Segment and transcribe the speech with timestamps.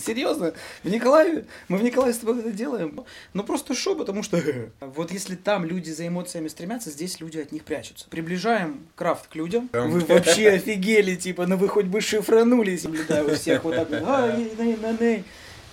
[0.00, 3.04] Серьезно, в Николаеве, мы в Николаеве с тобой это делаем,
[3.34, 4.42] ну просто шо, потому что
[4.80, 8.06] вот если там люди за эмоциями стремятся, здесь люди от них прячутся.
[8.08, 13.34] Приближаем крафт к людям, вы вообще офигели, типа, ну вы хоть бы шифранулись, да, у
[13.34, 14.00] всех вот так вот,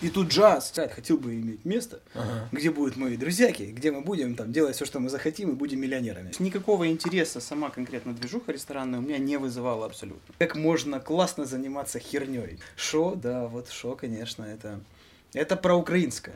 [0.02, 0.74] и тут джаз.
[0.96, 2.47] Хотел бы иметь место, ага.
[2.52, 5.82] где будут мои друзьяки, где мы будем там делать все, что мы захотим, и будем
[5.82, 6.32] миллионерами.
[6.40, 10.33] Никакого интереса сама конкретно движуха ресторанная у меня не вызывала абсолютно.
[10.38, 12.60] Как можно классно заниматься херней?
[12.76, 14.79] Шо, да, вот шо, конечно, это,
[15.33, 16.36] это про украинское.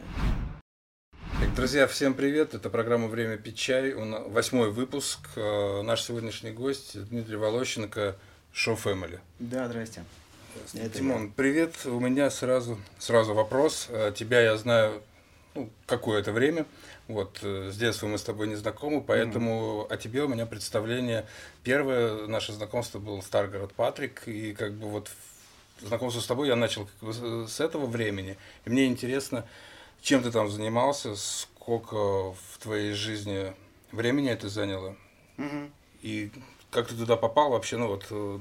[1.55, 2.53] друзья, всем привет.
[2.53, 3.93] Это программа «Время пить чай».
[3.93, 5.19] Восьмой выпуск.
[5.35, 8.15] Э, наш сегодняшний гость Дмитрий Волощенко,
[8.51, 9.19] Шоу Family.
[9.39, 10.03] Да, здрасте.
[10.73, 11.85] Это Тимон, привет.
[11.85, 13.87] У меня сразу, сразу вопрос.
[13.89, 15.01] Э, тебя я знаю
[15.55, 16.65] ну, какое-то время.
[17.07, 19.93] Вот, э, с детства мы с тобой не знакомы, поэтому mm-hmm.
[19.93, 21.25] о тебе у меня представление.
[21.63, 25.09] Первое наше знакомство был Старгород Патрик, и как бы вот
[25.81, 28.37] знакомство с тобой я начал с этого времени.
[28.65, 29.45] И мне интересно,
[30.01, 33.53] чем ты там занимался, сколько в твоей жизни
[33.91, 34.95] времени это заняло,
[35.37, 35.71] mm-hmm.
[36.03, 36.31] и
[36.73, 38.37] как ты туда попал вообще, ну вот э,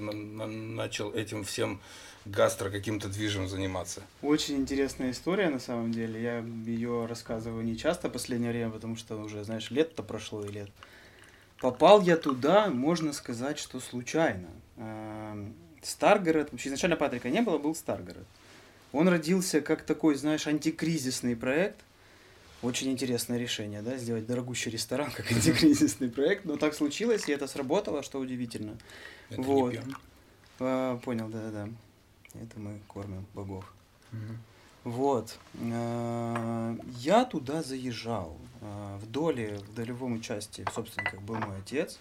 [0.47, 1.81] начал этим всем
[2.25, 4.03] гастро каким-то движем заниматься?
[4.23, 6.21] Очень интересная история на самом деле.
[6.21, 10.49] Я ее рассказываю не часто в последнее время, потому что уже, знаешь, лет-то прошло и
[10.49, 10.71] лет.
[11.61, 14.49] Попал я туда, можно сказать, что случайно.
[14.77, 18.27] Эм, Старгород, вообще изначально Патрика не было, был Старгород.
[18.93, 21.77] Он родился как такой, знаешь, антикризисный проект–
[22.63, 27.47] очень интересное решение, да, сделать дорогущий ресторан как антикризисный проект, но так случилось, и это
[27.47, 28.79] сработало, что удивительно.
[29.31, 29.75] Это вот.
[30.61, 31.69] А, понял, да-да-да.
[32.41, 33.73] Это мы кормим богов.
[34.13, 34.91] Угу.
[34.93, 35.39] Вот.
[35.73, 38.39] А, я туда заезжал.
[38.61, 41.99] А, в доле, в долевом участии, собственно, как был мой отец.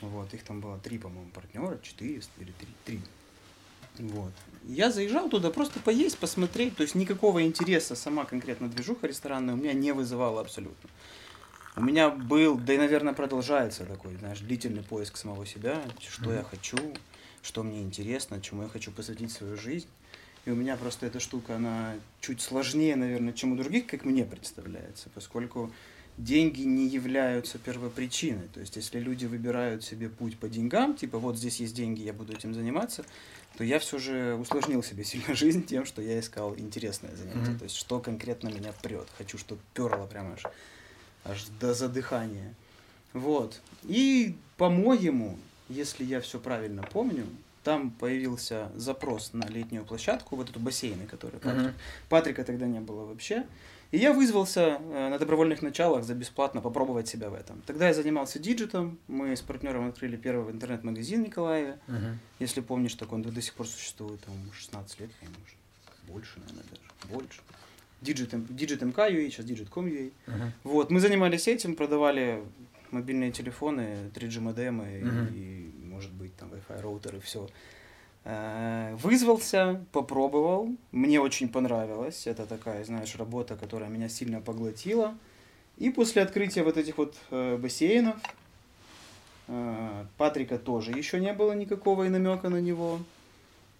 [0.00, 2.68] Вот, их там было три, по-моему, партнера, четыре или три.
[2.84, 3.00] три.
[3.98, 4.32] Вот.
[4.66, 9.56] Я заезжал туда просто поесть, посмотреть, то есть никакого интереса сама конкретно движуха ресторанная у
[9.58, 10.88] меня не вызывала абсолютно.
[11.76, 16.36] У меня был, да и, наверное, продолжается такой, знаешь, длительный поиск самого себя, что mm-hmm.
[16.36, 16.78] я хочу,
[17.42, 19.88] что мне интересно, чему я хочу посвятить свою жизнь.
[20.46, 24.24] И у меня просто эта штука, она чуть сложнее, наверное, чем у других, как мне
[24.24, 25.72] представляется, поскольку
[26.16, 28.48] деньги не являются первопричиной.
[28.52, 32.12] То есть, если люди выбирают себе путь по деньгам, типа вот здесь есть деньги, я
[32.12, 33.04] буду этим заниматься,
[33.56, 37.52] то я все же усложнил себе сильно жизнь тем, что я искал интересное занятие.
[37.52, 37.58] Mm-hmm.
[37.58, 39.06] То есть, что конкретно меня прет.
[39.18, 40.42] Хочу, чтобы перло прямо аж,
[41.24, 42.54] аж до задыхания.
[43.12, 43.60] Вот.
[43.84, 45.38] И, по-моему,
[45.68, 47.26] если я все правильно помню,
[47.62, 51.68] там появился запрос на летнюю площадку, вот эту бассейны, которые Патрик.
[51.68, 52.08] Mm-hmm.
[52.08, 53.46] Патрика тогда не было вообще.
[53.94, 57.62] И я вызвался э, на добровольных началах за бесплатно попробовать себя в этом.
[57.64, 61.78] Тогда я занимался Digit ом, мы с партнером открыли первый интернет-магазин в Николаеве.
[61.86, 62.16] Uh-huh.
[62.40, 65.38] Если помнишь, так он до сих пор существует, там 16 лет, по-моему,
[66.08, 67.40] больше, наверное, даже, больше.
[68.02, 70.10] Digit, Digit MK.ua, сейчас Digit.com.ua.
[70.26, 70.50] Uh-huh.
[70.64, 72.42] Вот, мы занимались этим, продавали
[72.90, 75.34] мобильные телефоны, 3G модемы uh-huh.
[75.36, 77.48] и, может быть, там Wi-Fi роутеры, все.
[78.24, 82.26] Э, вызвался, попробовал, мне очень понравилось.
[82.26, 85.14] Это такая, знаешь, работа, которая меня сильно поглотила.
[85.76, 88.16] И после открытия вот этих вот э, бассейнов,
[89.48, 93.00] э, Патрика тоже еще не было никакого и намека на него.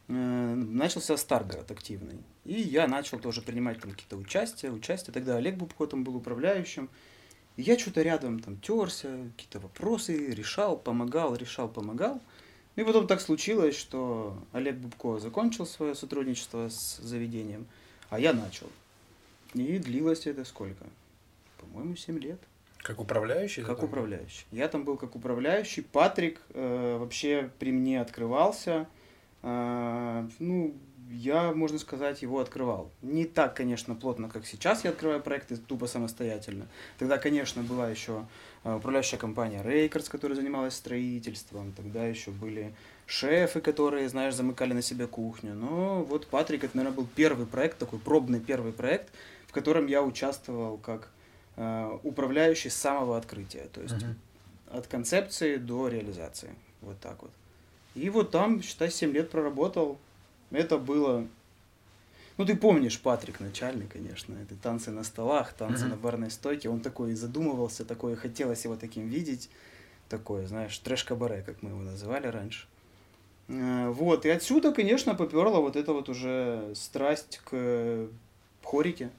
[0.07, 2.19] Начался Старгород активный.
[2.45, 5.13] И я начал тоже принимать там какие-то участия, участия.
[5.13, 6.91] Тогда Олег Бубко там был управляющим.
[7.57, 12.21] И я что-то рядом там терся, какие-то вопросы решал, помогал, решал, помогал.
[12.77, 17.67] И потом так случилось, что Олег Бубко закончил свое сотрудничество с заведением,
[18.11, 18.69] а я начал.
[19.55, 20.85] И длилось это сколько?
[21.59, 22.41] По-моему, 7 лет.
[22.79, 23.63] Как управляющий?
[23.63, 24.45] Как управляющий.
[24.51, 25.81] Я там был как управляющий.
[25.81, 28.87] Патрик э, вообще при мне открывался.
[29.43, 30.75] Э, ну,
[31.11, 32.91] я, можно сказать, его открывал.
[33.03, 36.67] Не так, конечно, плотно, как сейчас я открываю проекты тупо самостоятельно.
[36.99, 38.27] Тогда, конечно, была еще
[38.63, 41.73] а, управляющая компания Рейкерс, которая занималась строительством.
[41.73, 42.75] Тогда еще были
[43.07, 45.55] шефы, которые, знаешь, замыкали на себе кухню.
[45.55, 49.13] Но вот Патрик, это, наверное, был первый проект, такой пробный первый проект,
[49.47, 51.11] в котором я участвовал как
[51.57, 53.69] э, управляющий с самого открытия.
[53.73, 54.79] То есть uh-huh.
[54.79, 56.55] от концепции до реализации.
[56.81, 57.31] Вот так вот.
[57.95, 59.99] И вот там, считай, 7 лет проработал.
[60.51, 61.27] Это было
[62.37, 65.89] ну, ты помнишь, Патрик начальник, конечно, это танцы на столах, танцы mm-hmm.
[65.89, 66.69] на барной стойке.
[66.69, 69.51] Он такой задумывался, такое хотелось его таким видеть.
[70.09, 72.67] Такое, знаешь, трэш-кабаре, как мы его называли раньше.
[73.49, 78.09] Э, вот, и отсюда, конечно, поперла вот эта вот уже страсть к
[78.65, 79.11] хорике,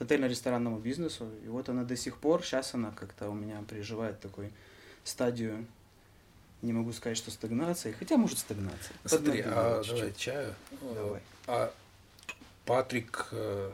[0.00, 1.28] отельно-ресторанному бизнесу.
[1.44, 4.50] И вот она до сих пор, сейчас она как-то у меня переживает такой
[5.04, 5.64] стадию,
[6.62, 8.94] не могу сказать, что стагнация, хотя может стагнация.
[9.04, 9.98] Смотри, а чуть-чуть.
[9.98, 10.54] давай чаю.
[10.94, 11.20] Давай.
[11.46, 11.72] А
[12.64, 13.70] Патрик, э,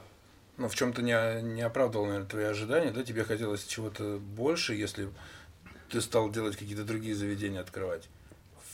[0.57, 3.03] ну, в чем-то не, не оправдывал, наверное, твои ожидания, да?
[3.03, 5.09] Тебе хотелось чего-то больше, если
[5.89, 8.09] ты стал делать какие-то другие заведения открывать?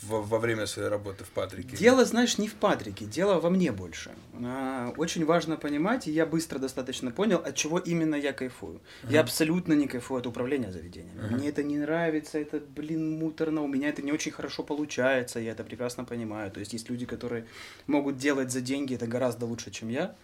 [0.03, 1.77] Во, во время своей работы в Патрике?
[1.77, 4.11] Дело, знаешь, не в Патрике, дело во мне больше.
[4.43, 8.81] А, очень важно понимать, и я быстро достаточно понял, от чего именно я кайфую.
[9.03, 9.13] Uh-huh.
[9.13, 11.17] Я абсолютно не кайфую от управления заведением.
[11.17, 11.35] Uh-huh.
[11.35, 15.53] Мне это не нравится, это, блин, муторно, у меня это не очень хорошо получается, я
[15.53, 16.51] это прекрасно понимаю.
[16.51, 17.47] То есть есть люди, которые
[17.87, 20.15] могут делать за деньги это гораздо лучше, чем я.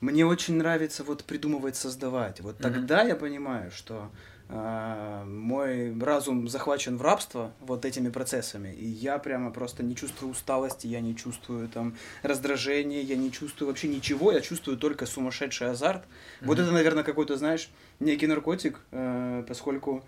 [0.00, 2.40] Мне очень нравится вот придумывать, создавать.
[2.40, 2.62] Вот uh-huh.
[2.62, 4.10] тогда я понимаю, что
[4.52, 10.86] мой разум захвачен в рабство вот этими процессами, и я прямо просто не чувствую усталости,
[10.86, 16.02] я не чувствую там раздражения, я не чувствую вообще ничего, я чувствую только сумасшедший азарт.
[16.02, 16.46] Mm-hmm.
[16.46, 20.04] Вот это, наверное, какой-то, знаешь, некий наркотик, э, поскольку,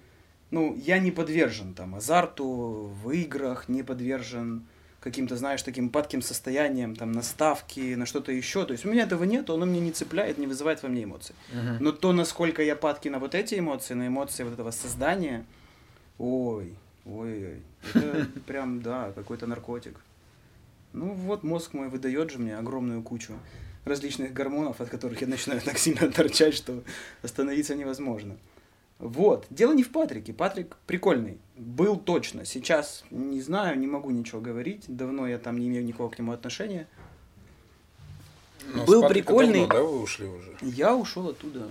[0.50, 4.66] ну, я не подвержен там азарту в играх, не подвержен
[5.04, 8.64] каким-то, знаешь, таким падким состоянием, там, на ставки, на что-то еще.
[8.64, 11.34] То есть у меня этого нет, оно мне не цепляет, не вызывает во мне эмоций.
[11.52, 11.76] Uh-huh.
[11.78, 15.44] Но то, насколько я падки на вот эти эмоции, на эмоции вот этого создания,
[16.18, 16.72] ой,
[17.04, 17.62] ой, ой,
[17.94, 20.00] это прям, да, какой-то наркотик.
[20.94, 23.34] Ну вот мозг мой выдает же мне огромную кучу
[23.84, 26.82] различных гормонов, от которых я начинаю так сильно торчать, что
[27.22, 28.38] остановиться невозможно.
[29.04, 29.46] Вот.
[29.50, 30.32] Дело не в Патрике.
[30.32, 31.38] Патрик прикольный.
[31.56, 32.46] Был точно.
[32.46, 34.84] Сейчас не знаю, не могу ничего говорить.
[34.88, 36.88] Давно я там не имею никакого к нему отношения.
[38.72, 39.66] Но был прикольный.
[39.66, 40.56] Давно, да, вы ушли уже?
[40.62, 41.68] Я ушел оттуда.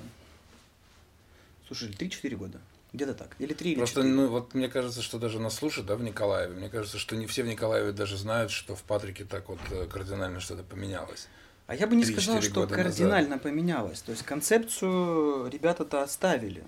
[1.65, 2.61] Слушай, 3-4 года.
[2.93, 3.35] Где-то так.
[3.39, 4.21] Или 3 Просто, или 4.
[4.21, 6.53] ну, вот мне кажется, что даже нас слушают, да, в Николаеве.
[6.53, 9.87] Мне кажется, что не все в Николаеве даже знают, что в Патрике так вот э,
[9.87, 11.27] кардинально что-то поменялось.
[11.65, 13.41] А я бы не сказал, что кардинально назад.
[13.41, 14.01] поменялось.
[14.01, 16.63] То есть концепцию ребята-то оставили.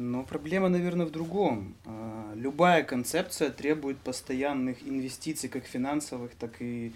[0.00, 1.74] Но проблема, наверное, в другом.
[1.84, 6.94] А, любая концепция требует постоянных инвестиций, как финансовых, так и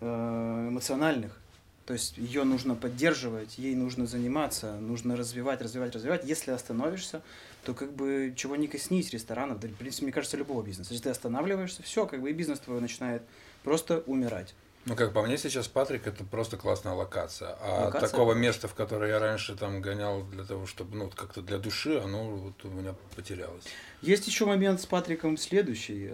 [0.00, 1.40] э, эмоциональных.
[1.86, 6.24] То есть ее нужно поддерживать, ей нужно заниматься, нужно развивать, развивать, развивать.
[6.24, 7.22] Если остановишься,
[7.64, 10.92] то как бы чего не коснись ресторанов, да, в принципе, мне кажется, любого бизнеса.
[10.92, 13.22] Если ты останавливаешься, все, как бы и бизнес твой начинает
[13.62, 14.56] просто умирать.
[14.86, 17.56] Ну, как по мне, сейчас Патрик это просто классная локация.
[17.60, 21.42] А локация такого места, в которое я раньше там гонял для того, чтобы, ну, как-то
[21.42, 23.64] для души, оно вот у меня потерялось.
[24.00, 26.10] Есть еще момент с Патриком следующий.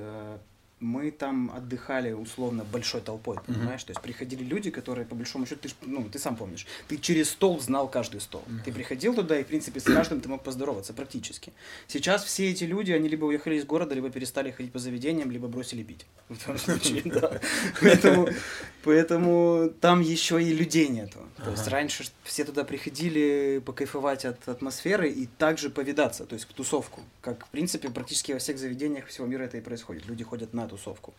[0.78, 3.81] Мы там отдыхали условно большой толпой, понимаешь?
[3.81, 3.87] Uh-huh.
[3.87, 7.31] То есть приходили люди, которые по большому счету, ты, ну, ты сам помнишь, ты через
[7.31, 8.43] стол знал каждый стол.
[8.46, 8.64] Uh-huh.
[8.64, 11.52] Ты приходил туда и, в принципе, с каждым ты мог поздороваться практически.
[11.88, 15.49] Сейчас все эти люди, они либо уехали из города, либо перестали ходить по заведениям, либо
[15.49, 16.06] бросили пить.
[16.28, 17.40] В том случае, да.
[17.81, 18.29] Поэтому,
[18.84, 21.20] поэтому там еще и людей нету.
[21.37, 26.52] То есть раньше все туда приходили покайфовать от атмосферы и также повидаться, то есть в
[26.52, 27.00] тусовку.
[27.20, 30.06] Как, в принципе, практически во всех заведениях всего мира это и происходит.
[30.06, 31.14] Люди ходят на тусовку.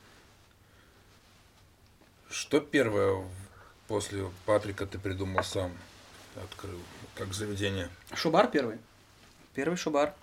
[2.30, 3.24] Что первое
[3.88, 5.72] после Патрика ты придумал сам?
[6.36, 6.80] Открыл,
[7.16, 7.90] как заведение?
[8.14, 8.78] Шубар первый.
[9.56, 10.14] Первый шубар.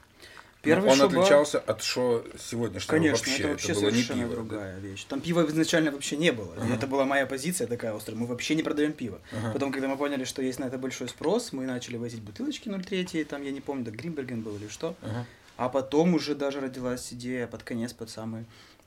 [0.65, 1.21] Первый он шуба...
[1.21, 3.43] отличался от шо сегодняшнего Конечно, вообще.
[3.43, 4.81] это вообще это было совершенно не пиво, другая да?
[4.81, 5.05] вещь.
[5.05, 6.55] Там пива изначально вообще не было.
[6.56, 6.75] Ага.
[6.75, 8.19] Это была моя позиция такая острая.
[8.19, 9.20] Мы вообще не продаем пиво.
[9.32, 9.53] Ага.
[9.53, 13.25] Потом, когда мы поняли, что есть на это большой спрос, мы начали возить бутылочки 0,3,
[13.25, 14.94] там, я не помню, да Гринберген был или что.
[15.03, 15.27] Ага.
[15.56, 18.44] А потом уже даже родилась идея под конец, под самый,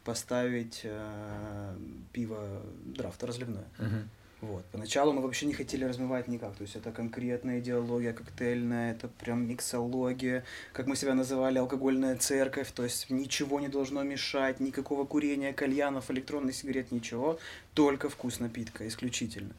[0.07, 1.75] поставить э,
[2.13, 2.39] пиво
[2.85, 3.65] драфта разливное.
[3.77, 4.07] Ага.
[4.39, 4.63] Вот.
[4.71, 6.55] Поначалу мы вообще не хотели размывать никак.
[6.55, 12.71] То есть это конкретная идеология коктейльная, это прям миксология, как мы себя называли, алкогольная церковь.
[12.71, 17.37] То есть ничего не должно мешать, никакого курения, кальянов, электронных сигарет, ничего.
[17.73, 19.53] Только вкус напитка, исключительно.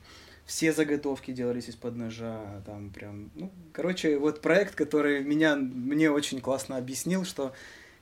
[0.47, 6.41] Все заготовки делались из-под ножа, там прям, ну, короче, вот проект, который меня, мне очень
[6.41, 7.53] классно объяснил, что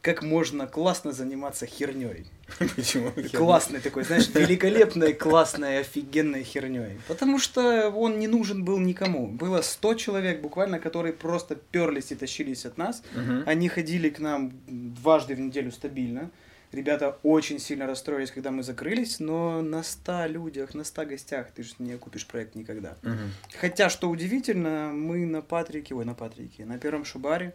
[0.01, 2.27] как можно классно заниматься херней.
[2.77, 3.13] Почему?
[3.33, 7.01] Классной такой, знаешь, великолепной, классной, офигенной херней.
[7.09, 9.27] Потому что он не нужен был никому.
[9.27, 13.03] Было 100 человек буквально, которые просто перлись и тащились от нас.
[13.15, 13.43] Угу.
[13.47, 16.31] Они ходили к нам дважды в неделю стабильно.
[16.73, 21.63] Ребята очень сильно расстроились, когда мы закрылись, но на 100 людях, на 100 гостях ты
[21.63, 22.97] же не окупишь проект никогда.
[23.03, 23.59] Угу.
[23.61, 27.55] Хотя, что удивительно, мы на Патрике, ой, на Патрике, на первом Шубаре,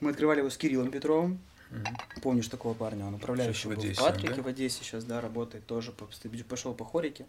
[0.00, 1.40] мы открывали его с Кириллом Петровым,
[1.70, 2.20] Угу.
[2.22, 3.06] Помнишь такого парня?
[3.06, 4.42] Он управляющий в, Одессе, в Патрике, да?
[4.42, 5.92] в Одессе сейчас, да, работает тоже,
[6.48, 7.26] пошел по хорике.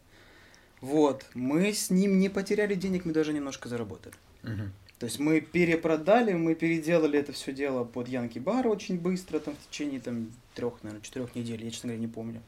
[0.81, 4.15] Вот, мы с ним не потеряли денег, мы даже немножко заработали.
[4.43, 4.71] Угу.
[4.99, 9.55] То есть мы перепродали, мы переделали это все дело под Янки Бар очень быстро, там
[9.55, 12.41] в течение там трех, наверное, четырех недель, я, честно говоря, не помню.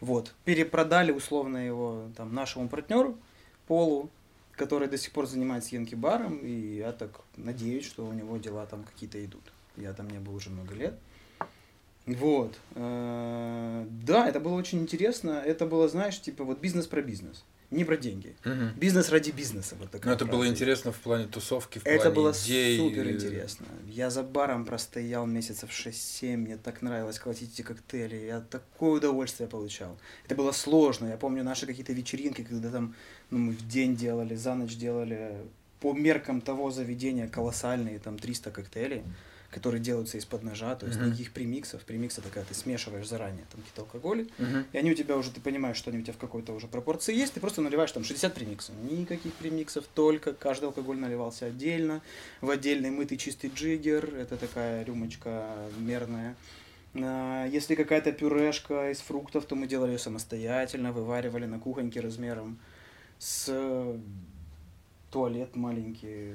[0.00, 3.16] Вот, перепродали условно его там нашему партнеру
[3.66, 4.10] Полу,
[4.52, 8.66] который до сих пор занимается Янки Баром, и я так надеюсь, что у него дела
[8.66, 9.42] там какие-то идут.
[9.76, 10.98] Я там не был уже много лет.
[12.06, 12.54] Вот.
[12.74, 15.42] Э, да, это было очень интересно.
[15.44, 17.44] Это было, знаешь, типа вот бизнес про бизнес.
[17.70, 18.36] не про деньги.
[18.44, 18.72] Мгм.
[18.76, 19.74] Бизнес ради бизнеса.
[19.80, 20.52] Вот такая Ну, это было фраза.
[20.52, 22.78] интересно в плане тусовки, в Это плане было идей.
[22.78, 23.66] супер интересно.
[23.88, 29.48] Я за баром простоял месяцев 6-7, мне так нравилось колотить эти коктейли, я такое удовольствие
[29.48, 29.96] получал.
[30.26, 32.94] Это было сложно, я помню наши какие-то вечеринки, когда там
[33.30, 35.32] ну, мы в день делали, за ночь делали,
[35.80, 39.02] по меркам того заведения колоссальные, там 300 коктейлей,
[39.54, 41.08] которые делаются из-под ножа, то есть Мгм.
[41.08, 41.82] никаких премиксов.
[41.82, 44.66] Премикс это когда ты смешиваешь заранее там какие-то алкоголи, Мгм.
[44.72, 47.14] и они у тебя уже, ты понимаешь, что они у тебя в какой-то уже пропорции
[47.14, 48.74] есть, ты просто наливаешь там 60 премиксов.
[48.90, 52.02] Никаких премиксов, только каждый алкоголь наливался отдельно,
[52.40, 56.34] в отдельный мытый чистый джиггер, это такая рюмочка мерная.
[56.96, 62.58] А, Если какая-то пюрешка из фруктов, то мы делали ее самостоятельно, вываривали на кухоньке размером
[63.18, 63.48] с
[65.14, 66.34] туалет маленький.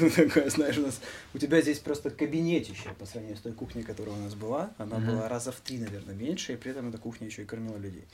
[0.16, 1.00] Такая, знаешь, у нас...
[1.34, 4.70] У тебя здесь просто кабинетище по сравнению с той кухней, которая у нас была.
[4.78, 7.76] Она была раза в три, наверное, меньше, и при этом эта кухня еще и кормила
[7.78, 8.04] людей.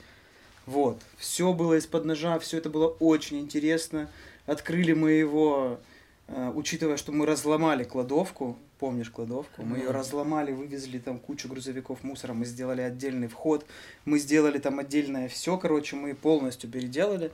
[0.65, 0.99] Вот.
[1.17, 4.09] Все было из-под ножа, все это было очень интересно.
[4.47, 5.79] Открыли мы его,
[6.27, 9.61] э, учитывая, что мы разломали кладовку, помнишь кладовку?
[9.61, 13.63] Мы ее разломали, вывезли там кучу грузовиков мусора, мы сделали отдельный вход,
[14.05, 17.31] мы сделали там отдельное все, короче, мы полностью переделали.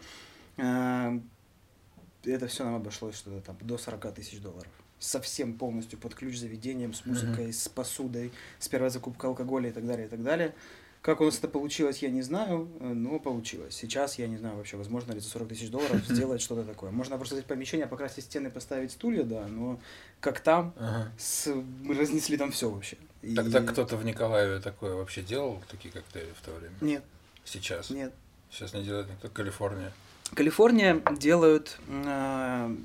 [2.25, 4.72] Это все нам обошлось что-то там до 40 тысяч долларов.
[5.00, 9.86] Совсем полностью под ключ заведением, с музыкой, с посудой, с первой закупкой алкоголя и так
[9.86, 10.55] далее, и так далее.
[11.01, 13.75] Как у нас это получилось, я не знаю, э, но получилось.
[13.75, 16.89] Сейчас я не знаю вообще, возможно ли за 40 тысяч долларов сделать что-то такое.
[16.89, 19.79] Можно просто взять помещение, покрасить стены, поставить стулья, да, но
[20.20, 21.12] как там, Ага.
[21.20, 21.53] с...
[21.84, 22.98] мы разнесли там все вообще.
[23.22, 26.74] И- Тогда кто-то в Николаеве такое вообще делал, такие коктейли в то время?
[26.82, 27.03] Нет,
[27.44, 27.91] Сейчас?
[27.91, 28.12] нет.
[28.50, 29.91] Сейчас не делает никто, Калифорния.
[30.34, 32.75] Калифорния делают э,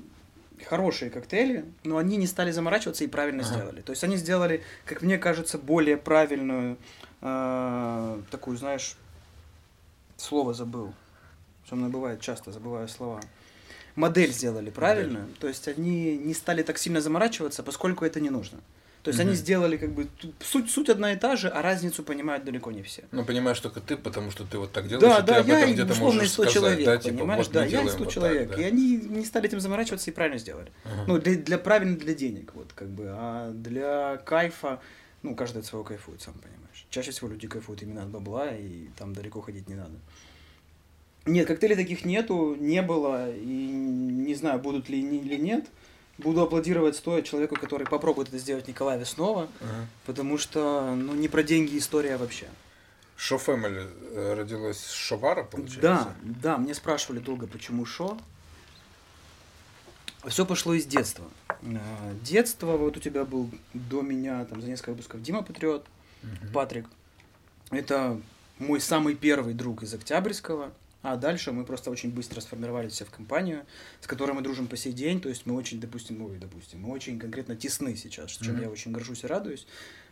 [0.65, 3.53] хорошие коктейли, но они не стали заморачиваться и правильно Ага.
[3.55, 3.81] сделали.
[3.81, 6.77] То есть они сделали, как мне кажется, более правильную
[7.21, 8.95] э, такую, знаешь,
[10.17, 10.93] слово забыл.
[11.67, 13.21] Со мной бывает часто, забываю слова.
[13.95, 18.59] Модель сделали правильно, то есть они не стали так сильно заморачиваться, поскольку это не нужно.
[19.03, 19.37] То есть они Мгм.
[19.37, 20.07] сделали как бы
[20.39, 23.03] суть, суть одна и та же, а разницу понимают далеко не все.
[23.11, 25.47] Ну, понимаешь только ты, потому что ты вот так делаешь, Да, и ты да, об
[25.47, 27.97] я этом где-то можешь 100 сказать, человек, да, типа, понимаешь, вот да, я 100 вот
[27.97, 28.61] так, человек, да.
[28.61, 30.71] и они не стали этим заморачиваться и правильно сделали.
[30.85, 31.03] Ага.
[31.07, 34.79] Ну, для, для правильно для денег, вот, как бы, а для кайфа,
[35.23, 36.85] ну, каждый от своего кайфует, сам понимаешь.
[36.91, 39.93] Чаще всего люди кайфуют именно от бабла, и там далеко ходить не надо.
[41.25, 45.65] Нет, коктейлей таких нету, не было, и не знаю, будут ли или нет.
[46.23, 49.87] Буду аплодировать стоя человеку, который попробует это сделать в Николаеве снова, Ага.
[50.05, 52.47] потому что, ну, не про деньги история вообще.
[53.15, 55.81] Шо Фэмили э, родилась с Шовара, получается?
[55.81, 58.17] Да, да, мне спрашивали долго, почему шо.
[60.27, 61.25] Все пошло из детства.
[61.63, 61.79] Э,
[62.23, 65.85] Детство, вот у тебя был до меня, там, за несколько выпусков Дима Патриот,
[66.23, 66.53] Мгм.
[66.53, 66.85] Патрик.
[67.71, 68.19] Это
[68.59, 70.71] мой самый первый друг из Октябрьского.
[71.01, 73.65] А дальше мы просто очень быстро сформировались все в компанию,
[74.01, 75.19] с которой мы дружим по сей день.
[75.19, 78.61] То есть мы очень, допустим, ой, допустим, мы очень конкретно тесны сейчас, чем Мгм.
[78.63, 79.65] я очень горжусь и радуюсь.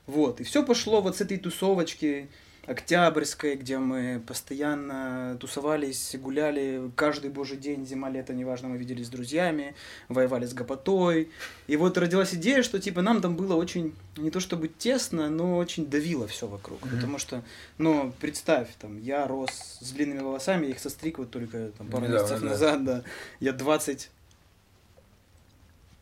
[0.08, 0.42] Вот.
[0.42, 2.30] И все пошло вот с этой тусовочки
[2.70, 9.10] Октябрьской, где мы постоянно тусовались, гуляли каждый божий день, зима, лето, неважно, мы виделись с
[9.10, 9.74] друзьями,
[10.08, 11.30] воевали с гопотой.
[11.66, 15.58] И вот родилась идея, что типа нам там было очень, не то чтобы тесно, но
[15.58, 16.86] очень давило все вокруг.
[16.86, 16.96] Мгм.
[16.96, 17.42] Потому что,
[17.80, 22.06] ну, представь, там, я рос с длинными волосами, я их состриг вот только там, пару
[22.06, 22.50] Недавно, месяцев да.
[22.50, 23.04] назад, да.
[23.40, 24.12] Я 20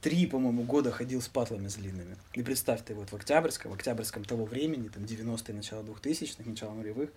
[0.08, 2.16] три, по-моему, года ходил с патлами с длинными.
[2.34, 6.74] И представь, ты вот в Октябрьском, в Октябрьском того времени, там 90-е, начало 2000-х, начало
[6.76, 7.10] нулевых,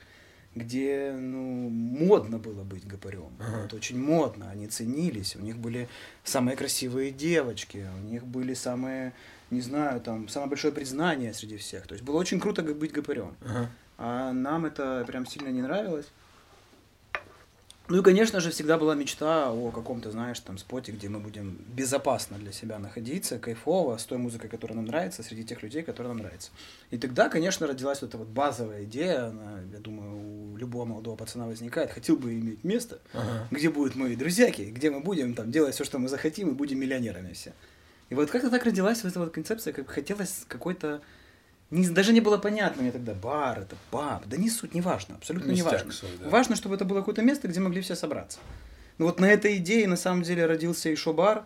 [0.57, 3.31] где, ну, модно было быть гопарем.
[3.39, 3.63] Ага.
[3.63, 5.89] Вот очень модно, они ценились, у них были
[6.25, 9.13] самые красивые девочки, у них были самые,
[9.51, 11.87] не знаю, там, самое большое признание среди всех.
[11.87, 13.37] То есть было очень круто быть гопарем.
[13.45, 13.71] Ага.
[13.99, 16.07] А нам это прям сильно не нравилось.
[17.91, 21.59] Ну и, конечно же, всегда была мечта о каком-то, знаешь, там споте, где мы будем
[21.75, 26.15] безопасно для себя находиться, кайфово, с той музыкой, которая нам нравится, среди тех людей, которые
[26.15, 26.53] нам нравятся.
[26.93, 31.17] И тогда, конечно, родилась вот эта вот базовая идея, она, я думаю, у любого молодого
[31.17, 33.49] пацана возникает, хотел бы иметь место, Ага.
[33.51, 36.79] где будут мои друзьяки, где мы будем там делать все, что мы захотим, и будем
[36.79, 37.55] миллионерами все.
[38.09, 41.01] И вот как-то так родилась вот эта вот концепция, как хотелось какой-то...
[41.71, 45.15] Не, даже не было понятно мне тогда, бар это, паб, да не суть, не важно,
[45.17, 45.93] абсолютно не важно.
[45.93, 46.29] свой, да.
[46.29, 48.41] Важно, чтобы это было какое-то место, где могли все собраться.
[48.99, 51.45] Ну вот на этой идее на самом деле родился и шо-бар,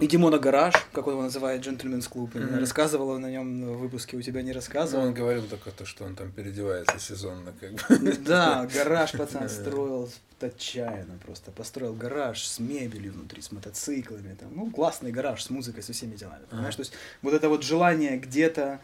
[0.00, 2.34] и Димона Гараж, как он его называет, джентльменс клуб.
[2.34, 2.58] Мгм.
[2.58, 5.04] Рассказывала на нем в выпуске, у тебя не Ну, рассказывал.
[5.04, 8.12] он говорил только то, что он там переодевается сезонно, как бы.
[8.18, 10.10] Да, гараж пацан строил
[10.40, 11.50] отчаянно просто.
[11.52, 14.34] Построил гараж с мебелью внутри, с мотоциклами.
[14.34, 14.50] Там.
[14.54, 16.42] Ну, классный гараж с музыкой, со всеми делами.
[16.50, 16.74] Понимаешь?
[16.76, 18.80] То есть вот это вот желание где-то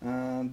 [0.00, 0.48] э,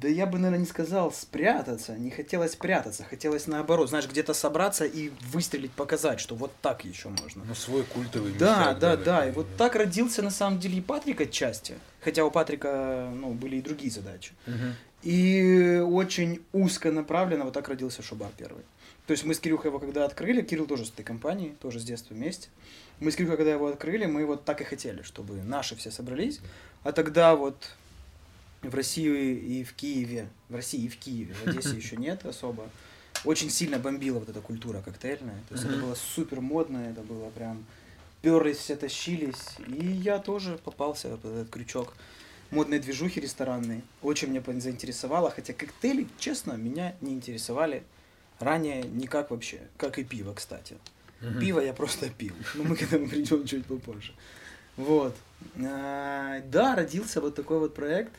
[0.00, 4.84] да я бы, наверное, не сказал спрятаться, не хотелось прятаться, хотелось наоборот, знаешь, где-то собраться
[4.84, 7.44] и выстрелить, показать, что вот так еще можно.
[7.44, 11.20] Ну, свой культовый Да, да, да, и вот так родился на самом деле и Патрик
[11.20, 14.32] отчасти, хотя у Патрика, ну, были и другие задачи.
[15.02, 18.64] И очень узко направленно вот так родился Шубар первый.
[19.06, 21.84] То есть мы с Кирюхой его когда открыли, Кирилл тоже с этой компанией, тоже с
[21.84, 22.48] детства вместе.
[23.00, 26.40] Мы с Кирюхой, когда его открыли, мы вот так и хотели, чтобы наши все собрались.
[26.82, 27.70] А тогда вот
[28.62, 32.68] в России и в Киеве, в России и в Киеве, в Одессе еще нет особо,
[33.24, 35.40] очень сильно бомбила вот эта культура коктейльная.
[35.48, 37.64] То есть это было супер модно, это было прям
[38.22, 39.56] перлись, все тащились.
[39.66, 41.94] И я тоже попался под этот крючок
[42.50, 43.82] модной движухи ресторанной.
[44.02, 47.82] Очень меня заинтересовало, хотя коктейли, честно, меня не интересовали
[48.38, 50.76] ранее никак вообще, как и пиво, кстати.
[51.40, 52.34] Пиво я просто пил.
[52.54, 54.12] Но мы к этому придем чуть попозже.
[54.76, 55.16] Вот.
[55.60, 58.12] А, да, родился вот такой вот проект.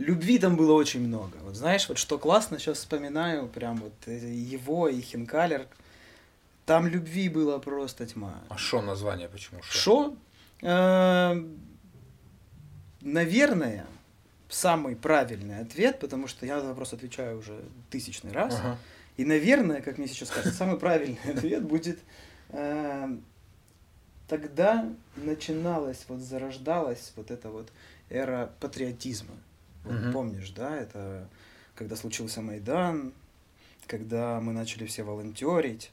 [0.00, 1.36] Любви там было очень много.
[1.42, 5.66] Вот знаешь, вот что классно, сейчас вспоминаю, прям вот его и Хинкалер.
[6.64, 8.40] Там любви было просто тьма.
[8.48, 9.60] А шо название почему?
[9.62, 9.78] Шо?
[9.78, 10.16] шо?
[10.62, 11.36] А,
[13.02, 13.84] наверное,
[14.48, 18.54] самый правильный ответ, потому что я на этот вопрос отвечаю уже тысячный раз.
[18.58, 18.78] Ага.
[19.18, 21.98] И, наверное, как мне сейчас кажется, самый правильный ответ будет
[22.48, 23.16] э,
[24.28, 27.68] тогда начиналась, вот зарождалась вот эта вот
[28.08, 29.34] эра патриотизма.
[29.84, 30.12] Вот угу.
[30.12, 31.28] помнишь, да, это
[31.74, 33.12] когда случился Майдан,
[33.86, 35.90] когда мы начали все волонтерить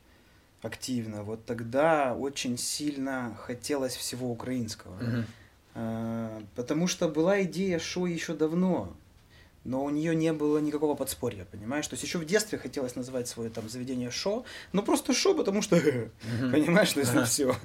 [0.62, 4.96] активно, вот тогда очень сильно хотелось всего украинского.
[4.96, 5.24] Угу.
[5.76, 8.94] А, потому что была идея шоу еще давно,
[9.64, 11.88] но у нее не было никакого подспорья, понимаешь?
[11.88, 15.62] То есть еще в детстве хотелось назвать свое там заведение шо, но просто шо, потому
[15.62, 15.76] что,
[16.40, 17.56] понимаешь, то есть все.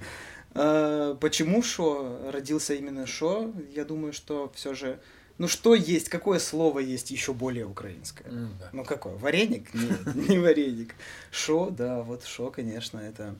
[0.54, 3.50] А, почему шо родился именно шо?
[3.74, 5.00] Я думаю, что все же
[5.38, 8.28] ну что есть, какое слово есть еще более украинское?
[8.28, 8.70] Mm, да.
[8.72, 9.14] Ну какое?
[9.16, 9.72] Вареник?
[9.74, 10.94] Нет, не вареник.
[11.30, 13.34] Шо, да, вот шо, конечно, это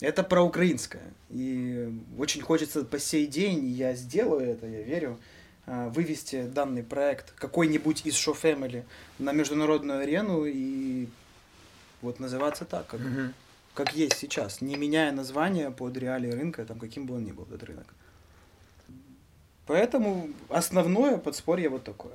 [0.00, 1.14] это про украинское.
[1.30, 5.18] И очень хочется по сей день, я сделаю это, я верю,
[5.66, 8.84] а, вывести данный проект какой-нибудь из Show Family
[9.18, 11.08] на международную арену и
[12.02, 13.32] вот называться так, как, угу.
[13.72, 17.44] как есть сейчас, не меняя название под реалии рынка, там, каким бы он ни был
[17.44, 17.86] этот рынок.
[19.66, 22.14] Поэтому основное подспорье вот такое.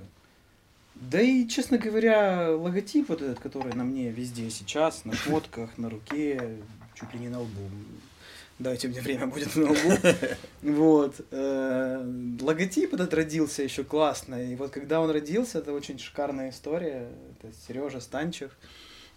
[0.95, 5.89] Да и, честно говоря, логотип вот этот, который на мне везде сейчас, на фотках, на
[5.89, 6.57] руке,
[6.93, 7.69] чуть ли не на лбу.
[8.59, 9.97] Дайте мне время будет на лбу.
[10.62, 11.21] Вот.
[11.31, 12.03] Э,
[12.41, 14.51] логотип этот родился еще классно.
[14.51, 17.07] И вот когда он родился, это очень шикарная история.
[17.39, 18.51] Это Сережа Станчев.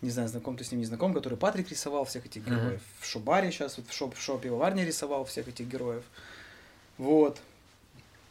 [0.01, 2.81] Не знаю, знаком ты с ним, не знаком, который Патрик рисовал всех этих героев.
[3.01, 6.05] В Шубаре сейчас, в шоп, в шопе Варня рисовал всех этих героев.
[6.99, 7.41] Вот.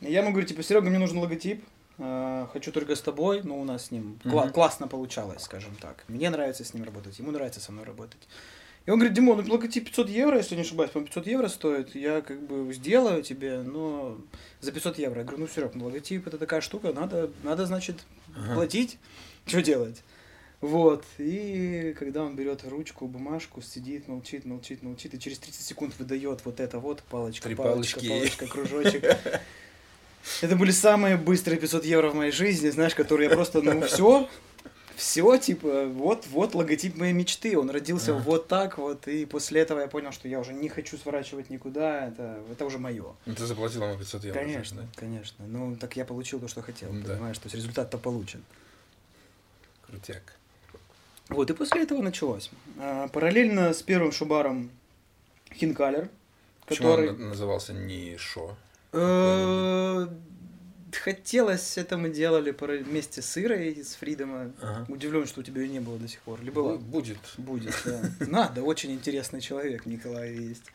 [0.02, 1.64] Я ему говорю, типа, Серега, мне нужен логотип.
[1.98, 6.04] Э, хочу только с тобой, но у нас с ним кла- классно получалось, скажем так.
[6.08, 8.28] Мне нравится с ним работать, ему нравится со мной работать.
[8.88, 11.94] И он говорит, Димон, ну логотип 500 евро, если не ошибаюсь, по 500 евро стоит,
[11.94, 14.18] я как бы сделаю тебе, но
[14.60, 15.20] за 500 евро.
[15.20, 17.98] Я говорю, ну, Серег, ну, логотип это такая штука, надо, надо значит,
[18.36, 18.56] ага.
[18.56, 18.98] платить,
[19.46, 20.02] что делать?
[20.62, 25.94] Вот, и когда он берет ручку, бумажку, сидит, молчит, молчит, молчит, и через 30 секунд
[26.00, 28.10] выдает вот это вот, палочка, Три палочка, палочки.
[28.10, 29.18] палочка, кружочек.
[30.42, 34.30] Это были самые быстрые 500 евро в моей жизни, знаешь, которые я просто, ну, все,
[34.96, 38.20] все, типа, вот, вот логотип моей мечты, он родился а.
[38.20, 42.08] вот так вот, и после этого я понял, что я уже не хочу сворачивать никуда,
[42.08, 43.16] это, это уже мое.
[43.26, 44.40] Ну, ты заплатил ему 500 евро.
[44.40, 44.88] Конечно, да?
[44.96, 47.14] конечно, ну, так я получил то, что хотел, да.
[47.14, 48.44] понимаешь, то есть результат-то получен.
[49.88, 50.36] Крутяк.
[51.30, 52.52] Вот, и после этого началось.
[52.78, 54.70] А, параллельно с первым шубаром
[55.54, 56.10] Хинкалер,
[56.68, 57.08] который...
[57.08, 58.56] Почему он назывался не Шо?
[58.94, 60.08] Э,
[60.92, 64.52] хотелось, это мы делали вместе с Ирой из Фридома.
[64.62, 64.86] Ага.
[64.90, 66.42] Удивлен, что у тебя ее не было до сих пор.
[66.42, 66.78] Или была?
[66.78, 67.18] Будет.
[67.38, 68.02] Будет, да.
[68.28, 70.66] Надо, очень интересный человек Николай есть.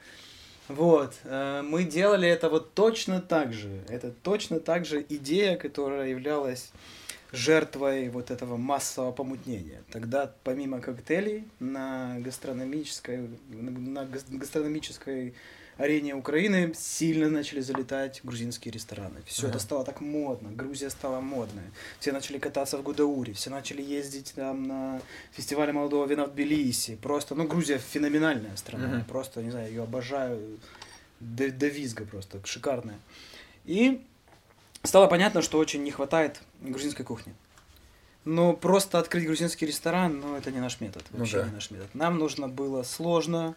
[0.69, 3.85] Вот, э, мы делали это вот точно так же.
[3.89, 6.73] Это точно так же идея, которая являлась
[7.33, 9.83] жертвой вот этого массового помутнения.
[9.91, 15.35] Тогда помимо коктейлей на гастрономической, на гастрономической
[15.77, 19.21] арене Украины сильно начали залетать грузинские рестораны.
[19.27, 19.51] Все ага.
[19.51, 21.65] это стало так модно, Грузия стала модной.
[22.01, 25.01] Все начали кататься в Гудауре, все начали ездить там на
[25.33, 26.97] фестивале молодого вина в Тбилиси.
[26.97, 28.87] Просто, ну, Грузия феноменальная страна.
[28.87, 29.05] Ага.
[29.09, 30.59] Просто, не знаю, ее обожаю
[31.21, 32.99] до, до визга просто, шикарная.
[33.65, 34.03] И
[34.83, 37.35] стало понятно, что очень не хватает грузинской кухни.
[38.25, 41.05] Но просто открыть грузинский ресторан, ну, это не наш метод.
[41.13, 41.49] Ну вообще ну, да.
[41.49, 41.95] не наш метод.
[41.95, 43.55] Нам нужно было сложно,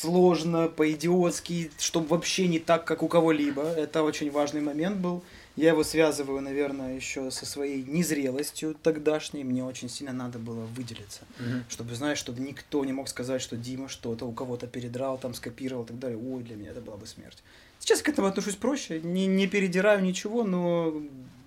[0.00, 3.62] сложно, по-идиотски, чтобы вообще не так, как у кого-либо.
[3.62, 5.22] Это очень важный момент был.
[5.56, 9.42] Я его связываю, наверное, еще со своей незрелостью тогдашней.
[9.42, 11.22] Мне очень сильно надо было выделиться.
[11.40, 11.64] Мгм.
[11.68, 15.82] Чтобы, знаешь, чтобы никто не мог сказать, что Дима что-то у кого-то передрал, там скопировал
[15.82, 16.18] и так далее.
[16.18, 17.38] Ой, для меня это была бы смерть.
[17.80, 19.00] Сейчас к этому отношусь проще.
[19.00, 20.94] Не, не передираю ничего, но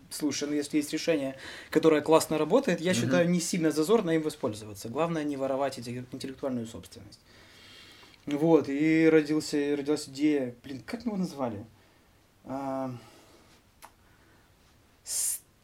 [0.10, 1.38] слушай, ну если есть решение,
[1.70, 3.00] которое классно работает, я Мгм.
[3.00, 4.90] считаю не сильно зазорно им воспользоваться.
[4.90, 7.20] Главное не воровать интеллектуальную собственность.
[8.26, 11.66] Вот, и родился, родилась идея, блин, как мы его назвали?
[12.44, 12.92] А,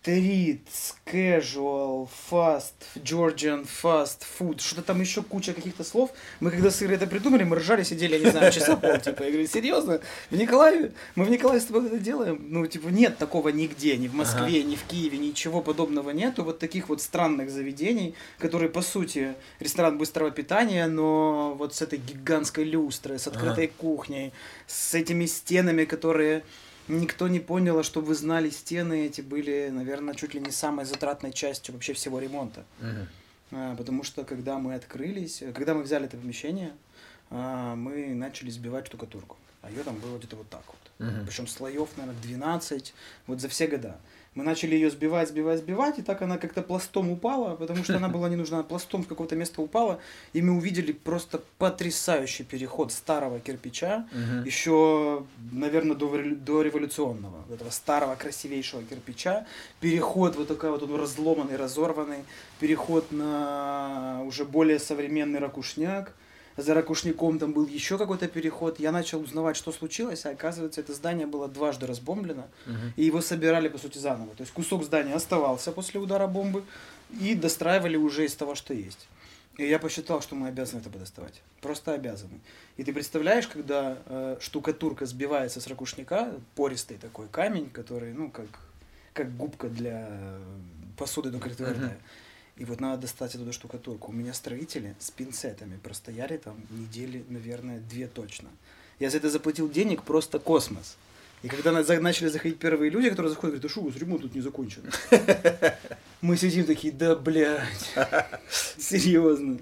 [0.08, 0.62] Стрит,
[1.06, 6.12] casual, fast, Georgian, fast food, что-то там еще куча каких-то слов.
[6.40, 9.24] Мы когда с Ирой это придумали, мы ржали, сидели, я не знаю, часа пол, типа,
[9.24, 10.00] я говорю, серьезно?
[10.32, 10.94] В Николаеве?
[11.16, 12.40] Мы в Николаеве с тобой это делаем?
[12.42, 16.46] Ну, типа, нет такого нигде, ни в Москве, ни в Киеве, ничего подобного нету.
[16.46, 22.00] Вот таких вот странных заведений, которые, по сути, ресторан быстрого питания, но вот с этой
[22.00, 24.32] гигантской люстрой, с открытой кухней,
[24.68, 26.44] с этими стенами, которые
[26.88, 30.86] никто не понял, а чтобы вы знали, стены эти были, наверное, чуть ли не самой
[30.86, 32.66] затратной частью вообще всего ремонта.
[33.52, 36.74] А, Потому что когда мы открылись, когда мы взяли это помещение,
[37.30, 39.38] а, мы начали сбивать штукатурку.
[39.62, 40.78] А ее там было где-то вот так вот.
[41.26, 42.94] Причем слоев, наверное, 12,
[43.28, 43.98] вот за все года.
[44.38, 48.08] Мы начали ее сбивать, сбивать, сбивать, и так она как-то пластом упала, потому что она
[48.16, 50.00] была не нужна, пластом в какое-то место упала,
[50.34, 54.44] и мы увидели просто потрясающий переход старого кирпича, Мгм.
[54.44, 59.48] еще, наверное, до, до революционного, этого старого красивейшего кирпича,
[59.80, 62.24] переход вот такой вот он разломанный, разорванный,
[62.60, 66.14] переход на уже более современный ракушняк,
[66.58, 70.94] за ракушняком там был еще какой-то переход, я начал узнавать, что случилось, а оказывается, это
[70.94, 72.94] здание было дважды разбомблено, Мгм.
[72.96, 74.36] и его собирали, по сути, заново.
[74.36, 76.64] То есть кусок здания оставался после удара бомбы,
[77.22, 79.08] и достраивали уже из того, что есть.
[79.58, 81.42] И я посчитал, что мы обязаны это подоставать.
[81.62, 82.40] Просто обязаны.
[82.76, 88.48] И ты представляешь, когда э, штукатурка сбивается с ракушника, пористый такой камень, который, ну, как,
[89.14, 90.10] как губка для
[90.98, 91.98] посуды, только твердая.
[92.58, 94.12] И вот надо достать эту штукатурку.
[94.12, 98.50] У меня строители с пинцетами простояли там недели, наверное, две точно.
[99.00, 100.98] Я за это заплатил денег просто космос.
[101.44, 104.34] И когда начали заходить первые люди, которые заходят, говорят, да что, у вас ремонт тут
[104.34, 104.90] не закончен.
[106.22, 107.94] Мы сидим такие, да, блядь,
[108.50, 109.60] серьезно.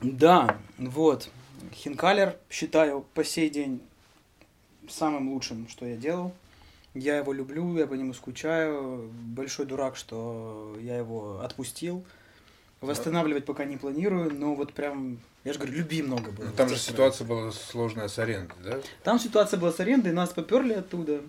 [0.00, 1.28] Да, вот.
[1.72, 3.80] Хинкалер считаю по сей день
[4.88, 6.34] самым лучшим, что я делал.
[6.96, 9.10] Я его люблю, я по нему скучаю.
[9.12, 12.04] Большой дурак, что я его отпустил.
[12.80, 16.46] Восстанавливать пока не планирую, но вот прям, я же говорю, люби много было.
[16.46, 18.78] Ну, Там же ситуация была сложная с арендой, да?
[19.02, 21.20] там ситуация была с арендой, нас поперли оттуда.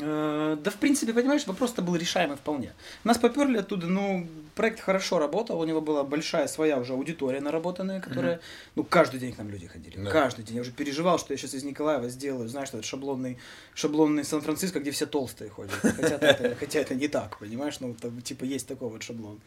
[0.00, 2.72] Э, Да, в принципе, понимаешь, вопрос-то был решаемый вполне.
[3.04, 8.00] Нас поперли оттуда, ну, проект хорошо работал, у него была большая своя уже аудитория наработанная,
[8.00, 8.40] которая,
[8.76, 10.10] ну, каждый день к нам люди ходили, Да.
[10.10, 10.56] каждый день.
[10.56, 13.38] Я уже переживал, что я сейчас из Николаева сделаю, знаешь, этот шаблонный,
[13.74, 15.72] шаблонный Сан-Франциско, где все толстые ходят.
[15.74, 19.40] Хотя это, хотя это не так, понимаешь, ну, там, типа, есть такой вот шаблон.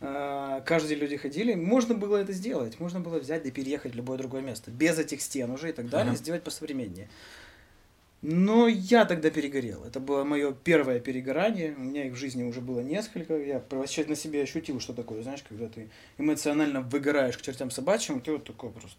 [0.00, 3.96] А, Каждый день люди ходили, можно было это сделать, можно было взять да переехать в
[3.96, 6.18] любое другое место, без этих стен уже и так далее, Ага.
[6.18, 7.08] сделать посовременнее.
[8.22, 9.84] Но я тогда перегорел.
[9.84, 11.74] Это было мое первое перегорание.
[11.76, 13.36] У меня их в жизни уже было несколько.
[13.36, 18.20] Я вообще на себе ощутил, что такое, знаешь, когда ты эмоционально выгораешь к чертям собачьим,
[18.20, 18.96] ты вот такой просто.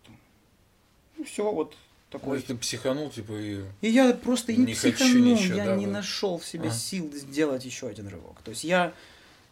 [1.17, 1.71] Ну все, вот
[2.12, 2.36] То такой.
[2.38, 3.63] есть ты психанул, типа, и...
[3.82, 5.93] И я просто не, Не психанул, ничего, я да, не вот.
[5.93, 6.77] нашел в себе Ага.
[6.77, 8.39] сил сделать еще один рывок.
[8.43, 8.93] То есть я,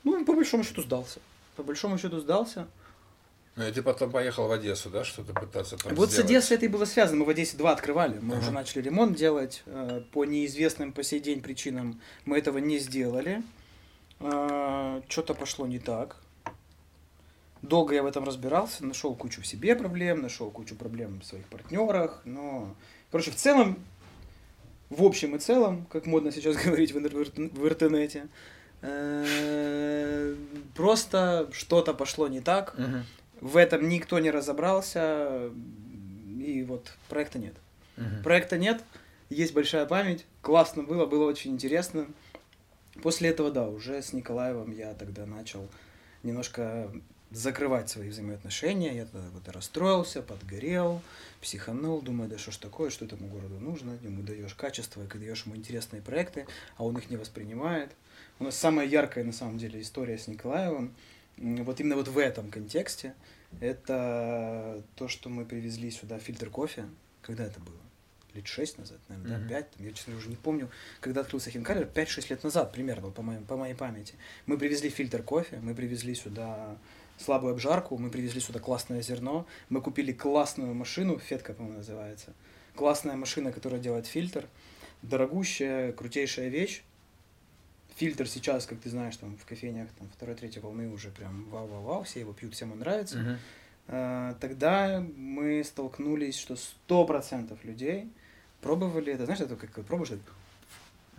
[0.04, 1.20] ну, по большому счету сдался.
[1.56, 2.68] По большому счету сдался.
[3.58, 6.30] Ну, и ты потом поехал в Одессу, да, что-то пытаться там вот с сделать?
[6.30, 7.20] Одессой это и было связано.
[7.20, 8.20] Мы в Одессе два открывали.
[8.20, 8.42] Мы Ага.
[8.44, 9.64] уже начали ремонт делать.
[9.66, 13.42] Э, По неизвестным по сей день причинам мы этого не сделали.
[14.20, 16.18] Что-то пошло не так.
[17.62, 21.46] Долго я в этом разбирался, нашел кучу в себе проблем, нашел кучу проблем в своих
[21.48, 22.76] партнерах, но,
[23.12, 23.78] короче, в целом,
[24.90, 28.28] в общем и целом, как модно сейчас говорить в, интер- в интернете,
[28.82, 30.36] э,
[30.76, 33.04] просто что-то пошло не так, Мгм.
[33.42, 35.52] В этом никто не разобрался,
[36.40, 37.56] и вот проекта нет.
[37.98, 38.24] Мгм.
[38.24, 38.84] Проекта нет,
[39.30, 42.08] есть большая память, классно было, было очень интересно.
[43.02, 45.68] После этого, да, уже с Николаевым я тогда начал
[46.24, 46.92] немножко
[47.32, 48.94] закрывать свои взаимоотношения.
[48.94, 51.02] Я тогда вот расстроился, подгорел,
[51.42, 53.98] психанул, думаю, да что ж такое, что этому городу нужно.
[54.02, 57.92] Ему даешь качество, и даешь ему интересные проекты, а он их не воспринимает.
[58.40, 60.94] У нас самая яркая, на самом деле, история с Николаевым,
[61.38, 63.14] вот именно вот в этом контексте,
[63.60, 66.86] это то, что мы привезли сюда фильтр кофе.
[67.22, 67.76] Когда это было?
[68.34, 69.48] Лет шесть назад, наверное, Мгм.
[69.48, 70.70] да, пять, я, честно, уже не помню,
[71.00, 74.16] когда открылся Хинкалер, 5-6 лет назад примерно, по, моей, по моей памяти.
[74.46, 76.78] Мы привезли фильтр кофе, мы привезли сюда
[77.18, 82.34] слабую обжарку, мы привезли сюда классное зерно, мы купили классную машину, Фетка, по-моему, называется,
[82.76, 84.50] классная машина, которая делает фильтр,
[85.02, 86.84] дорогущая, крутейшая вещь.
[87.96, 92.04] Фильтр сейчас, как ты знаешь, там в кофейнях там второй, третьей волны уже прям вау-вау-вау,
[92.04, 93.40] все его пьют, всем он нравится.
[93.88, 98.10] А, Тогда мы столкнулись, что сто процентов людей
[98.62, 100.22] пробовали это, знаешь, это как пробуешь, это,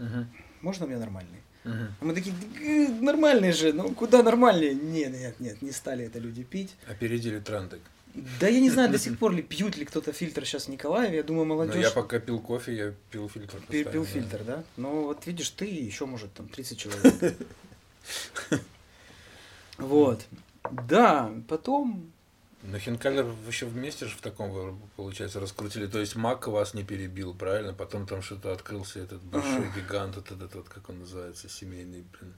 [0.04, 0.28] Мгм.
[0.60, 1.40] можно у меня нормальный?
[1.64, 1.94] Мгм.
[2.00, 4.74] А мы такие, «Э, нормальный же, ну куда нормальнее?
[4.74, 6.76] Нет, нет, нет, не стали это люди пить.
[6.88, 7.80] Опередили тренды.
[8.40, 11.16] Да я не знаю до сих пор ли пьют ли кто-то фильтр сейчас в Николаеве,
[11.18, 13.57] я думаю, Но молодежь я пока пил кофе, я пил фильтр.
[13.57, 14.09] пи- постоянно, пил да.
[14.11, 14.64] фильтр, да?
[14.76, 17.37] Ну вот видишь, ты еще, может, там 30 человек.
[19.79, 20.24] Вот.
[20.88, 22.11] Да, потом
[22.62, 25.87] Но Хинкалер вы еще вместе же в таком, получается, раскрутили.
[25.87, 27.72] То есть Мак вас не перебил, правильно?
[27.74, 32.35] Потом там что-то открылся этот большой гигант, этот вот, как он называется, семейный, блин.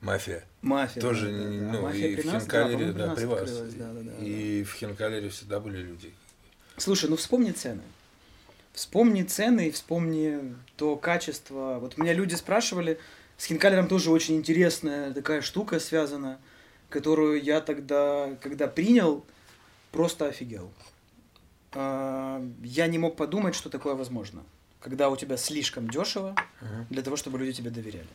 [0.00, 0.44] Мафия.
[0.62, 1.00] мафия.
[1.00, 1.72] Тоже, да, да, да.
[1.72, 3.50] ну, Мафия и в Хинкалере, да, при вас.
[3.50, 4.24] да, да, да, да.
[4.24, 6.12] И в Хинкалере всегда были люди.
[6.76, 7.82] Слушай, ну вспомни цены.
[8.72, 11.78] Вспомни цены и вспомни то качество.
[11.80, 12.98] Вот меня люди спрашивали,
[13.38, 16.38] с Хинкалером тоже очень интересная такая штука связана,
[16.90, 19.24] которую я тогда, когда принял,
[19.92, 20.70] просто офигел.
[21.72, 24.42] А, Я не мог подумать, что такое возможно.
[24.80, 26.36] Когда у тебя слишком дешево
[26.90, 28.06] для того, чтобы люди тебе доверяли.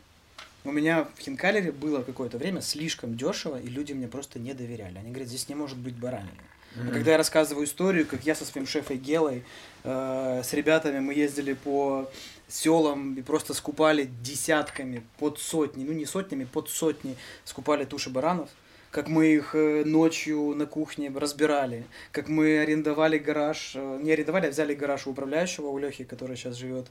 [0.63, 4.97] У меня в Хинкалере было какое-то время слишком дешево, и люди мне просто не доверяли.
[5.00, 6.30] Они говорят, здесь не может быть баранины.
[6.76, 6.91] А Мгм.
[6.93, 9.43] когда я рассказываю историю, как я со своим шефой Гелой,
[9.84, 12.10] э, с ребятами мы ездили по
[12.47, 18.50] селам и просто скупали десятками, под сотни, ну не сотнями, под сотни скупали туши баранов,
[18.91, 24.47] как мы их э, ночью на кухне разбирали, как мы арендовали гараж, э, не арендовали,
[24.47, 26.88] а взяли гараж у управляющего, у Лехи, который сейчас живет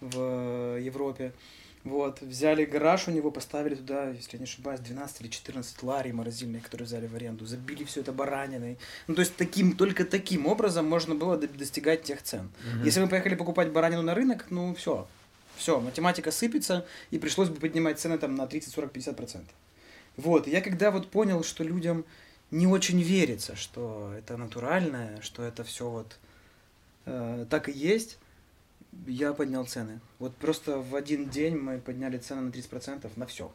[0.00, 1.32] в э, Европе.
[1.82, 6.12] Вот, взяли гараж у него, поставили туда, если я не ошибаюсь, 12 или 14 ларей
[6.12, 8.78] морозильных, которые взяли в аренду, забили все это бараниной.
[9.06, 12.50] Ну, то есть таким, только таким образом можно было до- достигать тех цен.
[12.64, 12.84] Мгм.
[12.84, 15.08] Если мы поехали покупать баранину на рынок, ну, все,
[15.56, 19.54] все, математика сыпется, и пришлось бы поднимать цены там на 30, 40, 50 процентов.
[20.18, 22.04] Вот, я когда вот понял, что людям
[22.50, 26.18] не очень верится, что это натуральное, что это все вот
[27.06, 28.18] э, так и есть,
[29.06, 30.00] я поднял цены.
[30.18, 33.52] Вот просто в один день мы подняли цены на 30% на все.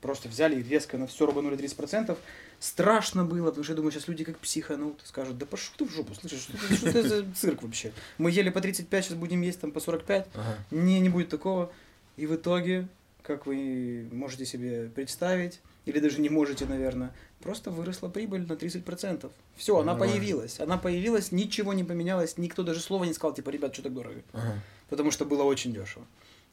[0.00, 2.16] Просто взяли и резко на все рубанули 30%.
[2.58, 5.90] Страшно было, потому что я думаю, сейчас люди как психанут, скажут, да пошел ты в
[5.92, 7.92] жопу, слышишь, что, это- что это за цирк вообще?
[8.18, 10.28] Мы ели по 35, сейчас будем есть там по 45.
[10.34, 10.58] Ага.
[10.70, 11.72] Не, не будет такого.
[12.16, 12.88] И в итоге,
[13.22, 19.30] как вы можете себе представить, или даже не можете, наверное, просто выросла прибыль на 30%.
[19.56, 20.14] Все, она Нормально.
[20.14, 20.60] появилась.
[20.60, 24.20] Она появилась, ничего не поменялось, никто даже слова не сказал, типа, ребят, что так дорого?
[24.32, 24.60] Ага.
[24.92, 26.04] Потому что было очень дешево.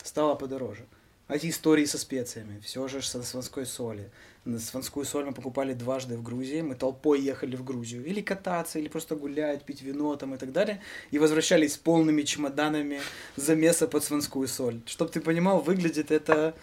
[0.01, 0.85] Стало подороже.
[1.27, 4.09] А эти истории со специями, все же со сванской соли.
[4.57, 8.05] Сванскую соль мы покупали дважды в Грузии, мы толпой ехали в Грузию.
[8.05, 10.81] Или кататься, или просто гулять, пить вино там и так далее.
[11.11, 13.01] И возвращались с полными чемоданами
[13.35, 14.79] замеса под сванскую соль.
[14.85, 16.55] Чтоб ты понимал, выглядит это...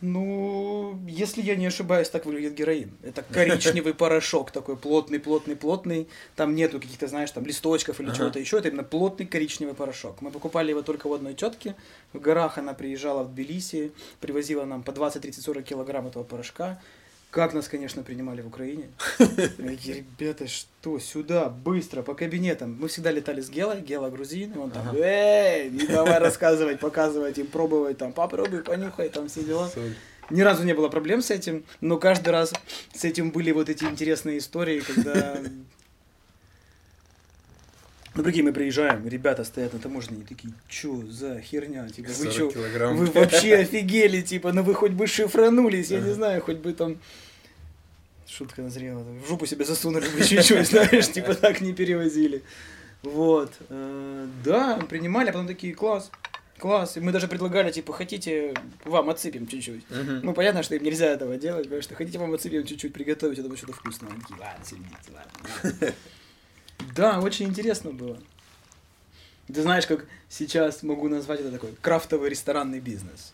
[0.00, 2.90] Ну, если я не ошибаюсь, так выглядит героин.
[3.02, 6.08] Это коричневый порошок такой плотный, плотный, плотный.
[6.36, 8.16] Там нету каких-то, знаешь, там листочков или Ага.
[8.16, 8.58] чего-то еще.
[8.58, 10.22] Это именно плотный коричневый порошок.
[10.22, 11.74] Мы покупали его только у одной тетки.
[12.12, 16.80] В горах она приезжала в Тбилиси, привозила нам по 20, 30, 40 килограмм этого порошка.
[17.30, 18.88] Как нас, конечно, принимали в Украине.
[19.58, 22.76] Ребята, что, сюда, быстро, по кабинетам.
[22.80, 27.38] Мы всегда летали с Гелой, Гела грузин, и он там, эй, не давай рассказывать, показывать
[27.38, 29.70] им, пробовать, там, попробуй, понюхай, там все дела.
[30.30, 32.52] Ни разу не было проблем с этим, но каждый раз
[32.94, 35.38] с этим были вот эти интересные истории, когда...
[38.16, 42.14] Ну, прикинь, мы приезжаем, ребята стоят на таможне, и такие, чё за херня, типа, вы
[42.14, 42.96] 40 чё, килограмм.
[42.96, 46.98] вы вообще офигели, типа, ну вы хоть бы шифранулись, я не знаю, хоть бы там...
[48.26, 52.42] Шутка назрела, в жопу себе засунули бы чуть-чуть, знаешь, типа так не перевозили.
[53.02, 53.52] Вот.
[53.68, 56.10] э, Да, принимали, а потом такие, класс,
[56.58, 56.96] класс.
[56.96, 59.84] И мы даже предлагали, типа, хотите, вам отсыпем чуть-чуть.
[60.22, 63.42] Ну, понятно, что им нельзя этого делать, потому что хотите вам отсыпем чуть-чуть приготовить, я
[63.42, 64.10] думаю, что-то вкусное.
[64.10, 65.94] Они такие, ладно, сидите, ладно.
[66.94, 68.18] Да, очень интересно было.
[69.46, 73.32] Ты знаешь, как сейчас могу назвать это такой крафтовый ресторанный бизнес.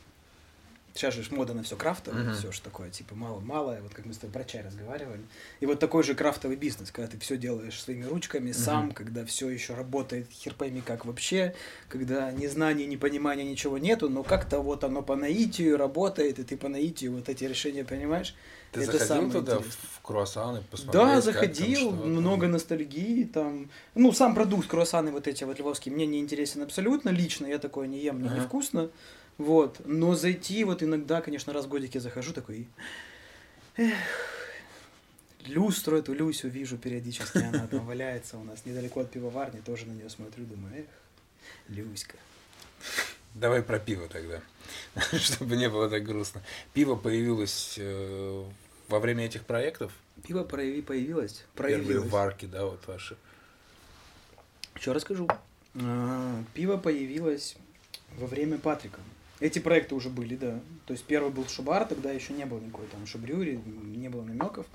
[0.97, 2.33] Сейчас же мода на все крафтовое, Мгм.
[2.33, 5.21] все же такое, типа мало-малое, вот как мы с тобой про чай разговаривали.
[5.61, 9.51] И вот такой же крафтовый бизнес, когда ты все делаешь своими ручками, сам, когда все
[9.51, 11.55] еще работает хер пойми как вообще,
[11.89, 16.45] когда ни знаний, ни понимания, ничего нету, но как-то вот оно по наитию работает, и
[16.45, 18.35] ты по наитию вот эти решения принимаешь.
[18.73, 19.89] Ты Это заходил самое туда, интересное.
[19.95, 20.93] в круассаны, посмотреть?
[20.93, 22.11] Да, заходил, там?
[22.11, 27.11] много ностальгии, там, ну, сам продукт, круассаны вот эти вот львовские, мне не интересен абсолютно,
[27.11, 28.37] лично я такое не ем, мне Ага.
[28.41, 28.91] невкусно,
[29.39, 32.69] вот, но зайти вот иногда, конечно, раз в годике захожу такой,
[33.77, 33.95] эх,
[35.45, 39.93] люстру эту Люсю вижу периодически, она там валяется у нас недалеко от пивоварни, тоже на
[39.93, 40.87] нее смотрю, думаю, эх,
[41.69, 42.17] Люська.
[43.35, 44.41] Давай про пиво тогда,
[45.19, 46.43] чтобы не было так грустно.
[46.73, 48.45] Пиво появилось э,
[48.89, 49.93] во время этих проектов?
[50.27, 51.45] Пиво прояви, появилось.
[51.55, 51.87] Проявилось.
[51.87, 53.17] Первые варки, да, вот ваши.
[54.75, 55.29] Что расскажу?
[55.75, 57.57] А, пиво появилось
[58.17, 59.01] во время Патрика.
[59.41, 60.61] Эти проекты уже были, да.
[60.87, 64.67] То есть первый был Шубар, тогда еще не было никакой там Шубрюри, не было намеков.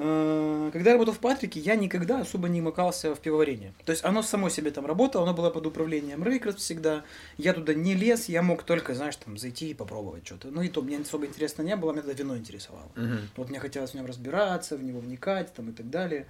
[0.00, 3.72] А, когда я работал в Патрике, я никогда особо не макался в пивоварение.
[3.84, 7.02] То есть оно само себе там работало, оно было под управлением Рейкерс всегда.
[7.36, 10.48] Я туда не лез, я мог только, знаешь, там зайти и попробовать что-то.
[10.48, 12.90] Ну и то мне особо интересно не было, мне тогда вино интересовало.
[12.94, 13.20] Uh-huh.
[13.36, 16.26] Вот мне хотелось в нем разбираться, в него вникать там и так далее.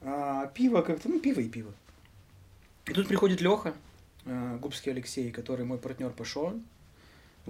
[0.00, 1.72] А пиво как-то, ну пиво и пиво.
[2.86, 3.74] И тут приходит Леха,
[4.24, 6.60] э, Губский Алексей, который мой партнер по шоу.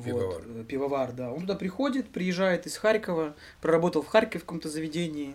[0.03, 0.43] Пивовар.
[0.47, 1.33] Вот, пивовар, да.
[1.33, 5.35] Он туда приходит, приезжает из Харькова, проработал в Харькове в каком-то заведении.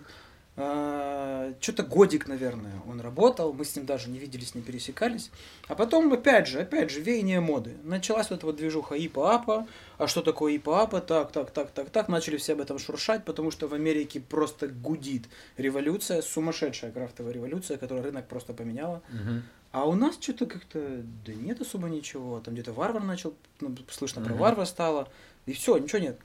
[0.55, 5.31] А, что-то годик, наверное, он работал, мы с ним даже не виделись, не пересекались.
[5.67, 7.71] А потом, опять же, опять же, веяние моды.
[7.83, 12.07] Началась вот эта вот движуха ИПАПа, а что такое ИПАПа, так, так, так, так, так.
[12.07, 15.23] Начали все об этом шуршать, потому что в Америке просто гудит
[15.57, 19.01] революция, сумасшедшая крафтовая революция, которая рынок просто поменяла.
[19.09, 19.41] Угу.
[19.73, 22.39] А у нас что-то как-то, да нет особо ничего.
[22.39, 24.25] Там где-то варвар начал, ну, слышно mm-hmm.
[24.25, 25.11] про варвар стало.
[25.47, 26.19] И все, ничего нет.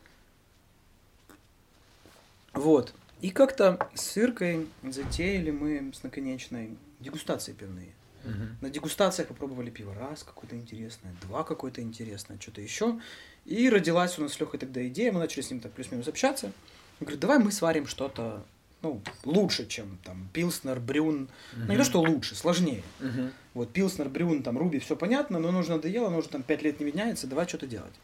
[2.53, 2.93] Вот.
[3.23, 7.95] И как-то с Иркой затеяли мы с наконечной дегустации пивные.
[8.25, 8.49] Uh-huh.
[8.61, 13.01] На дегустациях попробовали пиво раз какое-то интересное, два какое-то интересное, что-то еще.
[13.47, 16.47] И родилась у нас с Лехой тогда идея, мы начали с ним так плюс-минус общаться.
[16.47, 16.53] Он
[17.01, 18.45] говорит, давай мы сварим что-то
[18.83, 21.29] ну, лучше, чем там Пилснер, Брюн.
[21.53, 21.64] Uh-huh.
[21.67, 22.83] Ну, не то, что лучше, сложнее.
[23.01, 23.33] Uh-huh.
[23.55, 26.87] Вот Пилснер, Брюн, там Руби, все понятно, но нужно надоело, нужно там пять лет не
[26.87, 27.95] меняется, давай что-то делать.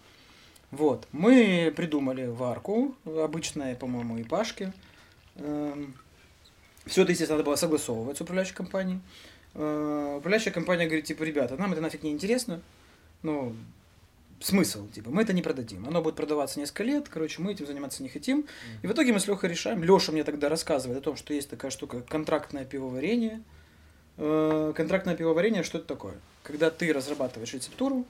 [0.71, 4.73] Вот, мы придумали варку, обычная, по-моему, и Пашки.
[5.37, 5.95] Эм,
[6.87, 8.99] все это, естественно, надо было согласовывать с управляющей компанией.
[9.55, 12.61] Э, управляющая компания говорит, типа, ребята, нам это нафиг не интересно,
[13.23, 13.55] ну,
[14.45, 15.87] смысл, типа, мы это не продадим.
[15.87, 18.47] Оно будет продаваться несколько лет, короче, мы этим заниматься не хотим.
[18.83, 19.83] И в итоге мы с Лехой решаем.
[19.83, 23.43] Леша мне тогда рассказывает о том, что есть такая штука контрактное пивоварение.
[24.17, 26.15] Э, контрактное пивоварение, что это такое?
[26.43, 28.05] Когда ты разрабатываешь рецептуру,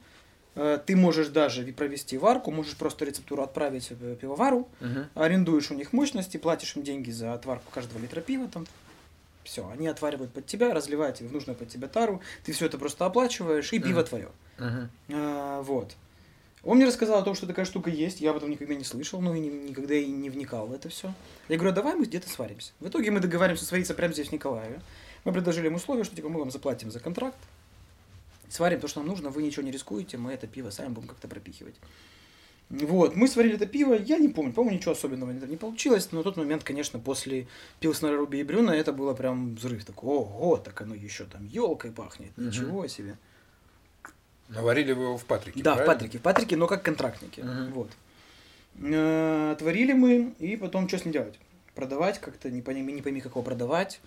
[0.56, 3.88] э, ты можешь даже провести варку, можешь просто рецептуру отправить
[4.20, 5.06] пивовару, uh-huh.
[5.14, 8.66] арендуешь у них мощности, платишь им деньги за отварку каждого литра пива, там,
[9.44, 13.06] все, они отваривают под тебя, разливают в нужную под тебя тару, ты все это просто
[13.06, 13.82] оплачиваешь, и uh-huh.
[13.82, 14.28] пиво твое.
[14.58, 14.88] Uh-huh.
[15.12, 15.96] А, вот.
[16.64, 19.20] Он мне рассказал о том, что такая штука есть, я об этом никогда не слышал,
[19.20, 21.12] ну и не, никогда и не вникал в это все.
[21.48, 22.72] Я говорю, «А давай мы где-то сваримся.
[22.80, 24.80] В итоге мы договариваемся свариться прямо здесь в Николаеве.
[25.24, 27.36] Мы предложили им условия, что типа мы вам заплатим за контракт,
[28.48, 31.28] сварим то, что нам нужно, вы ничего не рискуете, мы это пиво сами будем как-то
[31.28, 31.74] пропихивать.
[32.70, 36.22] Вот, мы сварили это пиво, я не помню, по-моему, ничего особенного не получилось, но в
[36.24, 37.46] тот момент, конечно, после
[37.78, 41.92] Пилснера, Руби и Брюна это было прям взрыв такой, ого, так оно еще там елкой
[41.92, 43.18] пахнет, ничего себе.
[44.48, 45.92] Наварили вы его в Патрике, Да, правильно?
[45.92, 47.72] в Патрике, в Патрике, но как контрактники, угу.
[47.74, 47.90] вот.
[48.82, 51.38] Э, отварили мы, и потом что с ним делать?
[51.74, 54.00] Продавать как-то, не пойми, не пойми, как его продавать.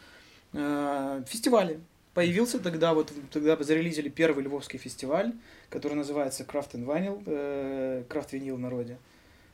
[0.54, 1.80] Э, фестивали.
[2.14, 5.34] Появился тогда, вот тогда зарелизили первый львовский фестиваль,
[5.70, 8.98] который называется Craft and Vinyl, э, Craft Vinyl в народе.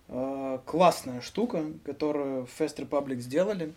[0.08, 3.74] Э, классная штука, которую Fest Republic сделали.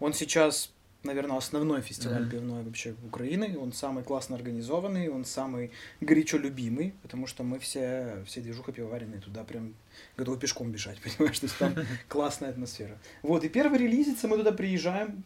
[0.00, 0.70] Он сейчас,
[1.02, 2.30] наверное, основной фестиваль mm-hmm.
[2.30, 3.56] пивной вообще Украины.
[3.58, 9.20] Он самый классно организованный, он самый горячо любимый, потому что мы все, все движуха пивоваренные
[9.20, 9.74] туда прям
[10.16, 11.38] готовы пешком бежать, понимаешь?
[11.38, 11.74] То есть там
[12.08, 12.98] классная атмосфера.
[13.22, 15.24] Вот, и первый релизится, мы туда приезжаем,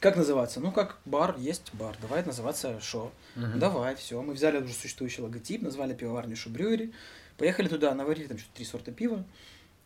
[0.00, 0.60] как называться?
[0.60, 1.96] Ну, как бар, есть бар.
[2.02, 3.10] Давай называться шо.
[3.36, 3.58] Угу.
[3.58, 4.20] Давай, все.
[4.20, 6.92] Мы взяли уже существующий логотип, назвали пивоварню Шо Брюери.
[7.38, 9.24] Поехали туда, наварили там что-то три сорта пива.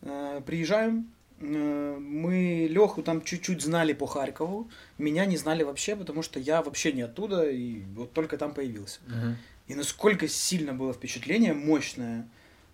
[0.03, 1.13] Э, приезжаем.
[1.41, 4.71] Э, мы Леху там чуть-чуть знали по Харькову.
[4.99, 9.01] Меня не знали вообще, потому что я вообще не оттуда и вот только там появился.
[9.07, 9.37] Угу.
[9.69, 12.27] И насколько сильно было впечатление, мощное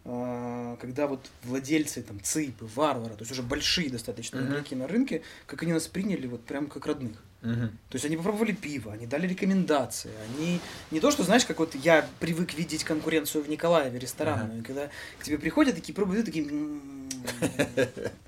[0.06, 4.48] а, когда вот владельцы там ЦИПы, Варвара, то есть уже большие достаточно uh-huh.
[4.48, 7.16] игроки на рынке, как они нас приняли вот прям как родных.
[7.40, 7.68] Uh-huh.
[7.88, 11.74] То есть они попробовали пиво, они дали рекомендации, они не то, что знаешь, как вот
[11.74, 14.66] я привык видеть конкуренцию в Николаеве ресторанную, uh-huh.
[14.66, 16.44] когда к тебе приходят такие пробуют, такие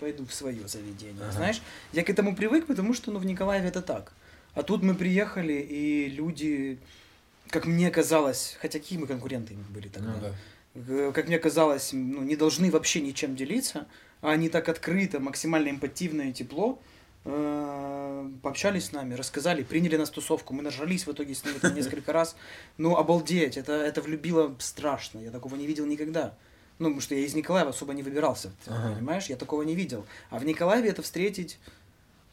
[0.00, 1.32] пойду в свое заведение, uh-huh.
[1.32, 4.12] знаешь, я к этому привык, потому что ну в Николаеве это так,
[4.54, 6.78] а тут мы приехали и люди,
[7.50, 10.10] как мне казалось, хотя какие мы конкуренты были тогда.
[10.10, 10.34] Uh-huh
[10.74, 13.86] как мне казалось, ну, не должны вообще ничем делиться,
[14.20, 16.80] а они так открыто, максимально эмпативно и тепло
[17.24, 22.12] э, пообщались с нами, рассказали, приняли нас тусовку, мы нажались в итоге с ними несколько
[22.12, 22.36] раз.
[22.78, 26.36] Ну, обалдеть, это, это влюбило страшно, я такого не видел никогда.
[26.80, 28.94] Ну, потому что я из Николаева особо не выбирался, ага.
[28.94, 30.06] понимаешь, я такого не видел.
[30.30, 31.58] А в Николаеве это встретить,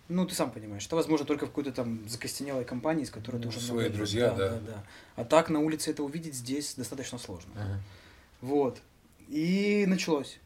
[0.07, 3.41] Ну, ты сам понимаешь, это возможно только в какой-то там закостенелой компании, с которой ну,
[3.41, 4.49] ты уже свои много друзья, да.
[4.51, 4.83] да, да.
[5.17, 7.51] А так на улице это увидеть здесь достаточно сложно.
[7.55, 7.79] Ага.
[8.39, 8.79] Вот.
[9.27, 10.39] И началось.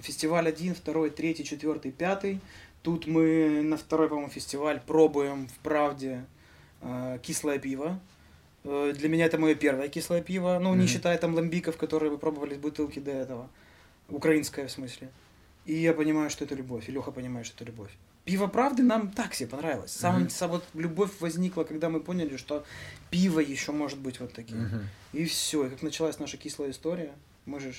[0.00, 2.42] Фестиваль один, второй, третий, четвертый, пятый.
[2.82, 6.26] Тут мы на второй, по-моему, фестиваль пробуем в правде
[6.82, 7.98] э, кислое пиво.
[8.66, 10.58] Э, для меня это мое первое кислое пиво.
[10.60, 10.88] Ну, не Мгм.
[10.88, 13.48] считая там ламбиков, которые вы пробовали из бутылки до этого.
[14.08, 15.08] Украинское в смысле.
[15.64, 16.88] И я понимаю, что это любовь.
[16.88, 17.90] И Леха понимает, что это любовь.
[18.24, 19.92] Пиво правды нам так себе понравилось.
[19.92, 20.30] Сам, Мгм.
[20.30, 22.64] сам вот любовь возникла, когда мы поняли, что
[23.10, 24.62] пиво еще может быть вот таким.
[24.64, 24.88] Мгм.
[25.12, 25.66] И все.
[25.66, 27.12] И как началась наша кислая история,
[27.46, 27.72] мы же,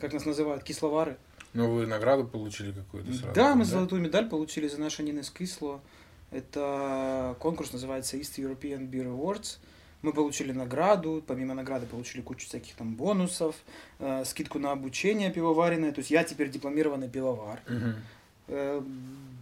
[0.00, 1.16] как нас называют, кисловары.
[1.52, 3.34] Ну, вы награду получили какую-то сразу?
[3.34, 5.80] да, мы золотую медаль получили за наше Нинес Кисло.
[6.32, 9.58] Это конкурс называется East European Beer Awards.
[10.06, 13.56] Мы получили награду, помимо награды получили кучу всяких там бонусов,
[13.98, 15.90] э, скидку на обучение пивоваренное.
[15.90, 17.60] То есть я теперь дипломированный пивовар.
[17.68, 17.94] Мгм.
[18.46, 18.82] Э,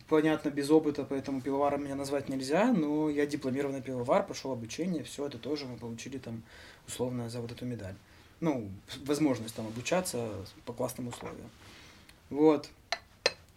[0.09, 5.27] понятно, без опыта, поэтому пивоваром меня назвать нельзя, но я дипломированный пивовар, пошел обучение, все
[5.27, 6.43] это тоже мы получили там
[6.89, 7.97] условно за вот эту медаль.
[8.41, 8.71] Ну,
[9.05, 10.31] возможность там обучаться
[10.65, 11.51] по классным условиям.
[12.31, 12.71] Вот.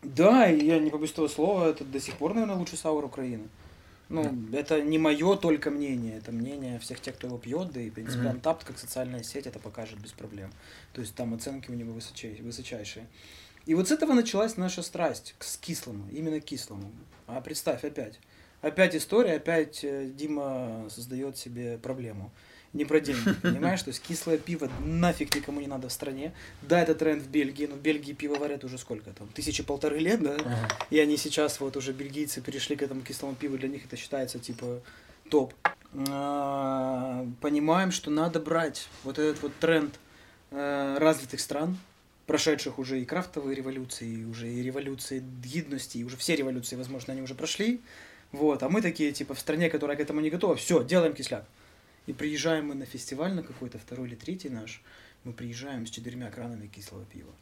[0.03, 3.47] Да, я не побоюсь этого слова, это до сих пор, наверное, лучший саур Украины.
[4.09, 7.89] Ну, это не мое только мнение, это мнение всех тех, кто его пьет, да и,
[7.89, 8.37] в принципе, Мгм.
[8.37, 10.51] Untappd, как социальная сеть, это покажет без проблем.
[10.93, 13.07] То есть там оценки у него высочай- высочайшие.
[13.65, 16.89] И вот с этого началась наша страсть к с кислому, именно кислому.
[17.27, 18.19] А представь, опять.
[18.61, 22.31] Опять история, опять э, Дима создает себе проблему.
[22.77, 23.81] Не про деньги, понимаешь?
[23.81, 26.31] То есть кислое пиво нафиг никому не надо в стране.
[26.61, 29.27] Да, это тренд в Бельгии, но в Бельгии пиво варят уже сколько там?
[29.29, 30.35] Тысячи полторы лет, да?
[30.35, 30.69] Ага.
[30.91, 34.37] И они сейчас, вот уже бельгийцы перешли к этому кислому пиву, для них это считается
[34.37, 34.81] типа
[35.31, 35.55] топ.
[36.07, 39.95] А, Понимаем, что надо брать вот этот вот тренд
[40.51, 41.79] э, развитых стран,
[42.27, 47.13] прошедших уже и крафтовые революции, и уже и революции гидности, и уже все революции, возможно,
[47.13, 47.81] они уже прошли.
[48.31, 51.45] Вот, а мы такие, типа, в стране, которая к этому не готова, все, делаем кисляк.
[52.07, 54.81] И приезжаем мы на фестиваль, на какой-то второй или третий наш,
[55.25, 57.33] мы приезжаем с четырьмя кранами кислого пива.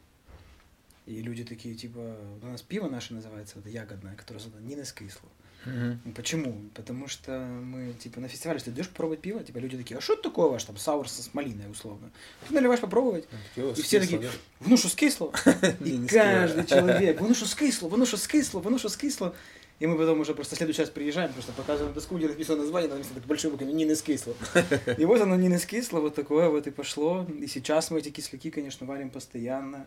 [1.06, 4.92] И люди такие, типа, у нас пиво наше называется, вот, ягодное, которое создано не из
[4.92, 5.28] кисло.
[5.64, 6.68] Ну, Почему?
[6.74, 10.00] Потому что мы, типа, на фестивале, если ты идешь попробовать пиво, типа, люди такие, а
[10.00, 12.10] что это такое ваш, там, саур со малиной, условно?
[12.48, 14.30] Ты наливаешь попробовать, Пиво и все такие,
[14.76, 15.32] що скисло?
[15.80, 19.34] Не, И каждый человек, воно що скисло, воно що скисло, воно що скисло.
[19.78, 22.98] И мы потом уже просто следующий раз приезжаем, просто показываем доску, где написано название, там
[22.98, 24.34] написано так большой буквой, не скисло.
[24.98, 27.26] И вот оно не скисло, вот такое вот и пошло.
[27.38, 29.86] И сейчас мы эти кисляки, конечно, варим постоянно.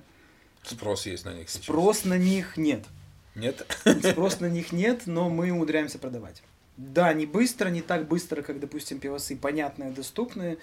[0.64, 1.64] Спрос есть на них сейчас.
[1.64, 2.86] Спрос на них нет.
[3.34, 3.66] Нет?
[4.04, 6.44] Спрос на них нет, но мы умудряемся продавать.
[6.78, 10.58] Да, не быстро, не так быстро, как, допустим, пивосы понятные, доступные,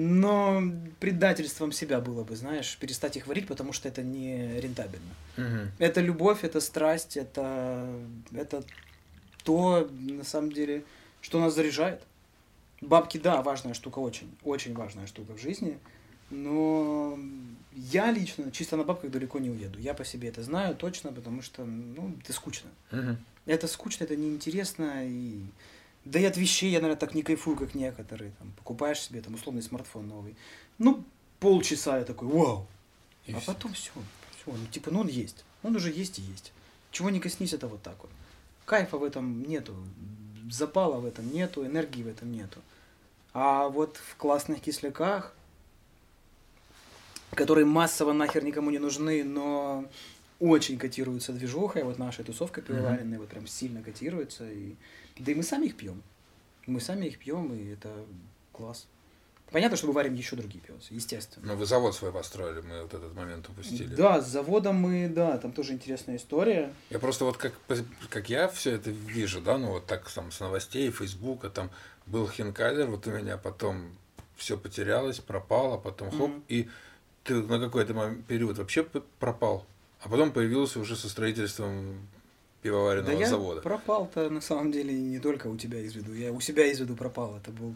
[0.00, 0.62] но
[1.00, 5.12] предательством себя было бы, знаешь, перестать их варить, потому что это не рентабельно.
[5.36, 5.72] Мгм.
[5.80, 7.84] Это любовь, это страсть, это,
[8.32, 8.62] это
[9.42, 10.84] то, на самом деле,
[11.20, 12.00] что нас заряжает.
[12.80, 15.80] Бабки, да, важная штука, очень, очень важная штука в жизни,
[16.30, 17.18] но
[17.74, 19.80] я лично чисто на бабках далеко не уеду.
[19.80, 22.70] Я по себе это знаю точно, потому что, ну, это скучно.
[22.92, 23.18] Мгм.
[23.46, 25.40] Это скучно, это неинтересно, и...
[26.08, 28.32] Да и от вещей я, наверное, так не кайфую, как некоторые.
[28.38, 30.36] Там, покупаешь себе там условный смартфон новый.
[30.78, 31.04] Ну,
[31.38, 32.66] полчаса я такой, вау.
[33.26, 33.52] И а всё.
[33.52, 33.90] потом все.
[34.40, 34.56] все.
[34.56, 35.44] Ну, типа, ну он есть.
[35.62, 36.52] Он уже есть и есть.
[36.92, 38.10] Чего не коснись, это вот так вот.
[38.64, 39.74] Кайфа в этом нету.
[40.50, 42.62] Запала в этом нету, энергии в этом нету.
[43.34, 45.34] А вот в классных кисляках,
[47.32, 49.84] которые массово нахер никому не нужны, но
[50.40, 54.48] очень котируются движухой, вот наша тусовка пивоваренная вот прям сильно котируется.
[54.50, 54.76] И...
[55.18, 56.02] Да и мы сами их пьем.
[56.66, 57.92] Мы сами их пьем, и это
[58.52, 58.86] класс.
[59.50, 61.46] Понятно, что мы варим еще другие пивосы, естественно.
[61.46, 63.94] Ну, вы завод свой построили, мы вот этот момент упустили.
[63.94, 66.74] Да, с заводом мы, да, там тоже интересная история.
[66.90, 67.54] Я просто вот как,
[68.10, 71.70] как я все это вижу, да, ну вот так там с новостей, Фейсбука, там
[72.04, 73.90] был Хинкалер, вот у меня потом
[74.36, 76.44] все потерялось, пропало, потом хоп, Мгм.
[76.48, 76.68] и
[77.24, 78.84] ты на какой-то момент, период вообще
[79.18, 79.66] пропал,
[80.00, 82.08] а потом появился уже со строительством
[82.62, 83.60] пивоваренного да я завода.
[83.60, 86.96] пропал-то на самом деле не только у тебя из виду, я у себя из виду
[86.96, 87.36] пропал.
[87.36, 87.74] Это был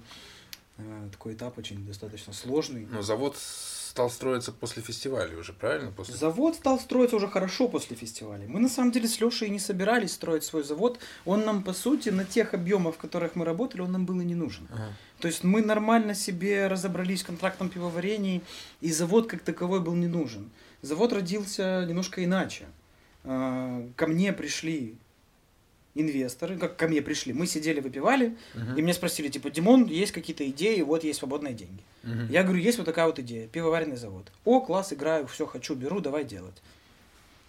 [0.79, 2.87] э, такой этап очень достаточно сложный.
[2.91, 5.93] Но завод стал строиться после фестиваля уже, правильно?
[5.93, 6.15] После...
[6.15, 8.49] Завод стал строиться уже хорошо после фестиваля.
[8.49, 10.99] Мы на самом деле с Лешей не собирались строить свой завод.
[11.27, 14.25] Он нам, по сути, на тех объемах, в которых мы работали, он нам был и
[14.25, 14.67] не нужен.
[14.73, 14.89] Ага.
[15.21, 18.43] То есть мы нормально себе разобрались с контрактом пивоварений,
[18.81, 20.51] и завод как таковой был не нужен.
[20.83, 22.67] Завод родился немножко иначе.
[23.25, 24.97] А, Ко мне пришли
[25.95, 28.77] инвесторы, как ко мне пришли, мы сидели, выпивали, Мгм.
[28.79, 31.83] и меня спросили, типа, Димон, есть какие-то идеи, вот есть свободные деньги.
[32.03, 32.29] Мгм.
[32.31, 34.33] Я говорю, есть вот такая вот идея, пивоваренный завод.
[34.47, 36.63] О, класс, играю, все хочу, беру, давай делать.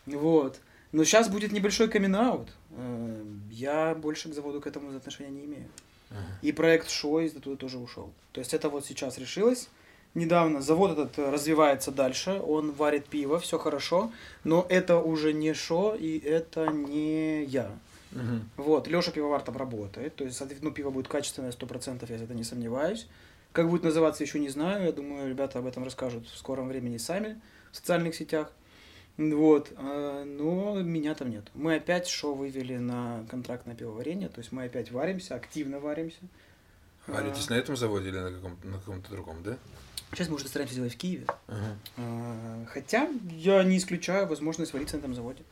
[0.06, 0.60] Вот.
[0.92, 2.50] Но сейчас будет небольшой камин -аут.
[2.72, 5.68] Э, Я больше к заводу к этому отношения не имею.
[6.12, 6.20] Ага.
[6.42, 8.12] И проект Шойс оттуда тоже ушел.
[8.34, 9.70] То есть это вот сейчас решилось.
[10.16, 14.12] Недавно завод этот э, развивается дальше, он варит пиво, все хорошо,
[14.44, 17.72] но это уже не Шо и это не я.
[18.12, 18.48] Мгм.
[18.58, 22.36] Вот, Леша Пивовар там работает, то есть, ну, пиво будет качественное 100%, я за это
[22.36, 23.08] не сомневаюсь.
[23.54, 26.98] Как будет называться, еще не знаю, я думаю, ребята об этом расскажут в скором времени
[26.98, 27.42] сами
[27.72, 28.52] в социальных сетях.
[29.18, 31.46] Вот, а, но меня там нет.
[31.54, 36.20] Мы опять шоу вывели на контрактное пивоварение, то есть мы опять варимся, активно варимся.
[37.06, 39.58] Варитесь на этом заводе или на каком-то, на каком-то другом, да?
[40.14, 41.26] Сейчас мы уже стараемся сделать в Киеве.
[41.48, 41.78] Ага.
[41.98, 45.44] А, Хотя я не исключаю возможность вариться на этом заводе.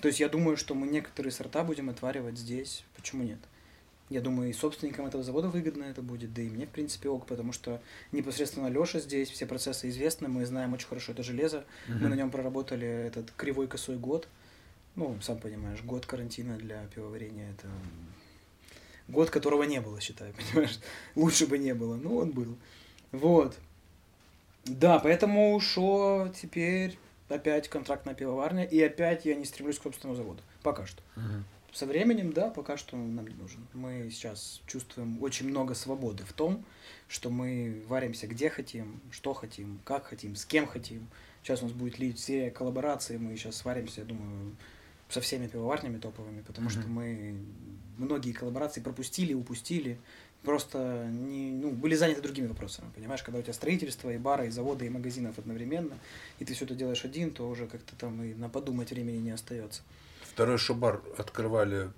[0.00, 2.84] То есть я думаю, что мы некоторые сорта будем отваривать здесь.
[2.96, 3.38] Почему нет?
[4.08, 7.26] Я думаю, и собственникам этого завода выгодно это будет, да и мне, в принципе, ок,
[7.26, 11.94] потому что непосредственно Леша здесь, все процессы известны, мы знаем очень хорошо это железо, мы
[11.94, 12.10] Мгм.
[12.10, 14.26] на нем проработали этот кривой косой год.
[14.96, 17.68] Ну, сам понимаешь, год карантина для пивоварения это
[19.06, 20.80] год, которого не было, считай, понимаешь?
[21.14, 22.56] Лучше бы не было, но он был.
[23.12, 23.56] Вот.
[24.64, 26.98] Да, поэтому ушло теперь
[27.28, 30.42] опять контрактная пивоварня, и опять я не стремлюсь к собственному заводу.
[30.62, 31.02] Пока что.
[31.16, 31.44] Мгм.
[31.72, 33.64] Со временем, да, пока что нам не нужен.
[33.74, 36.64] Мы сейчас чувствуем очень много свободы в том,
[37.06, 41.06] что мы варимся где хотим, что хотим, как хотим, с кем хотим.
[41.42, 44.56] Сейчас у нас будет лить серия коллабораций, мы сейчас сваримся, я думаю,
[45.08, 46.92] со всеми пивоварнями топовыми, потому что Мгм.
[46.92, 47.36] мы
[47.98, 49.98] многие коллаборации пропустили, упустили,
[50.42, 54.50] просто не, ну, были заняты другими вопросами, понимаешь, когда у тебя строительство и бара, и
[54.50, 55.98] завода, и магазинов одновременно,
[56.38, 59.30] и ты все это делаешь один, то уже как-то там и на подумать времени не
[59.30, 59.82] остается.
[60.22, 61.90] Второй шобар открывали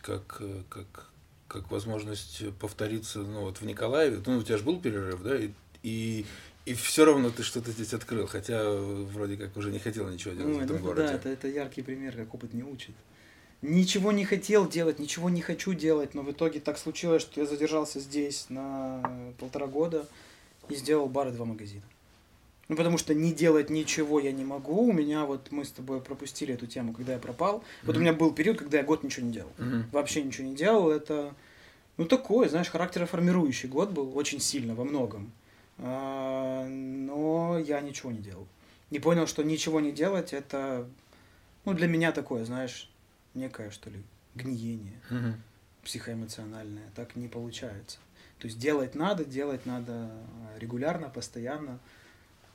[0.00, 1.10] как, как,
[1.48, 4.22] как возможность повториться ну, вот в Николаеве.
[4.24, 5.36] Ну, у тебя же был перерыв, да?
[5.36, 5.50] И,
[5.82, 6.24] и,
[6.64, 10.54] и все равно ты что-то здесь открыл, хотя вроде как уже не хотел ничего делать
[10.54, 11.08] Ой, в этом ну городе.
[11.08, 12.94] Да, это, это яркий пример, как опыт не учит.
[13.62, 17.46] Ничего не хотел делать, ничего не хочу делать, но в итоге так случилось, что я
[17.46, 19.02] задержался здесь на
[19.38, 20.06] полтора года
[20.70, 21.82] и сделал бар и два магазина.
[22.68, 24.88] Ну, потому что не делать ничего я не могу.
[24.88, 27.64] У меня вот мы с тобой пропустили эту тему, когда я пропал.
[27.82, 29.50] Вот у меня был период, когда я год ничего не делал.
[29.58, 29.86] Мгм.
[29.90, 30.88] Вообще ничего не делал.
[30.88, 31.34] Это,
[31.96, 35.32] ну, такой, знаешь, характероформирующий год был очень сильно во многом.
[35.78, 38.46] А, Но я ничего не делал.
[38.90, 40.86] Не понял, что ничего не делать, это,
[41.64, 42.89] ну, для меня такое, знаешь,
[43.34, 44.02] некое, что ли,
[44.34, 45.34] гниение Мгм.
[45.82, 46.90] психоэмоциональное.
[46.94, 47.98] Так не получается.
[48.38, 50.10] То есть делать надо, делать надо
[50.58, 51.78] регулярно, постоянно.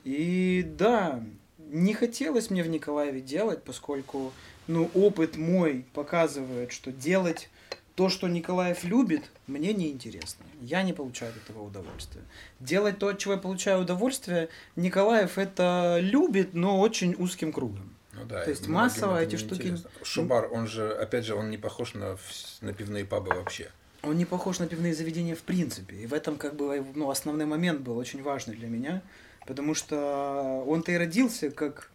[0.04, 1.22] И да,
[1.58, 4.32] не хотелось мне в Николаеве делать, поскольку,
[4.66, 7.48] ну, опыт мой показывает, что делать
[7.94, 10.44] то, что Николаев любит, мне неинтересно.
[10.60, 12.22] Я не получаю от этого удовольствия.
[12.60, 17.94] Делать то, от чего я получаю удовольствие, Николаев это любит, но очень узким кругом.
[18.16, 19.90] Ну да, То есть массово эти штуки- неинтересно.
[20.02, 22.16] Шобар, он же, опять же, он не похож на,
[22.60, 23.70] на пивные пабы вообще.
[24.02, 25.96] Он не похож на пивные заведения в принципе.
[25.96, 29.02] И в этом как бы ну, основной момент был очень важный для меня.
[29.46, 31.90] Потому что он-то и родился как...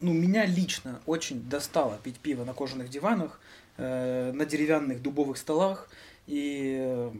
[0.00, 3.40] Ну, меня лично очень достало пить пиво на кожаных диванах,
[3.76, 5.88] э, на деревянных дубовых столах
[6.28, 7.10] и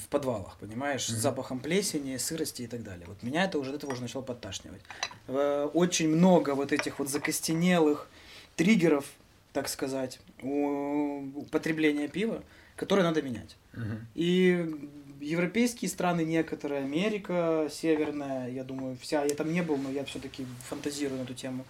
[0.00, 1.20] в подвалах, понимаешь, с Мгм.
[1.20, 3.06] запахом плесени, сырости и так далее.
[3.06, 4.80] Вот меня это уже от этого уже начало подташнивать.
[5.28, 8.08] Э, очень много вот этих вот закостенелых
[8.56, 9.04] триггеров,
[9.52, 12.42] так сказать, у употребления пива,
[12.76, 13.56] которые надо менять.
[13.74, 14.06] Мгм.
[14.14, 14.88] И
[15.20, 20.46] европейские страны, некоторые, Америка северная, я думаю, вся, я там не был, но я все-таки
[20.68, 21.64] фантазирую на эту тему,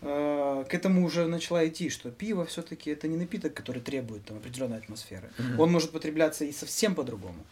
[0.00, 4.78] к этому уже начала идти, что пиво все-таки это не напиток, который требует там, определенной
[4.78, 5.30] атмосферы.
[5.38, 5.60] Мгм.
[5.60, 7.44] Он может потребляться и совсем по-другому.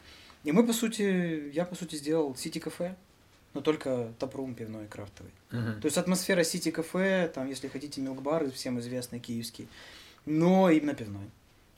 [0.45, 2.95] И мы, по сути, я, по сути, сделал сити-кафе,
[3.53, 5.33] но только тапрум пивной и крафтовый.
[5.51, 5.81] Мгм.
[5.81, 9.67] То есть атмосфера сити-кафе, там, если хотите, милк-бар, всем известный, киевский,
[10.25, 11.29] но именно пивной.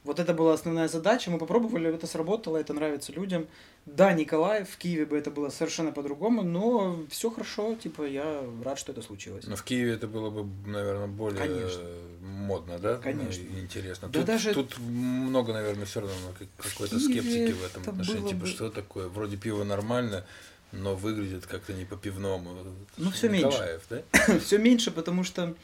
[0.08, 3.46] Вот это была основная задача, мы попробовали, это сработало, это нравится людям.
[3.84, 8.78] Да, Николаев, в Киеве бы это было совершенно по-другому, но все хорошо, типа, я рад,
[8.78, 9.46] что это случилось.
[9.46, 11.82] Но в Киеве это было бы, наверное, более Конечно.
[12.22, 12.96] модно, да?
[12.96, 13.44] Конечно.
[13.52, 14.08] Ну, Интересно.
[14.08, 18.28] Да тут, даже- тут много, наверное, все равно как- какой-то скептики в этом это отношении.
[18.28, 19.08] Типа, бы- что такое?
[19.08, 20.24] Вроде пиво нормально,
[20.72, 22.54] но выглядит как-то не по-пивному.
[22.96, 23.28] Ну, меньше.
[23.28, 24.02] Николаев, да?
[24.38, 25.54] все меньше, потому что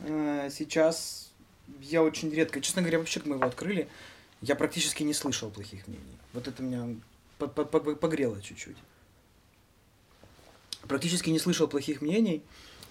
[0.00, 1.25] э, сейчас
[1.80, 3.88] я очень редко, честно говоря, вообще, мы его открыли,
[4.42, 6.18] я практически не слышал плохих мнений.
[6.32, 6.96] Вот это меня
[7.38, 8.76] по- по- по- погрело чуть-чуть.
[10.88, 12.42] Практически не слышал плохих мнений.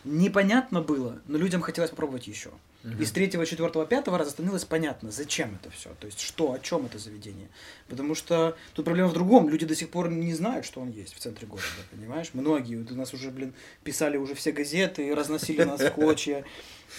[0.03, 2.51] непонятно было, но людям хотелось попробовать еще.
[2.85, 3.01] Угу.
[3.01, 5.89] И с третьего, четвертого, пятого раза становилось понятно, зачем это все.
[5.99, 7.49] То есть, что, о чем это заведение.
[7.87, 9.49] Потому что тут проблема в другом.
[9.49, 12.29] Люди до сих пор не знают, что он есть в центре города, понимаешь?
[12.33, 12.75] Многие.
[12.75, 16.45] Вот у нас уже, блин, писали уже все газеты, разносили нас в клочья,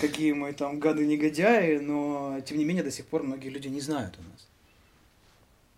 [0.00, 4.18] какие мы там гады-негодяи, но, тем не менее, до сих пор многие люди не знают
[4.18, 4.48] у нас.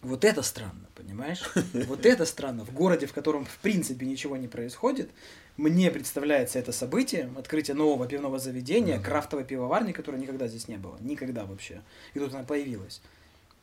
[0.00, 1.42] Вот это странно, понимаешь?
[1.86, 2.64] Вот это странно.
[2.64, 5.10] В городе, в котором в принципе ничего не происходит,
[5.58, 9.04] мне представляется это событие, открытие нового пивного заведения, mm-hmm.
[9.04, 10.96] крафтовой пивоварни, которой никогда здесь не было.
[11.00, 11.82] Никогда вообще.
[12.14, 13.02] И тут она появилась.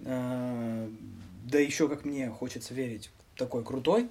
[0.06, 0.88] А,
[1.46, 4.10] да еще, как мне хочется верить, такой крутой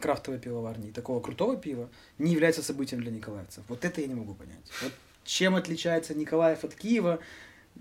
[0.00, 1.88] крафтовой пивоварни, такого крутого пива
[2.18, 3.62] не является событием для николаевцев.
[3.68, 4.58] Вот это я не могу понять.
[4.82, 4.92] Вот
[5.24, 7.18] чем отличается Николаев от Киева,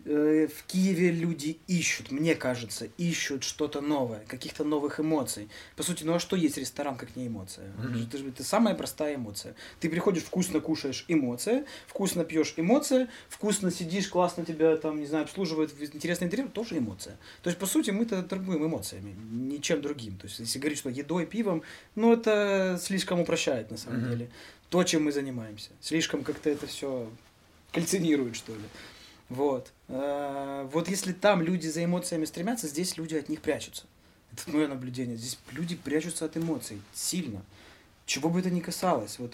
[0.05, 5.47] в Киеве люди ищут, мне кажется, ищут что-то новое, каких-то новых эмоций.
[5.75, 7.71] По сути, ну а что есть ресторан, как не эмоция?
[7.77, 8.07] Mm-hmm.
[8.07, 9.55] Это, это самая простая эмоция.
[9.79, 15.23] Ты приходишь, вкусно кушаешь эмоция, вкусно пьешь эмоция, вкусно сидишь, классно тебя там, не знаю,
[15.23, 17.17] обслуживают, интересный интерьер, тоже эмоция.
[17.41, 20.17] То есть, по сути, мы-то торгуем эмоциями, ничем другим.
[20.17, 21.63] То есть, если говорить, что едой, пивом,
[21.95, 24.09] ну это слишком упрощает на самом mm-hmm.
[24.09, 24.29] деле.
[24.69, 25.69] То, чем мы занимаемся.
[25.79, 27.07] Слишком как-то это все
[27.71, 28.61] кальцинирует, что ли.
[29.29, 29.71] Вот.
[29.87, 33.83] Э, вот если там люди за эмоциями стремятся, здесь люди от них прячутся.
[34.31, 35.17] Это мое наблюдение.
[35.17, 37.41] Здесь люди прячутся от эмоций сильно.
[38.05, 39.19] Чего бы это ни касалось.
[39.19, 39.33] Вот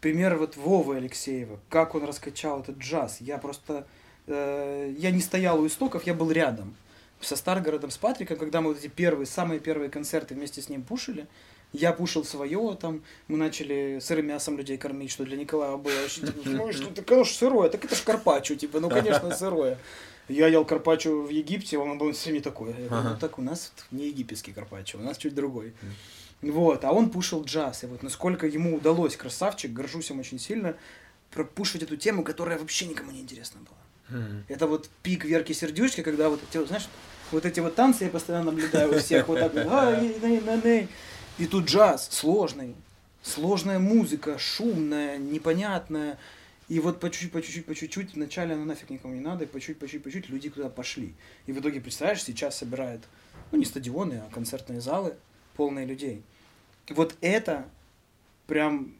[0.00, 3.20] пример вот Вовы Алексеева, как он раскачал этот джаз.
[3.20, 3.86] Я просто...
[4.26, 6.74] Э, я не стоял у истоков, я был рядом.
[7.20, 10.82] Со Старгородом, с Патриком, когда мы вот эти первые, самые первые концерты вместе с ним
[10.82, 11.26] пушили,
[11.72, 16.26] я пушил свое, там, мы начали сырым мясом людей кормить, что для Николая было очень,
[16.26, 19.78] типа, ну, что это, конечно, сырое, так это ж карпаччо, типа, ну, конечно, сырое.
[20.28, 22.74] Я ел карпаччо в Египте, он был все не такой.
[22.78, 25.74] Я говорю, ну, так у нас не египетский карпаччо, у нас чуть другой.
[26.42, 30.74] Вот, а он пушил джаз, и вот насколько ему удалось, красавчик, горжусь им очень сильно,
[31.30, 33.76] пропушивать эту тему, которая вообще никому не интересна была.
[34.48, 36.88] Это вот пик Верки Сердючки, когда вот эти, знаешь,
[37.30, 39.64] вот эти вот танцы я постоянно наблюдаю у всех, вот так вот,
[41.40, 42.74] и тут джаз сложный,
[43.22, 46.18] сложная музыка, шумная, непонятная.
[46.68, 49.46] И вот по чуть-чуть, по чуть-чуть, по чуть-чуть, вначале она нафиг никому не надо, и
[49.46, 51.14] по чуть-чуть, по чуть-чуть, по чуть люди туда пошли.
[51.46, 53.02] И в итоге, представляешь, сейчас собирают,
[53.52, 55.14] ну не стадионы, а концертные залы,
[55.56, 56.22] полные людей.
[56.90, 57.66] Вот это
[58.46, 58.94] прям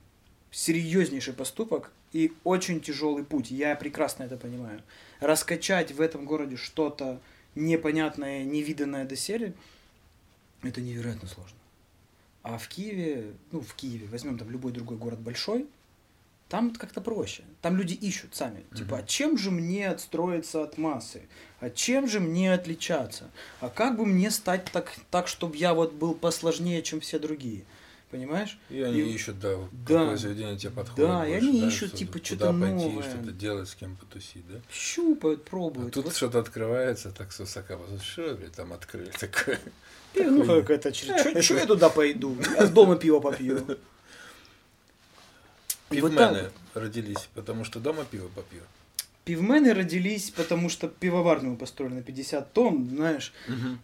[0.50, 3.50] серьезнейший поступок и очень тяжелый путь.
[3.50, 4.82] Я прекрасно это понимаю.
[5.20, 7.20] Раскачать в этом городе что-то
[7.54, 9.52] непонятное, невиданное доселе,
[10.62, 11.59] это невероятно сложно.
[12.42, 15.66] А в Киеве, ну, в Киеве, возьмем там любой другой город большой,
[16.48, 17.44] там как-то проще.
[17.62, 18.64] Там люди ищут сами.
[18.74, 21.22] Типа, а чем же мне отстроиться от массы?
[21.60, 23.30] А чем же мне отличаться?
[23.60, 27.64] А как бы мне стать так, так чтобы я вот был посложнее, чем все другие?
[28.10, 28.58] Понимаешь?
[28.68, 29.14] И они и...
[29.14, 31.08] ищут, да, да, какое заведение тебе подходит.
[31.08, 32.96] Да, больше, и они да, ищут, что типа, что-то новое.
[32.96, 34.60] Пойти, что-то делать, с кем потусить, да?
[34.72, 35.90] Щупают, пробуют.
[35.90, 36.16] А тут вот.
[36.16, 37.78] что-то открывается так с высока.
[38.02, 39.60] Что там открыли такое?
[40.14, 42.36] Ну, как это, что я туда пойду?
[42.58, 43.60] Я с дома пиво попью.
[45.88, 48.62] Пивмены родились, потому что дома пиво попью.
[49.24, 53.32] Пивмены родились, потому что пивоварню построили на 50 тонн, знаешь.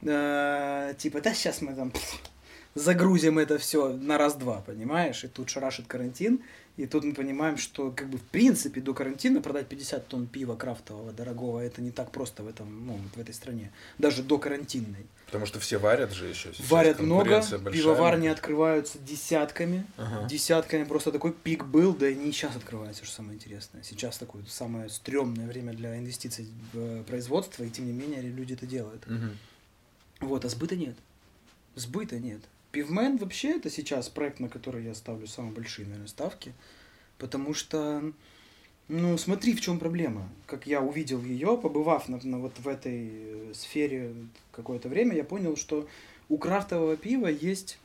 [0.03, 1.93] Э, типа, да сейчас мы там
[2.75, 5.25] загрузим это все на раз-два, понимаешь?
[5.25, 6.41] И тут шарашит карантин,
[6.77, 10.57] и тут мы понимаем, что как бы в принципе до карантина продать 50 тонн пива
[10.57, 15.07] крафтового дорогого это не так просто в этом, ну, в этой стране, даже до карантинной.
[15.25, 16.53] Потому что все варят же еще.
[16.53, 20.29] Сейчас варят много, пивоварни открываются десятками, ага.
[20.29, 20.85] десятками.
[20.85, 23.83] Просто такой пик был, да и не сейчас открывается, что самое интересное.
[23.83, 28.53] Сейчас такое самое стрёмное время для инвестиций в э, производство, и тем не менее люди
[28.53, 29.05] это делают.
[29.07, 30.29] Угу.
[30.29, 30.97] Вот, а сбыта нет.
[31.75, 32.43] Сбыта нет.
[32.77, 36.53] Пивмен вообще это сейчас проект, на который я ставлю самые большие, наверное, ставки.
[37.17, 38.13] Потому что,
[38.89, 40.29] ну, смотри, в чем проблема.
[40.45, 44.15] Как я увидел ее, побывав на, на, вот в этой э, сфере
[44.53, 45.89] какое-то время, я понял, что
[46.29, 47.79] у крафтового пива есть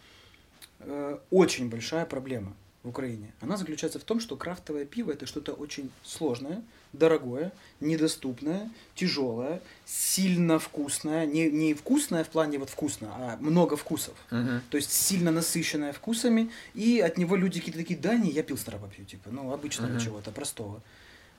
[0.79, 3.31] э, очень большая проблема в Украине.
[3.39, 6.61] Она заключается в том, что крафтовое пиво это что-то очень сложное,
[6.93, 11.25] дорогое, недоступное, тяжелое, сильно вкусное.
[11.25, 14.15] Не, не вкусное в плане вот вкусно, а много вкусов.
[14.29, 14.61] Uh-huh.
[14.69, 16.51] То есть сильно насыщенное вкусами.
[16.73, 20.03] И от него люди какие-то такие, да, не, я пил попью, типа, ну, обычного uh-huh.
[20.03, 20.81] чего-то, простого.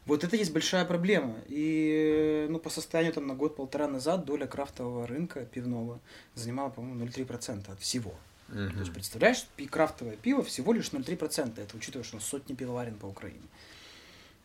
[0.07, 1.37] Вот это есть большая проблема.
[1.49, 6.01] И ну, по состоянию там на год-полтора назад доля крафтового рынка пивного
[6.35, 8.15] занимала, по-моему, 0,3% от всего.
[8.49, 8.71] Угу.
[8.71, 11.61] То есть, представляешь, крафтовое пиво всего лишь 0,3%.
[11.61, 13.43] Это учитывая, что сотни пивоварен по Украине.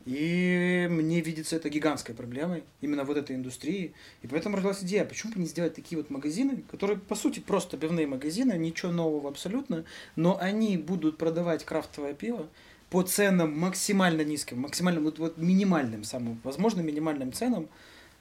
[0.08, 3.94] И мне видится это гигантской проблемой, именно вот этой индустрии.
[4.22, 7.76] И поэтому родилась идея, почему бы не сделать такие вот магазины, которые, по сути, просто
[7.76, 9.84] пивные магазины, ничего нового абсолютно,
[10.16, 12.48] но они будут продавать крафтовое пиво,
[12.90, 17.68] по ценам максимально низким, максимально вот, вот минимальным, самым возможно минимальным ценам,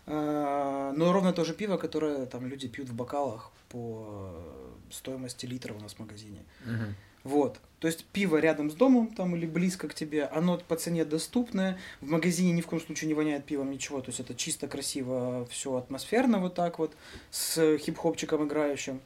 [0.06, 4.34] э, но ровно то же пиво, которое там люди пьют в бокалах по
[4.90, 6.42] стоимости литра у нас в магазине.
[6.64, 6.96] Мгм.
[7.26, 7.58] Вот.
[7.80, 11.76] То есть пиво рядом с домом там или близко к тебе, оно по цене доступное.
[12.00, 14.00] В магазине ни в коем случае не воняет пивом ничего.
[14.00, 16.94] То есть это чисто красиво, все атмосферно вот так вот,
[17.32, 19.00] с хип-хопчиком играющим.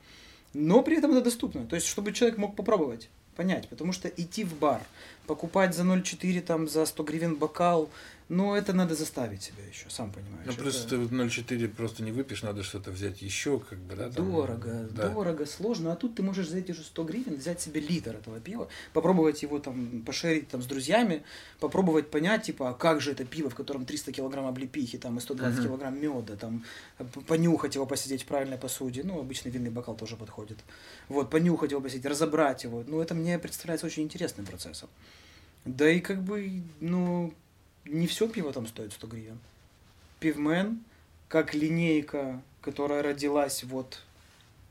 [0.53, 1.67] Но при этом это доступно.
[1.67, 3.69] То есть, чтобы человек мог попробовать, понять.
[3.69, 4.83] Потому что идти в бар,
[5.27, 7.89] покупать за 0,4, там, за 100 гривен бокал,
[8.31, 10.47] ну, это надо заставить себя еще, сам понимаешь.
[10.47, 13.97] Ну, Это- просто ты вот 0,4 просто не выпьешь, надо что-то взять еще, как бы,
[13.97, 14.09] да?
[14.09, 15.09] там, Дорого, да.
[15.09, 15.93] дорого, сложно.
[15.93, 19.43] А тут ты можешь за эти же 100 гривен взять себе литр этого пива, попробовать
[19.43, 21.25] его там пошерить там с друзьями,
[21.59, 25.21] попробовать понять, типа, а как же это пиво, в котором 300 килограмм облепихи, там, и
[25.21, 25.67] 120 Мгм.
[25.69, 26.65] килограмм меда, там,
[27.27, 29.03] понюхать его, посидеть в правильной посуде.
[29.03, 30.59] Ну, обычно винный бокал тоже подходит.
[31.09, 32.85] Вот, понюхать его, посидеть, разобрать его.
[32.87, 34.89] Ну, это мне представляется очень интересным процессом.
[35.65, 37.35] Да и как бы, ну,
[37.85, 39.39] не все пиво там стоит 100 гривен.
[40.21, 40.81] Пивмен,
[41.29, 44.03] как линейка, которая родилась вот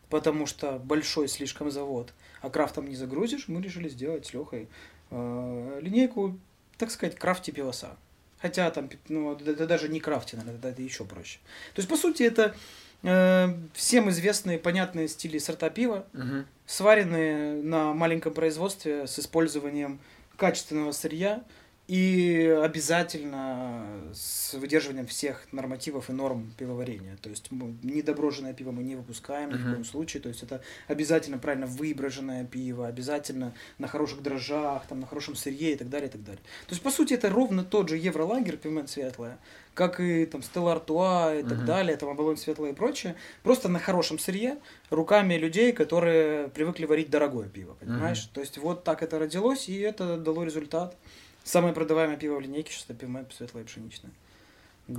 [0.09, 4.67] потому что большой слишком завод, а крафтом не загрузишь, мы решили сделать с Лехой
[5.11, 6.37] э, линейку,
[6.77, 7.95] так сказать, крафти пивоса.
[8.41, 11.39] Хотя там, ну, это, даже не крафти, наверное, это, еще проще.
[11.75, 12.55] То есть, по сути, это
[13.03, 16.45] э, всем известные, понятные стили сорта пива, Мгм.
[16.65, 19.99] сваренные на маленьком производстве с использованием
[20.37, 21.43] качественного сырья
[21.89, 23.83] и обязательно
[24.13, 27.17] с выдерживанием всех нормативов и норм пивоварения.
[27.19, 30.21] То есть недоброженное пиво мы не выпускаем ни в коем случае.
[30.21, 35.73] То есть это обязательно правильно выброженное пиво, обязательно на хороших дрожжах, там, на хорошем сырье
[35.73, 36.41] и так далее, и так далее.
[36.67, 39.39] То есть, по сути, это ровно тот же евролагер, пивмен светлое,
[39.73, 43.79] как и там Стелла Артуа и так далее, там Оболонь светлое и прочее, просто на
[43.79, 44.59] хорошем сырье,
[44.91, 48.29] руками людей, которые привыкли варить дорогое пиво, понимаешь?
[48.31, 50.95] То есть вот так это родилось, и это дало результат.
[51.43, 54.11] Самое продаваемое пиво в линейке сейчас это пивмен светлое и пшеничное.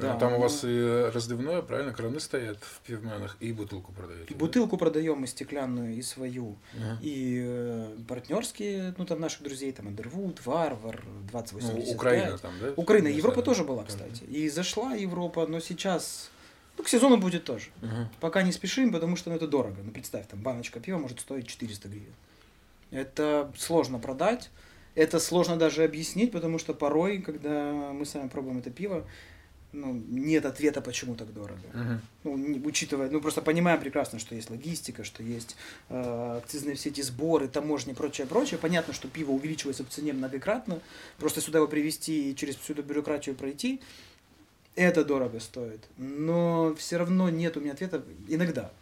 [0.03, 4.27] А там у ну, вас и разливное, правильно, краны стоят в пивменах, и бутылку продаете.
[4.31, 4.39] и да?
[4.39, 6.99] бутылку продаем мы стеклянную и свою, Ага.
[7.03, 11.95] и э, партнерские, ну там наших друзей, там Эндервуд, Варвар, Ну, 2085.
[11.97, 12.73] Украина там, да?
[12.77, 13.43] Украина, Да, Европа да.
[13.43, 14.23] тоже была, кстати.
[14.25, 16.31] И зашла Европа, но сейчас,
[16.79, 17.71] ну, к сезону будет тоже.
[17.83, 18.09] Ага.
[18.21, 19.79] Пока не спешим, потому что ну, это дорого.
[19.83, 22.15] Ну, представь, там баночка пива может стоить 400 гривен.
[22.93, 24.51] Это сложно продать,
[24.95, 29.07] это сложно даже объяснить, потому что порой, когда мы сами пробуем это пиво,
[29.73, 31.61] ну, нет ответа, почему так дорого.
[31.73, 32.01] Мгм.
[32.25, 35.55] Ну, не- учитывая, ну, просто понимаем прекрасно, что есть логистика, что есть
[35.89, 38.59] э, акцизные все эти сборы, таможни и прочее, прочее.
[38.59, 40.81] Понятно, что пиво увеличивается в цене многократно.
[41.19, 43.81] Просто сюда его привезти и через всю эту бюрократию пройти,
[44.75, 45.85] это дорого стоит.
[45.99, 48.73] Но все равно нет у меня ответа иногда.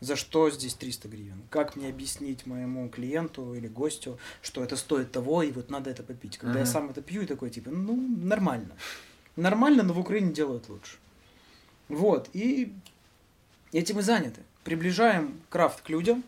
[0.00, 1.42] За что здесь 300 гривен?
[1.50, 6.02] Как мне объяснить моему клиенту или гостю, что это стоит того, и вот надо это
[6.02, 6.38] попить?
[6.38, 6.72] Когда я Мгм.
[6.72, 8.74] сам это пью и такой, типа, ну, нормально.
[9.36, 10.96] Нормально, но в Украине делают лучше.
[11.88, 12.72] Вот, и
[13.72, 14.40] этим и заняты.
[14.64, 16.24] Приближаем крафт к людям,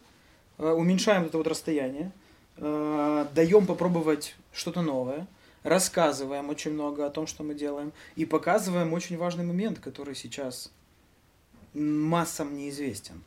[0.58, 2.12] э, уменьшаем это вот расстояние,
[2.58, 5.26] э, даем попробовать что-то новое,
[5.62, 10.70] рассказываем очень много о том, что мы делаем, и показываем очень важный момент, который сейчас
[11.72, 13.22] массам неизвестен.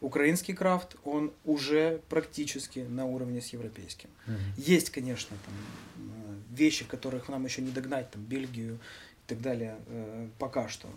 [0.00, 4.08] Украинский крафт, он уже практически на уровне с европейским.
[4.26, 4.38] Мгм.
[4.56, 5.54] Есть, конечно, там
[5.96, 10.88] э, вещи, которых нам еще не догнать, там Бельгию и так далее, э, пока что.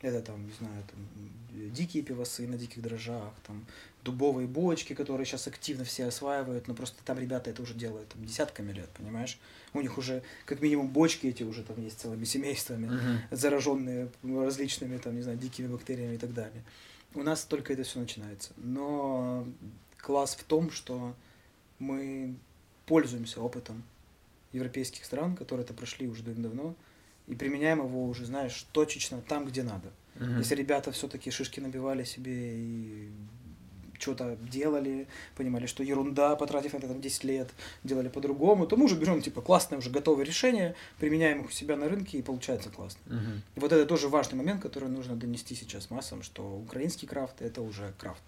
[0.00, 3.66] Это там, не знаю, там дикие пивосы на диких дрожжах, там
[4.02, 8.24] дубовые бочки, которые сейчас активно все осваивают, но просто там ребята это уже делают там,
[8.24, 9.38] десятками лет, понимаешь?
[9.74, 13.20] У них уже как минимум бочки эти уже там есть целыми семействами, Мгм.
[13.30, 16.62] зараженные различными там, не знаю, дикими бактериями и так далее.
[17.14, 18.52] У нас только это все начинается.
[18.56, 19.46] Но
[19.98, 21.14] класс в том, что
[21.78, 22.36] мы
[22.86, 23.82] пользуемся опытом
[24.52, 26.74] европейских стран, которые это прошли уже давно,
[27.26, 29.92] и применяем его уже, знаешь, точечно там, где надо.
[30.16, 30.38] Мгм.
[30.38, 33.10] Если ребята все-таки шишки набивали себе и
[34.00, 37.50] что-то делали, понимали, что ерунда, потратив на это там 10 лет,
[37.84, 41.76] делали по-другому, то мы уже берем, типа, классное уже готовое решение, применяем их у себя
[41.76, 43.00] на рынке, и получается классно.
[43.06, 43.42] Мгм.
[43.56, 47.60] И вот это тоже важный момент, который нужно донести сейчас массам, что украинский крафт– это
[47.60, 48.22] уже крафт.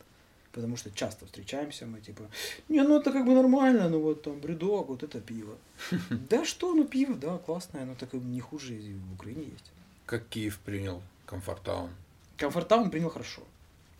[0.52, 2.24] Потому что часто встречаемся, мы типа,
[2.68, 5.56] не, ну это как бы нормально, ну вот там бредок, вот это пиво.
[6.30, 9.72] Да что, ну пиво, да, классное, но так не хуже в Украине есть.
[10.04, 11.90] Как Киев принял Комфортаун?
[12.36, 13.42] Комфортаун принял хорошо.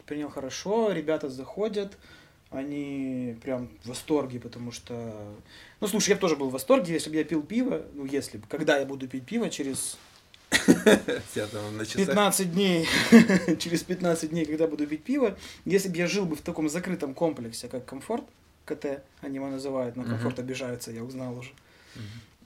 [0.06, 1.96] Принял хорошо, ребята заходят,
[2.50, 5.34] они прям в восторге, потому что...
[5.80, 8.38] Ну, слушай, я бы тоже был в восторге, если бы я пил пиво, ну, если
[8.38, 9.96] бы, когда я буду пить пиво через
[10.50, 12.06] Тебя там на часах?
[12.08, 12.86] 15 дней,
[13.58, 17.14] через 15 дней, когда буду пить пиво, если бы я жил бы в таком закрытом
[17.14, 18.24] комплексе, как комфорт,
[18.66, 20.10] КТ, они его называют, Мгм.
[20.10, 21.52] комфорт обижаются, я узнал уже.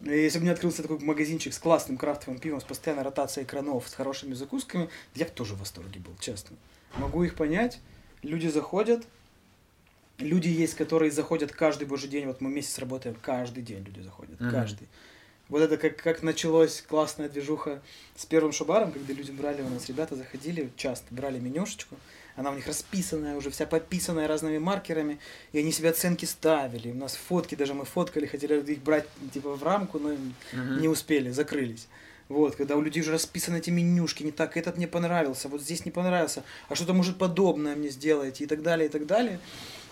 [0.02, 3.94] Если бы мне открылся такой магазинчик с классным крафтовым пивом, с постоянной ротацией экранов, с
[3.94, 6.56] хорошими закусками, я бы тоже в восторге был, честно.
[6.98, 7.80] Могу их понять.
[8.22, 9.06] Люди заходят,
[10.18, 12.26] люди есть, которые заходят каждый божий день.
[12.26, 14.50] Вот мы месяц работаем, каждый день люди заходят, mm-hmm.
[14.50, 14.88] каждый.
[15.48, 17.80] Вот это как, как началось классная движуха
[18.16, 21.96] с первым шабаром, когда люди брали у нас, ребята заходили часто, брали менюшечку,
[22.34, 25.20] она у них расписанная, уже вся пописанная разными маркерами,
[25.52, 26.90] и они себе оценки ставили.
[26.90, 30.80] У нас фотки даже мы фоткали, хотели их брать типа в рамку, но uh-huh.
[30.80, 31.86] не успели, закрылись.
[32.28, 35.84] Вот, когда у людей уже расписаны эти менюшки, не так, этот мне понравился, вот здесь
[35.84, 39.38] не понравился, а что-то может подобное мне сделать и так далее, и так далее.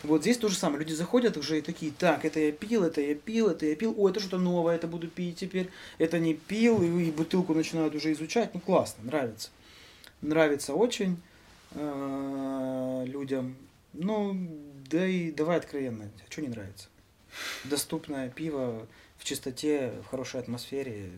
[0.02, 0.80] Вот здесь то же самое.
[0.80, 3.94] Люди заходят уже и такие, так, это я пил, это я пил, это я пил,
[3.96, 7.94] о, это что-то новое, это буду пить теперь, это не пил, и, и бутылку начинают
[7.94, 8.52] уже изучать.
[8.52, 9.50] Ну, классно, нравится.
[10.20, 11.16] Нравится очень
[11.70, 13.56] э, людям.
[13.92, 14.36] Ну,
[14.90, 16.88] да и давай откровенно, а что не нравится?
[17.64, 21.10] Доступное пиво в чистоте, в хорошей атмосфере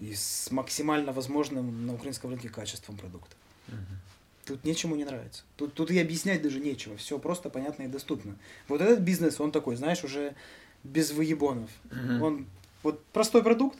[0.00, 3.34] и с максимально возможным на украинском рынке качеством продукта.
[3.68, 3.76] Угу.
[4.46, 5.42] Тут нечему не нравится.
[5.56, 6.96] Тут, тут и объяснять даже нечего.
[6.96, 8.36] Все просто понятно и доступно.
[8.66, 10.34] Вот этот бизнес, он такой, знаешь, уже
[10.84, 11.70] без выебонов.
[11.90, 12.24] Угу.
[12.24, 12.46] Он
[12.82, 13.78] вот простой продукт,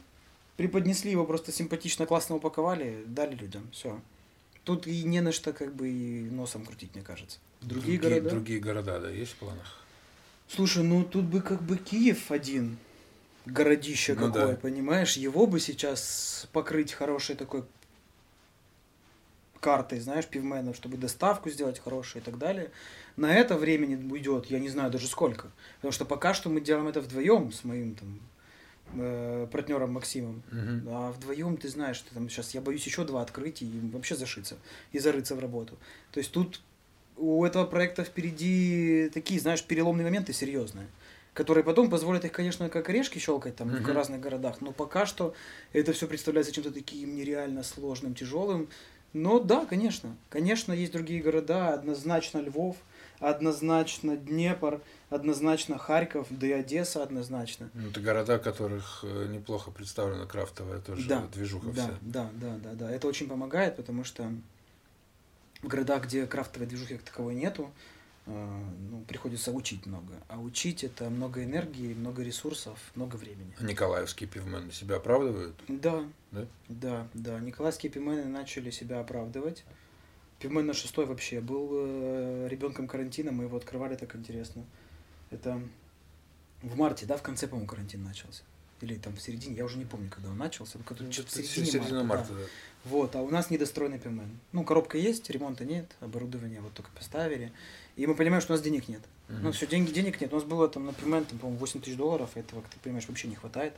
[0.57, 3.69] преподнесли его просто симпатично, классно упаковали, дали людям.
[3.73, 4.01] Все.
[4.65, 7.39] Тут и не на что как бы и носом крутить, мне кажется.
[7.63, 8.31] Другие, другие города.
[8.31, 9.85] Другие города, да, есть в планах?
[10.49, 12.77] Слушай, ну тут бы как бы Киев один
[13.53, 14.57] городище ну, какое, да.
[14.57, 15.17] понимаешь?
[15.17, 17.65] Его бы сейчас покрыть хорошей такой
[19.61, 22.71] картой, знаешь, пивменов, чтобы доставку сделать хорошую и так далее.
[23.17, 25.51] На это времени уйдет, я не знаю даже сколько.
[25.77, 28.21] Потому что пока что мы делаем это вдвоем с моим там
[28.95, 30.43] э, партнером Максимом.
[30.53, 30.83] Uh-huh.
[30.89, 34.57] А вдвоем ты знаешь, что там сейчас я боюсь еще два открыть и вообще зашиться
[34.93, 35.77] и зарыться в работу.
[36.13, 36.61] То есть тут
[37.17, 40.87] у этого проекта впереди такие, знаешь, переломные моменты серьезные
[41.39, 43.81] которые потом позволят их, конечно, как орешки щелкать там uh-huh.
[43.81, 45.35] в разных городах, но пока что
[45.73, 48.69] это все представляется чем-то таким нереально сложным, тяжелым,
[49.13, 50.17] но да, конечно.
[50.31, 52.77] Конечно, есть другие города, однозначно Львов,
[53.21, 54.81] однозначно Днепр,
[55.11, 57.71] однозначно Харьков, да и Одесса однозначно.
[57.73, 61.95] Ну, это города, в которых э, неплохо представлена крафтовая тоже да, движуха да, вся.
[62.01, 62.91] Да, да, да, да.
[62.91, 64.29] Это очень помогает, потому что
[65.63, 67.71] в городах, где крафтовой движухи как таковой нету,
[68.29, 70.15] ну, приходится учить много.
[70.29, 73.55] А учить это много энергии, много ресурсов, много времени.
[73.59, 75.55] А николаевские пивмены себя оправдывают?
[75.69, 76.05] Да.
[76.31, 76.47] Да?
[76.69, 77.41] Да, да.
[77.41, 79.65] Николаевские пивмены начали себя оправдывать.
[80.39, 84.65] Пивмен на шестой вообще был э, ребенком карантина, мы его открывали так интересно.
[85.31, 85.61] Это
[86.63, 88.43] в марте, да, в конце, по-моему, карантин начался.
[88.81, 90.79] Или там в середине, я уже не помню, когда он начался.
[90.79, 92.05] Ну, что-то в середине, середине марта.
[92.05, 92.41] марта да.
[92.41, 92.47] да.
[92.85, 94.39] Вот, а у нас недостроенный пивмен.
[94.53, 97.53] Ну, коробка есть, ремонта нет, оборудование вот только поставили.
[97.99, 99.01] И мы понимаем, что у нас денег нет.
[99.29, 99.39] Mm-hmm.
[99.43, 100.33] Ну, все, деньги, денег нет.
[100.33, 103.27] У нас было там, например, там, по-моему, 8 тысяч долларов, этого, как ты понимаешь, вообще
[103.27, 103.75] не хватает.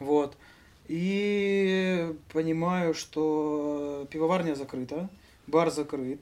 [0.00, 0.36] Вот.
[0.88, 5.08] И понимаю, что пивоварня закрыта,
[5.46, 6.20] бар закрыт,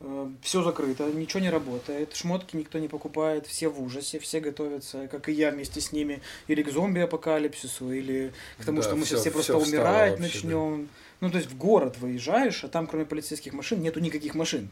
[0.00, 5.08] э, все закрыто, ничего не работает, шмотки никто не покупает, все в ужасе, все готовятся,
[5.08, 9.04] как и я вместе с ними, или к зомби-апокалипсису, или к тому, да, что мы
[9.04, 10.82] все, сейчас все просто умирать начнем.
[10.82, 10.88] Да.
[11.20, 14.68] Ну, то есть в город выезжаешь, а там кроме полицейских машин нету никаких машин.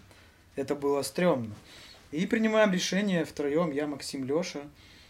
[0.54, 1.54] Это было стрёмно.
[2.14, 4.60] И принимаем решение втроем, я, Максим, Леша,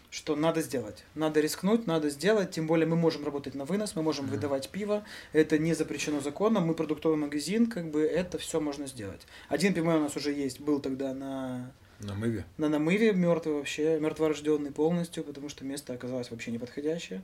[0.09, 1.03] что надо сделать.
[1.13, 2.49] Надо рискнуть, надо сделать.
[2.49, 4.29] Тем более мы можем работать на вынос, мы можем mm-hmm.
[4.31, 5.05] выдавать пиво.
[5.31, 6.65] Это не запрещено законом.
[6.65, 9.21] Мы продуктовый магазин, как бы это все можно сделать.
[9.49, 12.43] Один пивной у нас уже есть, был тогда на Намыве?
[12.57, 17.21] На намыве мертвый вообще, мертворожденный полностью, потому что место оказалось вообще неподходящее.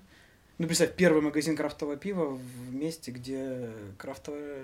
[0.59, 4.61] Ну, представь, первый магазин крафтового пива в месте, где крафтовое...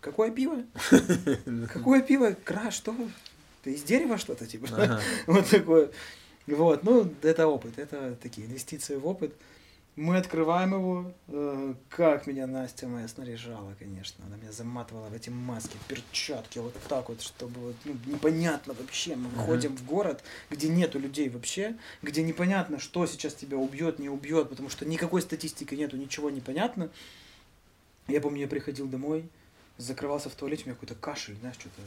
[0.00, 0.62] Какое пиво?
[1.72, 2.36] Какое пиво?
[2.44, 2.94] Кра, что?
[3.62, 5.00] Ты из дерева что-то, типа, ага.
[5.26, 5.90] вот такое.
[6.46, 9.32] Вот, ну, это опыт, это такие инвестиции в опыт.
[9.94, 11.12] Мы открываем его.
[11.28, 14.24] Э, как меня Настя моя снаряжала, конечно.
[14.26, 19.16] Она меня заматывала в эти маски, перчатки, вот так вот, чтобы вот, ну, непонятно вообще.
[19.16, 19.76] Мы выходим uh-huh.
[19.76, 24.70] в город, где нету людей вообще, где непонятно, что сейчас тебя убьет, не убьет, потому
[24.70, 26.88] что никакой статистики нету, ничего не понятно.
[28.08, 29.28] Я помню, я приходил домой,
[29.76, 31.82] закрывался в туалете, у меня какой-то кашель, знаешь, что-то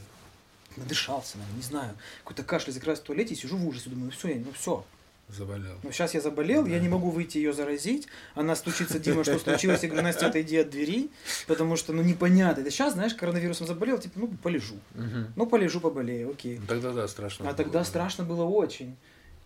[0.76, 4.10] надышался, наверное, не знаю, какой-то кашель закрываюсь в туалете и сижу в ужасе, думаю, ну
[4.10, 4.84] все, ну все.
[5.28, 5.74] Заболел.
[5.82, 6.70] Ну сейчас я заболел, да.
[6.70, 8.06] я не могу выйти ее заразить.
[8.36, 9.82] Она стучится, Дима, что случилось?
[9.82, 11.10] Я говорю, Настя, отойди от двери,
[11.48, 12.60] потому что, ну, непонятно.
[12.60, 14.76] Это сейчас, знаешь, коронавирусом заболел, типа, ну, полежу.
[14.94, 15.32] Угу.
[15.34, 16.58] Ну, полежу, поболею, окей.
[16.60, 17.44] Ну, тогда да, страшно.
[17.44, 17.84] А было, тогда да.
[17.84, 18.96] страшно было очень.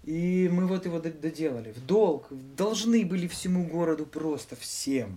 [0.05, 1.73] И мы вот его доделали.
[1.73, 2.27] В долг.
[2.31, 5.17] Должны были всему городу просто всем.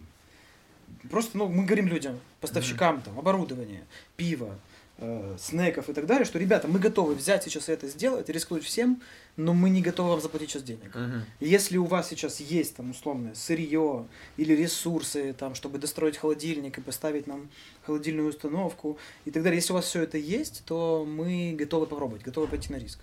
[1.09, 3.83] Просто, ну, мы говорим людям, поставщикам, там, оборудование,
[4.15, 4.57] пиво,
[4.97, 9.01] э, снеков и так далее, что, ребята, мы готовы взять сейчас это сделать, рискнуть всем,
[9.35, 10.93] но мы не готовы вам заплатить сейчас денег.
[10.95, 11.25] Мгм.
[11.39, 14.05] Если у вас сейчас есть там условное сырье
[14.37, 17.49] или ресурсы, там, чтобы достроить холодильник и поставить нам
[17.85, 22.23] холодильную установку и так далее, если у вас все это есть, то мы готовы попробовать,
[22.23, 22.99] готовы пойти на риск.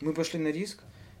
[0.00, 0.78] Мы пошли на риск,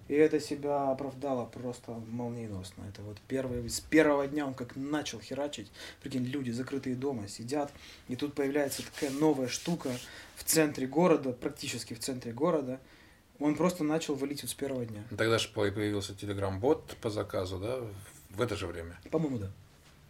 [0.08, 2.84] и это себя оправдало просто молниеносно.
[2.88, 5.70] Это вот первый, с первого дня он как начал херачить.
[6.02, 7.70] Прикинь, люди закрытые дома сидят,
[8.08, 9.90] и тут появляется такая новая штука
[10.36, 12.80] в центре города, практически в центре города.
[13.38, 15.04] Он просто начал валить вот с первого дня.
[15.10, 17.78] Тогда же появился телеграм-бот по заказу, да,
[18.30, 18.98] в это же время.
[19.10, 19.50] По-моему, да.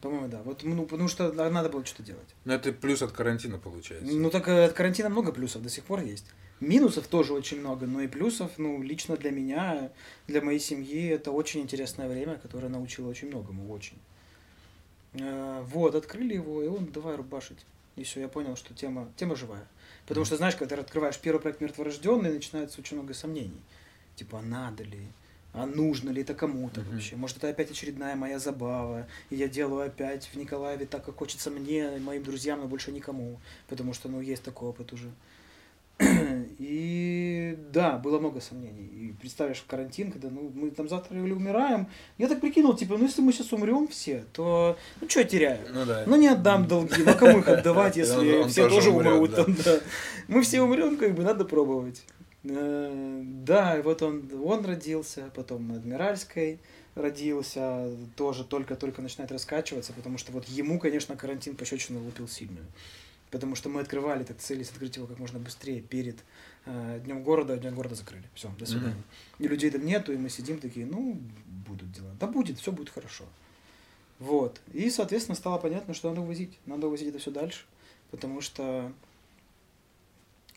[0.00, 0.42] По-моему, да.
[0.44, 2.28] Вот, ну, потому что на- надо было что-то делать.
[2.44, 4.10] Но это плюс от карантина получается.
[4.10, 6.24] Ну, так э, от карантина много плюсов до сих пор есть.
[6.60, 9.90] Минусов тоже очень много, но и плюсов, ну, лично для меня,
[10.26, 13.96] для моей семьи, это очень интересное время, которое научило очень многому, очень.
[15.14, 17.58] Э, Вот, открыли его, и он давай рубашить.
[17.96, 19.66] И все, я понял, что тема, тема живая.
[20.06, 23.60] Потому что, знаешь, когда ты открываешь первый проект «Мертворожденный», начинается очень много сомнений.
[24.16, 25.00] Типа, а надо ли?
[25.52, 26.90] А нужно ли это кому-то Мгм.
[26.92, 27.16] вообще?
[27.16, 31.50] Может, это опять очередная моя забава, и я делаю опять в Николаеве так, как хочется
[31.50, 33.40] мне, моим друзьям, но больше никому.
[33.66, 35.10] Потому что, ну, есть такой опыт уже.
[36.58, 38.86] И да, было много сомнений.
[38.86, 41.86] И представляешь, в карантин, когда ну, мы там завтра или умираем,
[42.18, 45.60] я так прикинул, типа, ну если мы сейчас умрем все, то ну что я теряю?
[45.72, 46.04] Ну да.
[46.06, 49.30] Ну не отдам долги, ну кому их отдавать, если он все тоже тоже умрет, умрут
[49.30, 49.44] да.
[49.44, 49.80] там, да.
[50.28, 52.02] Мы все умрем, как бы надо пробовать.
[52.44, 56.60] Э, Да, и вот он, он родился, потом на Адмиральской
[56.94, 62.66] родился, тоже только-только начинает раскачиваться, потому что вот ему, конечно, карантин пощечину лупил сильную.
[63.30, 66.16] Потому что мы открывали, так целились открыть его как можно быстрее перед
[66.64, 68.24] э, Днем города, а Днем города закрыли.
[68.34, 68.94] Все, до свидания.
[68.94, 69.44] Мгм.
[69.44, 71.20] И людей там нету, и мы сидим такие, ну,
[71.66, 72.10] будут дела.
[72.18, 73.24] Да будет, все будет хорошо.
[74.18, 74.60] Вот.
[74.72, 76.58] И, соответственно, стало понятно, что надо увозить.
[76.66, 77.64] Надо увозить это все дальше,
[78.10, 78.92] потому что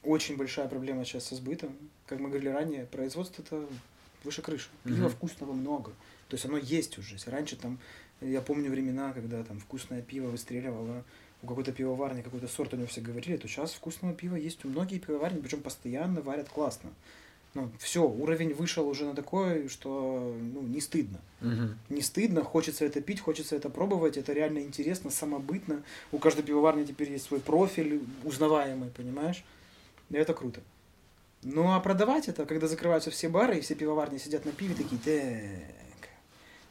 [0.03, 1.75] очень большая проблема сейчас со сбытом.
[2.07, 3.65] Как мы говорили ранее, производство это
[4.23, 4.69] выше крыши.
[4.83, 5.09] Пива Мгм.
[5.09, 5.91] вкусного много.
[6.29, 7.17] То есть оно есть уже.
[7.25, 7.79] Раньше там,
[8.21, 11.03] я помню времена, когда там вкусное пиво выстреливало,
[11.43, 14.69] у какой-то пивоварни какой-то сорт у него все говорили, то сейчас вкусного пива есть у
[14.69, 16.91] многих пивоварни, причем постоянно варят классно.
[17.53, 21.77] Ну, все, уровень вышел уже на такой, что ну, не стыдно Мгм.
[21.89, 25.83] не стыдно, хочется это пить, хочется это пробовать, это реально интересно, самобытно.
[26.13, 29.43] У каждой пивоварни теперь есть свой профиль узнаваемый, понимаешь?
[30.11, 30.61] И это круто.
[31.43, 35.01] Ну а продавать это, когда закрываются все бары, и все пивоварни сидят на пиве, такие,
[35.01, 36.09] так,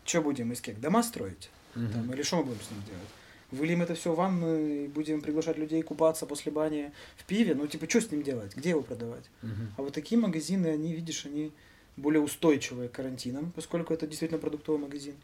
[0.04, 0.80] что будем из кек?
[0.80, 1.50] Дома строить?
[1.74, 1.92] Мгм.
[1.92, 3.08] Там, или что мы будем с ним делать?
[3.50, 7.54] Выльем это все в ванну и будем приглашать людей купаться после бани в пиве?
[7.54, 8.54] Ну, типа, что с ним делать?
[8.56, 9.24] Где его продавать?
[9.42, 9.72] Мгм.
[9.76, 11.50] А вот такие магазины, они, видишь, они
[11.96, 15.14] более устойчивые к карантинам, поскольку это действительно продуктовый магазин.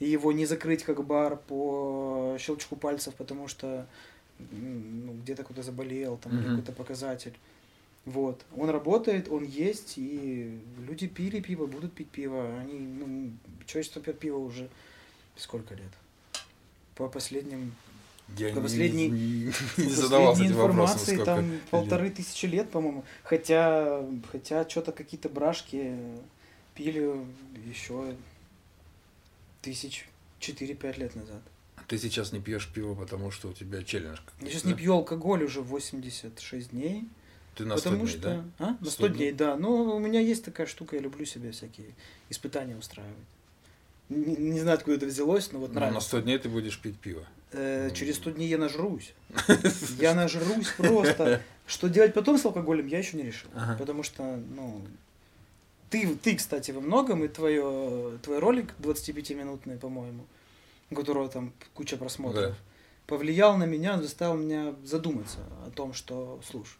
[0.00, 3.86] И его не закрыть как бар по щелчку пальцев, потому что
[4.38, 6.56] ну, где-то кто-то заболел, там, или Мгм.
[6.56, 7.32] какой-то показатель.
[8.04, 8.44] Вот.
[8.56, 12.58] Он работает, он есть, и люди пили пиво, будут пить пиво.
[12.60, 13.30] Они, ну,
[13.66, 14.68] человечество пьет пиво уже
[15.36, 15.90] сколько лет?
[16.96, 17.74] По последним
[18.36, 22.70] Я По не- последней- не, не задавался последней вопросом, информации сколько там полторы тысячи лет,
[22.70, 23.04] по-моему.
[23.22, 25.96] Хотя, хотя что-то какие-то брашки
[26.74, 27.24] пили
[27.64, 28.16] еще
[29.62, 30.08] тысяч
[30.40, 31.42] четыре-пять лет назад.
[31.86, 34.18] Ты сейчас не пьешь пиво, потому что у тебя челлендж.
[34.40, 34.70] Я сейчас да?
[34.70, 37.04] не пью алкоголь уже 86 дней.
[37.54, 38.22] Ты на 100 потому дней, что...
[38.22, 38.44] да?
[38.58, 38.70] А?
[38.80, 39.56] На 100, 100 дней, да.
[39.56, 41.88] Ну, у меня есть такая штука, я люблю себе всякие
[42.28, 43.14] испытания устраивать.
[44.08, 46.08] Не, не знаю, откуда это взялось, но вот Ну, на нравится.
[46.08, 47.24] 100 дней ты будешь пить пиво.
[47.52, 49.14] Э, через 100 дней я нажрусь.
[49.98, 51.42] Я нажрусь просто.
[51.66, 53.50] Что делать потом с алкоголем, я еще не решил.
[53.54, 53.76] Ага.
[53.78, 54.22] Потому что,
[54.54, 54.82] ну...
[55.90, 60.26] Ты, ты, кстати, во многом, и твое, твой ролик 25-минутный, по-моему,
[60.90, 62.56] у которого там куча просмотров, Да.
[63.06, 66.76] повлиял на меня, заставил меня задуматься о том, что, слушай,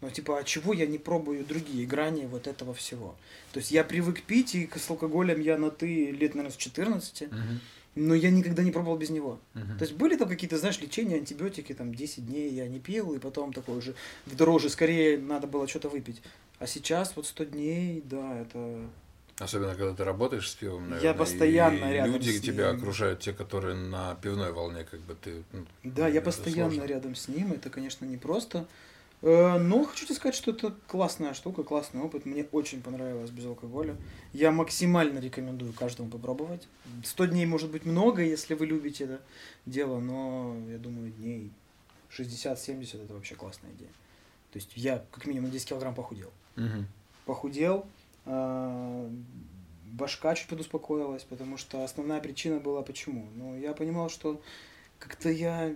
[0.00, 3.16] ну, типа, а чего я не пробую другие грани вот этого всего?
[3.52, 7.30] То есть я привык пить, и с алкоголем я на ты лет, наверное, с 14,
[7.30, 7.60] Мгм.
[7.96, 9.38] но я никогда не пробовал без него.
[9.54, 9.76] Мгм.
[9.78, 13.18] То есть были там какие-то, знаешь, лечения, антибиотики, там 10 дней я не пил, и
[13.18, 13.94] потом такой уже
[14.26, 16.22] в дороже скорее надо было что-то выпить.
[16.58, 18.88] А сейчас вот 100 дней, да, это...
[19.38, 21.02] Особенно, когда ты работаешь с пивом, наверное.
[21.12, 22.76] Я постоянно и рядом люди с тебя ним.
[22.76, 25.42] окружают, те, которые на пивной волне, как бы ты...
[25.52, 26.86] ну, Да, я постоянно сложно.
[26.86, 28.58] рядом с ним, это, конечно, непросто.
[28.58, 28.64] Э,
[29.22, 32.24] Но хочу тебе сказать, что это классная штука, классный опыт.
[32.24, 33.96] Мне очень понравилось без алкоголя.
[34.32, 36.66] Я максимально рекомендую каждому попробовать.
[37.04, 39.20] 100 дней может быть много, если вы любите это
[39.66, 41.52] дело, но я думаю, дней
[42.16, 43.90] 60-70 это вообще классная идея.
[44.52, 46.30] То есть я как минимум на 10 килограмм похудел.
[46.56, 46.86] Мгм.
[47.24, 47.86] Похудел,
[48.26, 49.08] а,
[49.84, 53.28] башка чуть подуспокоилась, потому что основная причина была почему.
[53.36, 54.40] Ну, я понимал, что
[54.98, 55.74] как-то я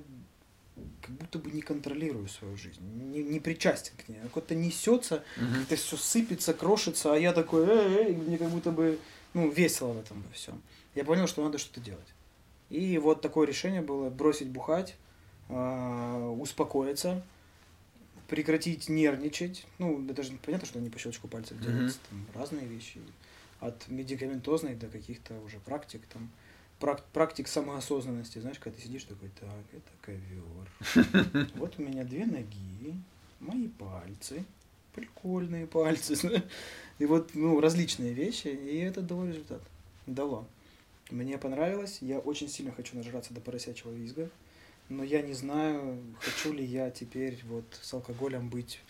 [1.02, 4.18] как будто бы не контролирую свою жизнь, не, не причастен к ней.
[4.32, 5.54] Как-то несется, Мгм.
[5.60, 8.98] как-то все сыпется, крошится, а я такой, эй, эй, мне как будто бы,
[9.34, 10.60] ну, весело в этом во всем.
[10.94, 12.08] Я понял, что надо что-то делать.
[12.70, 14.96] И вот такое решение было бросить бухать,
[15.48, 17.22] а, успокоиться,
[18.28, 19.66] прекратить нервничать.
[19.78, 23.00] Ну, это же понятно, что не по щелчку пальцев делается, там разные вещи.
[23.60, 26.28] От медикаментозной до каких-то уже практик, там, прак-
[27.12, 31.48] практик самоосознанности, знаешь, когда ты сидишь такой, так, это ковер.
[31.56, 32.94] Вот у меня две ноги,
[33.40, 34.44] мои пальцы,
[34.94, 36.42] прикольные пальцы.
[36.98, 39.60] И вот, ну, различные вещи, и это дало результат.
[40.06, 40.46] Дало.
[41.10, 44.30] Мне понравилось, я очень сильно хочу нажраться до поросячьего визга,
[44.88, 48.80] но я не знаю, хочу ли я теперь вот с алкоголем быть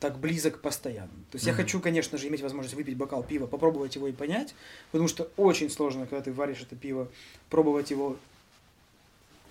[0.00, 1.08] так близок постоянно.
[1.30, 1.62] То есть я Мгм.
[1.62, 4.54] хочу, конечно же, иметь возможность выпить бокал пива, попробовать его и понять,
[4.92, 7.08] потому что очень сложно, когда ты варишь это пиво,
[7.50, 8.16] пробовать его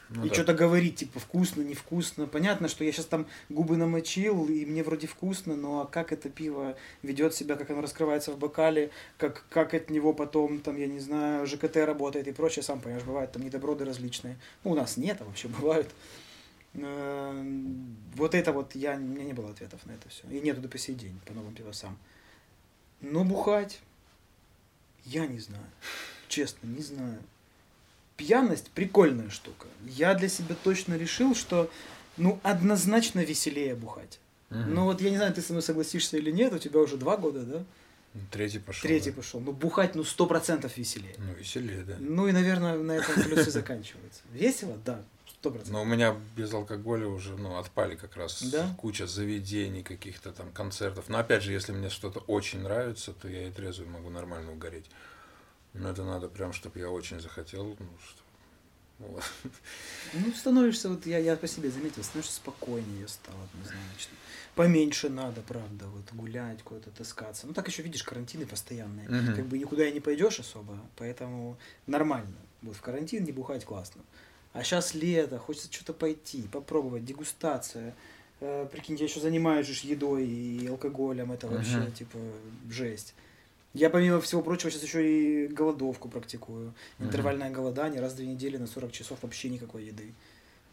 [0.09, 0.33] Ну и да.
[0.35, 2.27] что-то говорить, типа, вкусно, невкусно.
[2.27, 6.77] Понятно, что я сейчас там губы намочил, и мне вроде вкусно, но как это пиво
[7.03, 11.01] ведет себя, как оно раскрывается в бокале, как, как от него потом, там, я не
[11.01, 14.37] знаю, ЖКТ работает и прочее, сам понимаешь, бывают там недоброды различные.
[14.63, 15.89] Ну, у нас нет, а вообще бывают.
[16.77, 20.27] Эм, Вот это вот, я, у меня не было ответов на это все.
[20.29, 21.97] И нету до по сей день по новым пивосам.
[23.01, 23.79] Но бухать,
[25.05, 25.65] я не знаю.
[26.27, 27.19] Честно, не знаю.
[28.15, 29.67] Пьяность прикольная штука.
[29.85, 31.69] Я для себя точно решил, что
[32.17, 34.19] ну однозначно веселее бухать.
[34.49, 34.73] Мгм.
[34.73, 37.17] Ну вот я не знаю, ты со мной согласишься или нет, у тебя уже два
[37.17, 37.63] года, да?
[38.31, 38.81] Третий пошел.
[38.81, 39.17] Третий да.
[39.17, 39.39] пошел.
[39.39, 41.13] Ну бухать, ну сто процентов веселее.
[41.19, 41.95] Ну, веселее, да.
[41.99, 44.21] Ну и, наверное, на этом плюсы заканчиваются.
[44.31, 44.77] Весело?
[44.83, 45.01] Да,
[45.39, 45.73] сто процентов.
[45.73, 48.75] Но у меня без алкоголя уже, ну, отпали как раз Да?
[48.77, 51.09] куча заведений, каких-то там концертов.
[51.09, 54.89] Но опять же, если мне что-то очень нравится, то я и трезвый могу нормально угореть.
[55.73, 57.75] Но это надо прям, чтобы я очень захотел.
[57.79, 58.21] Ну, что...
[58.99, 59.23] вот.
[60.13, 64.17] Ну, становишься, вот я, я по себе заметил, становишься спокойнее стал однозначно.
[64.55, 67.45] Поменьше надо, правда, вот гулять, куда-то таскаться.
[67.45, 69.07] Ну, так еще, видишь, карантины постоянные.
[69.07, 69.35] Мгм.
[69.35, 72.37] Как бы никуда и не пойдешь особо, поэтому нормально.
[72.63, 74.01] Вот в карантин не бухать классно.
[74.57, 77.93] А сейчас лето, хочется что-то пойти, попробовать, дегустация.
[78.39, 81.91] Э, прикинь, я еще занимаюсь же едой и алкоголем, это вообще, Мгм.
[81.91, 82.17] типа,
[82.71, 83.13] жесть.
[83.75, 86.73] Я, помимо всего прочего, сейчас еще и голодовку практикую.
[86.97, 87.07] Мгм.
[87.07, 90.11] Интервальное голодание раз в две недели на 40 часов вообще никакой еды.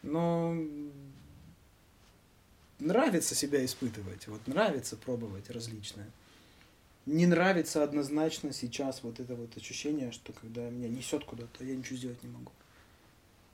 [0.01, 0.57] Но
[2.79, 6.09] нравится себя испытывать, вот нравится пробовать различное.
[7.05, 11.97] Не нравится однозначно сейчас вот это вот ощущение, что когда меня несет куда-то, я ничего
[11.97, 12.51] сделать не могу.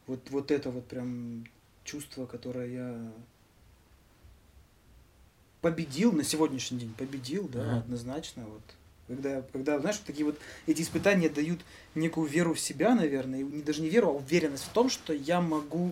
[0.08, 1.46] Вот, вот это вот прям
[1.84, 3.12] чувство, которое я
[5.62, 7.78] победил на сегодняшний день, победил, да, Ага.
[7.78, 8.46] однозначно.
[8.46, 8.62] Вот.
[9.08, 11.60] Когда, когда, знаешь, такие вот эти испытания дают
[11.96, 15.14] некую веру в себя, наверное, и не даже не веру, а уверенность в том, что
[15.14, 15.92] я могу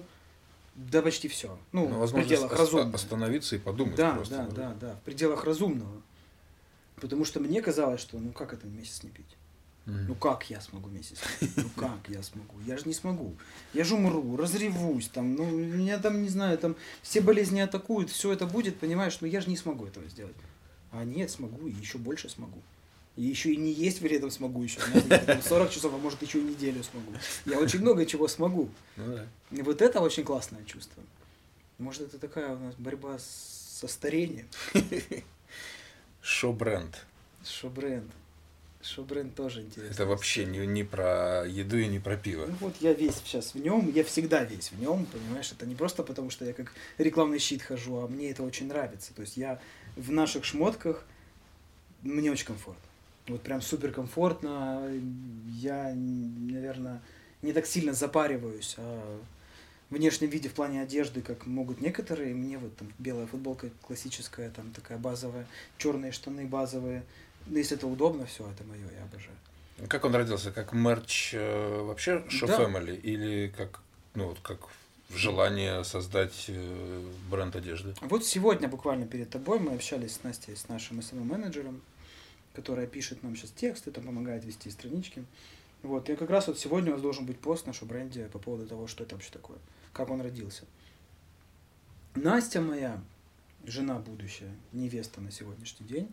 [0.75, 1.59] да почти все.
[1.71, 2.95] Ну, Ну, в пределах разумного.
[2.95, 4.35] остановиться и подумать Да, просто.
[4.35, 6.01] да, да, да, в пределах разумного.
[6.95, 9.37] Потому что мне казалось, что ну как это месяц не пить?
[10.07, 11.17] Ну как я смогу месяц?
[11.55, 12.55] Ну как я смогу?
[12.65, 13.35] Я же не смогу.
[13.73, 18.31] Я же умру, разревусь, там, ну, меня там, не знаю, там все болезни атакуют, все
[18.31, 20.35] это будет, понимаешь, но я же не смогу этого сделать.
[20.91, 22.61] А нет, смогу, и еще больше смогу.
[23.15, 24.79] И еще и не есть при этом смогу еще.
[25.25, 27.11] там 40 часов, а может еще и неделю смогу.
[27.45, 28.69] Я очень много чего смогу.
[28.95, 29.27] Ну да.
[29.51, 31.03] И вот это очень классное чувство.
[31.79, 34.47] Может, это такая у нас борьба со старением.
[36.21, 37.05] Шо-бренд.
[37.43, 38.11] Шо-бренд.
[38.81, 39.93] Шо-бренд тоже интересно.
[39.93, 42.45] Это вообще не, не про еду и не про пиво.
[42.47, 45.75] Ну вот я весь сейчас в нем, я всегда весь в нем, понимаешь, это не
[45.75, 49.13] просто потому, что я как рекламный щит хожу, а мне это очень нравится.
[49.13, 49.59] То есть я
[49.97, 51.03] в наших шмотках,
[52.03, 52.81] мне очень комфортно.
[53.27, 54.89] Вот прям супер комфортно.
[55.47, 57.01] Я, наверное,
[57.41, 59.19] не так сильно запариваюсь о
[59.89, 62.33] внешнем виде в плане одежды, как могут некоторые.
[62.33, 67.03] Мне вот там белая футболка классическая, там такая базовая, черные штаны базовые.
[67.47, 69.35] Ну, Если это удобно, все, это мое, я обожаю.
[69.87, 70.51] Как он родился?
[70.51, 72.59] Как мерч э, вообще Show Да.
[72.59, 72.99] Family?
[72.99, 73.81] Или как,
[74.13, 74.67] ну, вот как
[75.09, 77.93] желание создать э, бренд одежды?
[78.01, 81.81] Вот сегодня буквально перед тобой мы общались с Настей, с нашим SMM-менеджером,
[82.53, 85.23] которая пишет нам сейчас тексты, там помогает вести странички.
[85.81, 88.37] Вот, и как раз вот сегодня у нас должен быть пост в нашем бренде по
[88.37, 89.57] поводу того, что это вообще такое,
[89.93, 90.65] как он родился.
[92.15, 93.01] Настя моя,
[93.65, 96.11] жена будущая, невеста на сегодняшний день,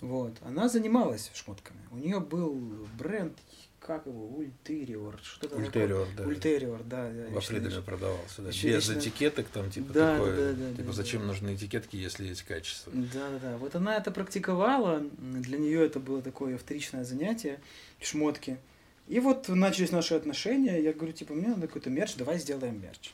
[0.00, 1.80] вот, она занималась шмотками.
[1.90, 2.54] У нее был
[2.98, 3.36] бренд,
[3.80, 5.64] как его, Ультериор, что-то такое.
[5.66, 6.24] Ультериор, да.
[6.24, 7.10] Ультериор, да.
[7.30, 8.48] Во еще Фридоме продавался, да.
[8.48, 10.36] Ещё Без вечно- этикеток там, типа, Да, такое.
[10.36, 11.26] да, да, типа, да, зачем да.
[11.28, 12.92] нужны этикетки, если есть качество?
[12.94, 13.56] Да, да, да.
[13.58, 15.00] Вот она это практиковала.
[15.18, 17.60] Для нее это было такое вторичное занятие,
[18.00, 18.58] шмотки.
[19.06, 20.82] И вот начались наши отношения.
[20.82, 23.12] Я говорю, типа, мне надо какой-то мерч, давай сделаем мерч.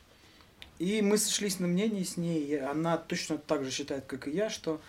[0.78, 4.48] И мы сошлись на мнении с ней, она точно так же считает, как и я,
[4.48, 4.80] что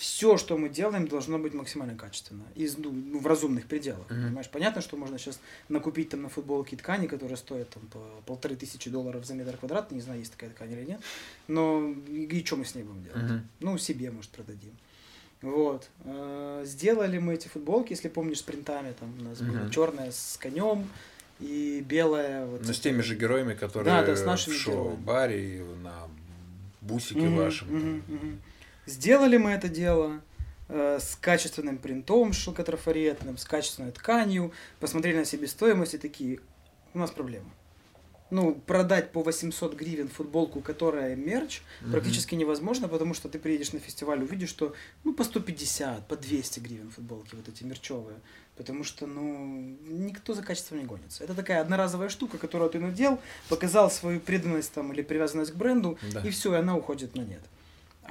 [0.00, 4.08] все, что мы делаем, должно быть максимально качественно, из, ну, ну, в разумных пределах.
[4.08, 4.22] Мгм.
[4.28, 8.56] Понимаешь, понятно, что можно сейчас накупить там на футболке ткани, которые стоят там по полторы
[8.56, 11.00] тысячи долларов за метр квадратный, не знаю, есть такая ткань или нет,
[11.48, 13.22] но и, и что мы с ней будем делать?
[13.22, 13.48] Мгм.
[13.60, 14.72] Ну, себе, может, продадим.
[15.42, 15.90] Вот.
[16.04, 18.94] Э, Сделали мы эти футболки, если помнишь, с принтами.
[18.98, 19.70] Там у нас была Мгм.
[19.70, 20.88] черная с конем
[21.40, 22.46] и белая.
[22.46, 26.08] Вот Ну, с теми же героями, которые Да, да, с нашими в шоу-баре на
[26.80, 27.68] бусике Мгм, вашем.
[27.68, 28.40] мгм, мгм.
[28.94, 30.20] Сделали мы это дело
[30.68, 36.40] э, с качественным принтом шелкотрафаретным, с качественной тканью, посмотрели на себестоимость и такие,
[36.92, 37.48] у нас проблема.
[38.32, 41.92] Ну, продать по 800 гривен футболку, которая мерч, Мгм.
[41.92, 46.60] практически невозможно, потому что ты приедешь на фестиваль, увидишь, что ну по 150, по 200
[46.60, 48.16] гривен футболки вот эти мерчевые,
[48.56, 51.24] потому что ну никто за качеством не гонится.
[51.24, 53.18] Это такая одноразовая штука, которую ты надел,
[53.48, 56.20] показал свою преданность там или привязанность к бренду, Да.
[56.20, 57.42] и все, и она уходит на нет.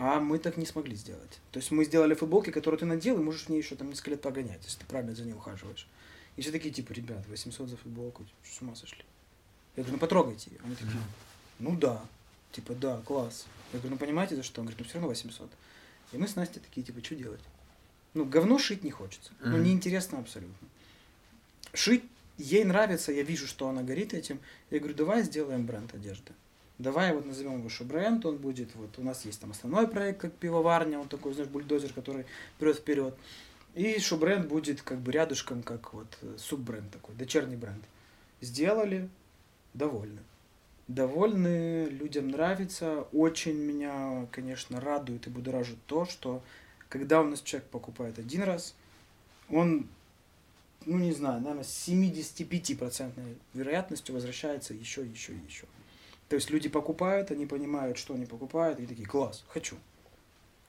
[0.02, 1.40] А мы так не смогли сделать.
[1.52, 4.12] То есть мы сделали футболки, которые ты надел, и можешь в ней еще там несколько
[4.12, 5.88] лет погонять, если ты правильно за ней ухаживаешь.
[6.38, 9.04] И все такие, типа, ребят, 800 за футболку, что, с ума сошли?
[9.76, 10.60] Я говорю, ну потрогайте ее.
[10.64, 11.02] Они такие,
[11.60, 12.02] ну да.
[12.54, 13.46] Типа, да, класс.
[13.74, 14.62] Я говорю, ну понимаете за что?
[14.62, 15.52] Он говорит, ну все равно 800.
[16.14, 17.42] И мы с Настей такие, типа, что делать?
[18.14, 19.32] Ну, говно шить не хочется.
[19.42, 19.64] Ну, Мгм.
[19.64, 20.68] неинтересно абсолютно.
[21.74, 22.04] Шить
[22.38, 24.40] ей нравится, я вижу, что она горит этим.
[24.72, 26.32] Я говорю, давай сделаем бренд одежды.
[26.80, 30.32] Давай вот назовем его бренд, он будет, вот у нас есть там основной проект, как
[30.34, 32.26] пивоварня, он такой, знаешь, бульдозер, который
[32.58, 33.18] прет вперед.
[33.76, 37.84] И бренд будет как бы рядышком, как вот э, суббренд такой, дочерний бренд.
[38.40, 39.10] Сделали,
[39.74, 40.22] довольны.
[40.88, 43.06] Довольны, людям нравится.
[43.12, 46.42] Очень меня, конечно, радует и будоражит то, что
[46.88, 48.74] когда у нас человек покупает один раз,
[49.50, 49.88] он,
[50.86, 53.12] ну не знаю, наверное, с 75%
[53.54, 55.66] вероятностью возвращается еще, еще еще.
[56.30, 59.76] То есть люди покупают, они понимают, что они покупают, и такие, класс, хочу.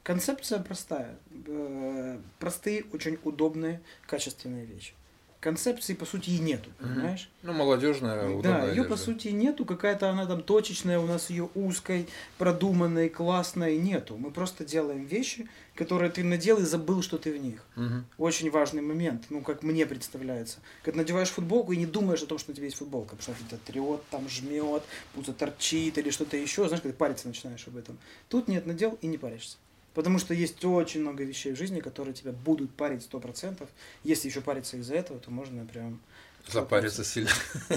[0.02, 1.18] Концепция простая.
[1.46, 4.94] Э, Простые, очень удобные, качественные вещи.
[5.40, 7.30] Концепции, по сути, и нету, понимаешь?
[7.42, 8.96] Ну, молодежная, Да, ее по одежда.
[8.98, 14.18] сути нету, какая-то она там точечная, у нас ее узкой, продуманной, классной нету.
[14.18, 17.62] Мы просто делаем вещи, которые ты надел и забыл, что ты в них.
[17.76, 18.04] Мгм.
[18.18, 20.58] Очень важный момент, ну, как мне представляется.
[20.82, 23.46] Когда надеваешь футболку и не думаешь о том, что у тебя есть футболка, потому что
[23.48, 24.82] тебя трет, там жмет,
[25.14, 27.98] пузо торчит или что-то еще, знаешь, когда париться начинаешь об этом.
[28.28, 29.56] Тут нет, надел и не паришься.
[29.94, 33.68] Потому что есть очень много вещей в жизни, которые тебя будут парить сто процентов.
[34.04, 36.00] Если еще париться из-за этого, то можно прям
[36.48, 37.30] Запариться сильно.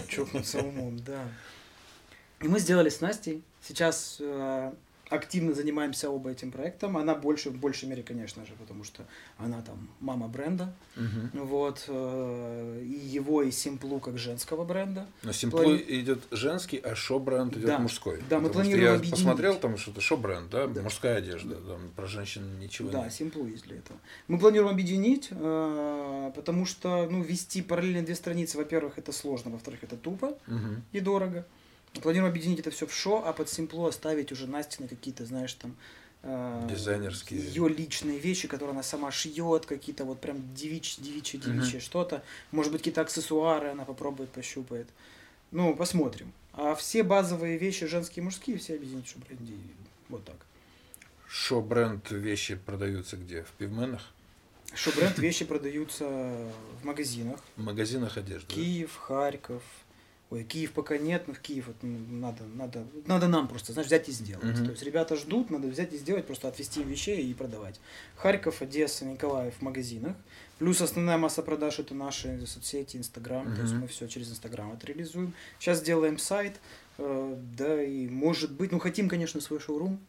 [0.08, 1.28] чокнуться умом, да.
[2.42, 3.42] И мы сделали с Настей.
[3.62, 4.74] Сейчас э,
[5.14, 6.98] активно занимаемся оба этим проектом.
[6.98, 9.06] Она больше, в большей мере, конечно же, потому что
[9.38, 10.74] она там мама бренда.
[10.96, 11.30] Мгм.
[11.46, 11.86] Вот.
[11.88, 15.06] э, и его, и Симплу как женского бренда.
[15.24, 17.80] Но Simplу Плани- идет женский, а шо-бренд идет Да.
[17.80, 18.22] мужской.
[18.30, 19.16] Да, мы планируем Я объединить.
[19.16, 20.82] посмотрел, там что-то шо-бренд, да, Да.
[20.82, 23.14] мужская одежда, там про женщин ничего да, нет.
[23.14, 24.00] Симплу есть для этого.
[24.28, 29.84] Мы планируем объединить, э, потому что, ну, вести параллельно две страницы, во-первых, это сложно, во-вторых,
[29.84, 30.38] это тупо.
[30.48, 30.84] Мгм.
[30.92, 31.46] и дорого.
[32.02, 35.76] Планируем объединить это все в шо, а под Симпло оставить уже Настины какие-то, знаешь, там
[36.24, 37.40] э, Дизайнерские.
[37.40, 42.24] ее личные вещи, которые она сама шьет, какие-то вот прям девич, девичье, девичье что-то.
[42.52, 44.88] Может быть, какие-то аксессуары она попробует, пощупает.
[45.52, 46.34] Ну, посмотрим.
[46.54, 49.54] А все базовые вещи, женские и мужские, все объединить в бренде.
[50.10, 50.38] Вот так.
[51.28, 53.44] Шо-бренд вещи продаются где?
[53.44, 54.12] В пивменах?
[54.76, 57.40] Шо-бренд вещи продаются в магазинах.
[57.56, 58.54] В магазинах одежды?
[58.54, 59.62] Киев, Харьков.
[60.34, 63.86] Ой, Киев пока нет, но в Киев вот, ну, надо, надо, надо нам просто, знаешь,
[63.86, 64.44] взять и сделать.
[64.44, 64.66] Мгм.
[64.66, 67.80] То есть ребята ждут, надо взять и сделать, просто отвезти им вещей и продавать.
[68.16, 70.16] Харьков, Одесса, Николаев в магазинах.
[70.58, 73.54] Плюс основная масса продаж это наши соцсети, Инстаграм.
[73.54, 75.36] То есть мы все через Инстаграм это реализуем.
[75.60, 76.60] Сейчас делаем сайт,
[76.98, 80.00] э, да, и может быть, ну хотим, конечно, свой шоурум.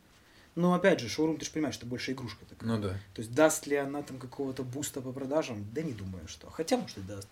[0.54, 2.70] Но опять же, шоурум, ты же понимаешь, это больше игрушка такая.
[2.70, 2.90] Ну да.
[3.12, 5.66] То есть даст ли она там какого-то буста по продажам?
[5.74, 6.48] Да не думаю, что.
[6.48, 7.28] Хотя, может, и даст.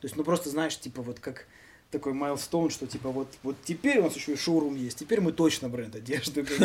[0.00, 1.46] То есть, ну просто знаешь, типа вот как
[1.90, 5.32] такой milestone, что типа вот, вот теперь у нас еще и шоурум есть, теперь мы
[5.32, 6.46] точно бренд одежды?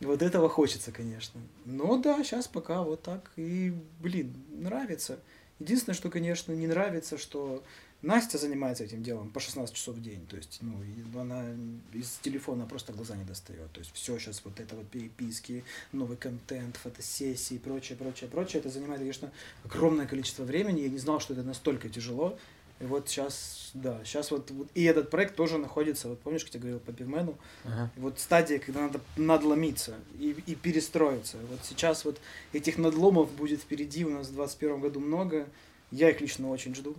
[0.00, 1.40] Вот этого хочется, конечно.
[1.64, 3.32] Но да, сейчас пока вот так.
[3.36, 5.18] И, блин, нравится.
[5.58, 7.64] Единственное, что, конечно, не нравится, что
[8.00, 10.24] Настя занимается этим делом по 16 часов в день.
[10.28, 10.80] То есть, ну,
[11.20, 11.44] она
[11.92, 13.72] из телефона просто глаза не достает.
[13.72, 18.60] То есть, все сейчас вот это вот переписки, новый контент, фотосессии и прочее, прочее, прочее.
[18.60, 19.32] Это занимает, конечно,
[19.64, 20.82] огромное количество времени.
[20.82, 22.38] Я не знал, что это настолько тяжело.
[22.80, 26.48] И вот сейчас, да, сейчас вот, вот и этот проект тоже находится, вот помнишь, я
[26.48, 27.90] тебе говорил по пивмену, Ага.
[27.96, 31.38] вот стадия, когда надо надломиться и, и перестроиться.
[31.50, 32.20] Вот сейчас вот
[32.52, 35.48] этих надломов будет впереди у нас в 2021 году много.
[35.90, 36.94] Я их лично очень жду.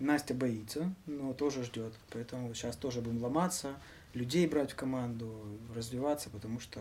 [0.00, 1.92] Настя боится, но тоже ждет.
[2.10, 3.76] Поэтому сейчас тоже будем ломаться,
[4.14, 5.32] людей брать в команду,
[5.76, 6.80] развиваться, потому что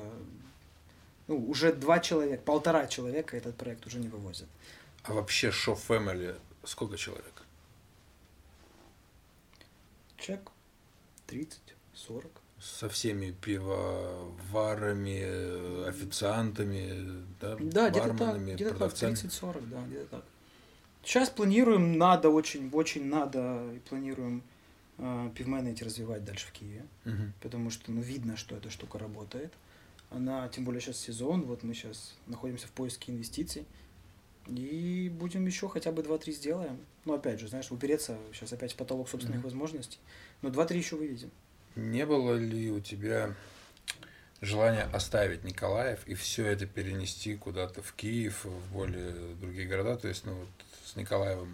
[1.27, 4.47] ну, уже два человека, полтора человека этот проект уже не вывозят.
[5.03, 7.43] А вообще Show Family сколько человек?
[10.24, 10.52] Человек
[11.28, 11.60] 30,
[11.94, 12.32] 40.
[12.62, 15.20] Со всеми пивоварами,
[15.90, 19.14] официантами, да, Да, где-то так, барменами, где-то так, продавцами.
[19.16, 20.24] 30-40, да, где-то так.
[21.04, 24.44] Сейчас планируем, надо очень, очень надо, и планируем
[24.98, 27.34] э, пивмены эти развивать дальше в Киеве, Мгм.
[27.41, 29.52] потому что, ну, видно, что эта штука работает.
[30.10, 33.66] Она, тем более сейчас сезон, вот мы сейчас находимся в поиске инвестиций,
[34.48, 36.78] и будем еще хотя бы 2-3 сделаем.
[37.06, 39.45] Ну, опять же, знаешь, упереться сейчас опять в потолок собственных Мгм.
[39.49, 39.99] возможностей,
[40.41, 41.32] но 2-3 еще выведем.
[41.76, 43.36] Не было ли у тебя
[44.41, 49.95] желания оставить Николаев и все это перенести куда-то в Киев, в более другие города?
[49.98, 50.49] То есть, ну, вот
[50.86, 51.53] с Николаевым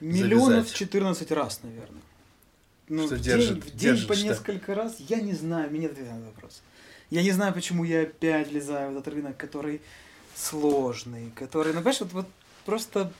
[0.00, 0.74] Миллионов Завязать.
[0.74, 2.00] 14 раз, наверное.
[2.88, 4.24] Ну, Что в, держит- день, в день держит по что?
[4.26, 6.62] несколько раз, я не знаю, мне ответ на этот вопрос.
[7.10, 9.80] Я не знаю, почему я опять влезаю в этот рынок, который
[10.40, 12.26] сложный, который, ну, понимаешь, вот, вот
[12.64, 13.12] просто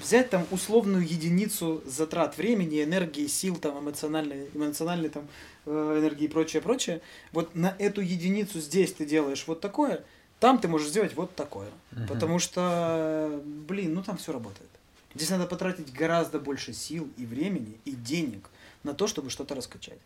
[0.00, 5.26] взять там условную единицу затрат времени, энергии, сил, там, эмоциональной, эмоциональной там,
[5.66, 7.00] э, энергии и прочее, прочее,
[7.32, 10.04] вот на эту единицу здесь ты делаешь вот такое,
[10.40, 11.70] там ты можешь сделать вот такое.
[11.92, 12.06] Мгм.
[12.06, 14.68] Потому что, блин, ну там все работает.
[15.14, 18.50] Здесь надо потратить гораздо больше сил и времени, и денег
[18.82, 19.98] на то, чтобы что-то раскачать.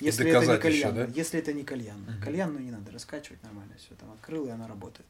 [0.00, 1.08] Если это не кальян, да?
[1.14, 2.00] если это не кальян.
[2.00, 2.22] Мгм.
[2.22, 5.06] Кальян, ну не надо раскачивать нормально, все там открыл, и она работает.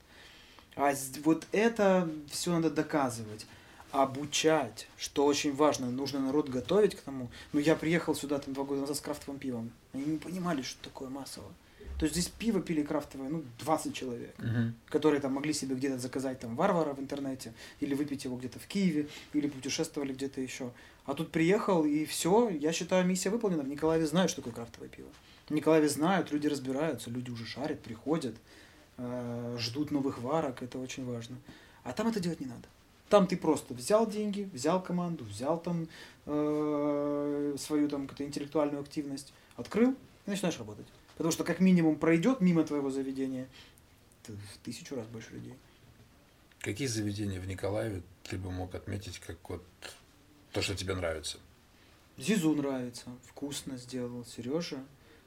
[0.76, 0.92] А
[1.24, 3.46] вот это все надо доказывать,
[3.90, 7.28] обучать, что очень важно, нужно народ готовить к тому.
[7.52, 9.70] Ну, я приехал сюда там два года назад с крафтовым пивом.
[9.92, 11.52] Они не понимали, что такое массово.
[11.98, 14.74] То есть здесь пиво пили крафтовое, ну, 20 человек Мгм.
[14.88, 18.66] которые там могли себе где-то заказать там варвара в интернете, или выпить его где-то в
[18.66, 20.70] Киеве, или путешествовали где-то еще.
[21.04, 23.62] А тут приехал, и все, я считаю, миссия выполнена.
[23.64, 25.08] В Николаеве знают, что такое крафтовое пиво.
[25.50, 28.34] В Николаеве знают, люди разбираются, люди уже шарят, приходят,
[29.58, 31.36] ждут новых варок, это очень важно.
[31.84, 32.68] А там это делать не надо.
[33.08, 35.88] Там ты просто взял деньги, взял команду, взял там
[36.26, 39.96] э, свою там какую-то интеллектуальную активность, открыл
[40.26, 40.86] и начинаешь работать.
[41.16, 43.48] Потому что как минимум пройдет мимо твоего заведения
[44.26, 45.54] в тысячу раз больше людей.
[46.60, 49.64] Какие заведения в Николаеве ты бы мог отметить как вот
[50.52, 51.38] то, что тебе нравится?
[52.16, 54.78] Зизу нравится, вкусно сделал Сережа.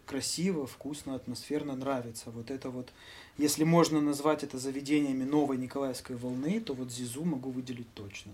[0.05, 2.29] Красиво, вкусно, атмосферно нравится.
[2.29, 2.91] Вот это вот,
[3.37, 8.31] если можно назвать это заведениями новой Николаевской волны, то вот Зизу могу выделить точно.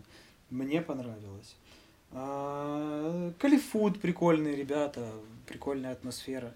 [0.50, 1.56] Мне понравилось.
[2.12, 5.12] А, Калифуд прикольные ребята,
[5.46, 6.54] прикольная атмосфера.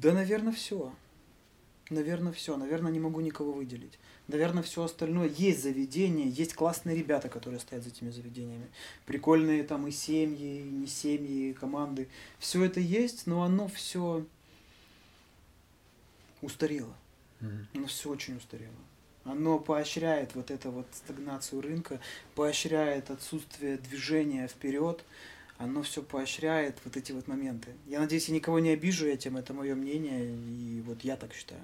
[0.00, 0.92] Да, наверное, все.
[1.90, 2.56] Наверное, все.
[2.56, 3.98] Наверное, не могу никого выделить.
[4.26, 5.28] Наверное, все остальное.
[5.28, 8.66] Есть заведения, есть классные ребята, которые стоят за этими заведениями.
[9.06, 12.08] Прикольные там и семьи, и не семьи, и команды.
[12.38, 14.24] Все это есть, но оно все
[16.44, 16.94] устарело.
[17.40, 17.68] Мгм.
[17.74, 18.74] Оно все очень устарело.
[19.24, 22.00] Оно поощряет вот эту вот стагнацию рынка,
[22.34, 25.02] поощряет отсутствие движения вперед,
[25.56, 27.72] оно все поощряет вот эти вот моменты.
[27.86, 31.62] Я надеюсь, я никого не обижу этим, это мое мнение, и вот я так считаю.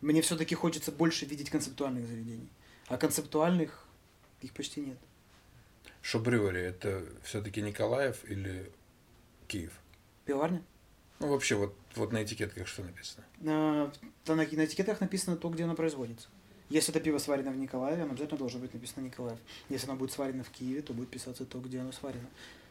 [0.00, 2.48] Мне все-таки хочется больше видеть концептуальных заведений.
[2.86, 3.84] А концептуальных
[4.40, 4.98] их почти нет.
[6.00, 8.70] Шобрювари это все-таки Николаев или
[9.46, 9.72] Киев?
[10.24, 10.62] Пивоварня?
[11.20, 13.24] Ну, вообще, вот, вот на этикетках что написано?
[13.40, 13.90] На,
[14.26, 16.28] на, на этикетах написано то, где оно производится.
[16.70, 19.38] Если это пиво сварено в Николаеве, оно обязательно должно быть написано Николаев.
[19.68, 22.28] Если оно будет сварено в Киеве, то будет писаться то, где оно сварено.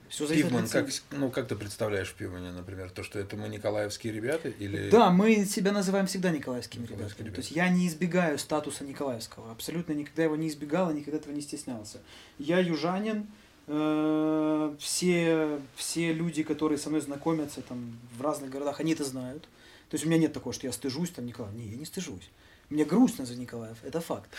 [0.10, 4.14] Все Пивман, как, ну, как ты представляешь в Пивмане, например, то, что это мы николаевские
[4.14, 4.90] ребята или...
[4.90, 7.36] Да, мы себя называем всегда николаевскими Николаевские ребятами.
[7.36, 7.70] То есть ребята.
[7.70, 9.52] я не избегаю статуса николаевского.
[9.52, 12.00] Абсолютно никогда его не избегал и никогда этого не стеснялся.
[12.40, 13.28] Я южанин.
[13.68, 19.44] Э, Все, все люди, которые со мной знакомятся там, в разных городах, они это знают.
[19.90, 21.56] То есть у меня нет такого, что я стыжусь там Николаев.
[21.56, 22.30] Не, я не стыжусь.
[22.70, 24.30] Мне грустно за Николаев, это факт.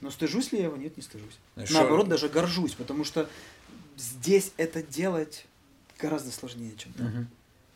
[0.00, 0.76] Но стыжусь ли я его?
[0.76, 1.38] Нет, не стыжусь.
[1.54, 3.28] Знаешь, Наоборот, шо- даже горжусь, потому что
[3.96, 5.46] здесь это делать
[5.98, 7.06] гораздо сложнее, чем там.
[7.06, 7.28] Мгм.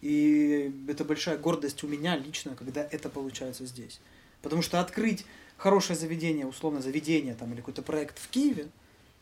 [0.03, 4.01] И это большая гордость у меня лично, когда это получается здесь.
[4.43, 5.25] Потому что открыть
[5.57, 8.69] хорошее заведение, условно заведение там, или какой-то проект в Киеве,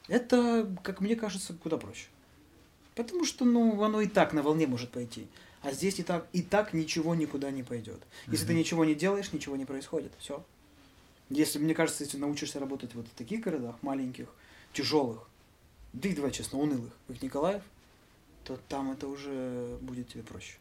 [0.08, 2.06] это, как мне кажется, куда проще.
[2.94, 5.26] Потому что ну, оно и так на волне может пойти.
[5.62, 8.02] А здесь и так, и так ничего никуда не пойдет.
[8.26, 8.60] Если ты Мгм.
[8.60, 10.12] ничего не делаешь, ничего не происходит.
[10.18, 10.44] Все.
[11.30, 14.28] Если, мне кажется, если научишься работать вот в таких городах, маленьких,
[14.72, 15.28] тяжелых,
[15.92, 17.62] да и давай честно, унылых, как Николаев,
[18.44, 20.58] то там это уже будет тебе проще.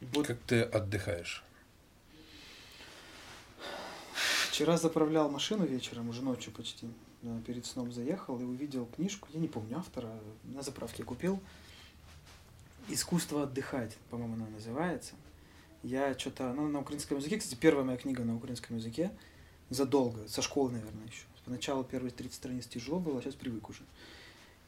[0.00, 1.44] Вот Как ты отдыхаешь?
[4.52, 6.86] вчера заправлял машину вечером, уже ночью почти,
[7.46, 10.10] перед сном заехал и увидел книжку, я не помню автора,
[10.44, 11.40] на заправке купил.
[12.88, 15.14] Искусство отдыхать, по-моему, она называется.
[15.82, 19.10] Я что-то, ну, на украинском языке, кстати, первая моя книга на украинском языке,
[19.70, 21.24] задолго, со школы, наверное, еще.
[21.44, 23.82] Поначалу первые 30 страниц тяжело было, а сейчас привык уже.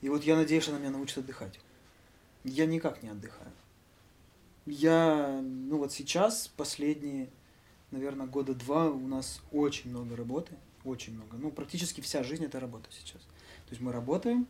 [0.00, 1.60] И вот я надеюсь, она меня научит отдыхать.
[2.42, 3.52] Я никак не отдыхаю.
[4.66, 7.30] Я, ну вот сейчас, последние,
[7.90, 10.52] наверное, года два у нас очень много работы,
[10.84, 11.36] очень много.
[11.36, 13.22] Ну, практически вся жизнь это работа сейчас.
[13.22, 14.46] То есть мы работаем,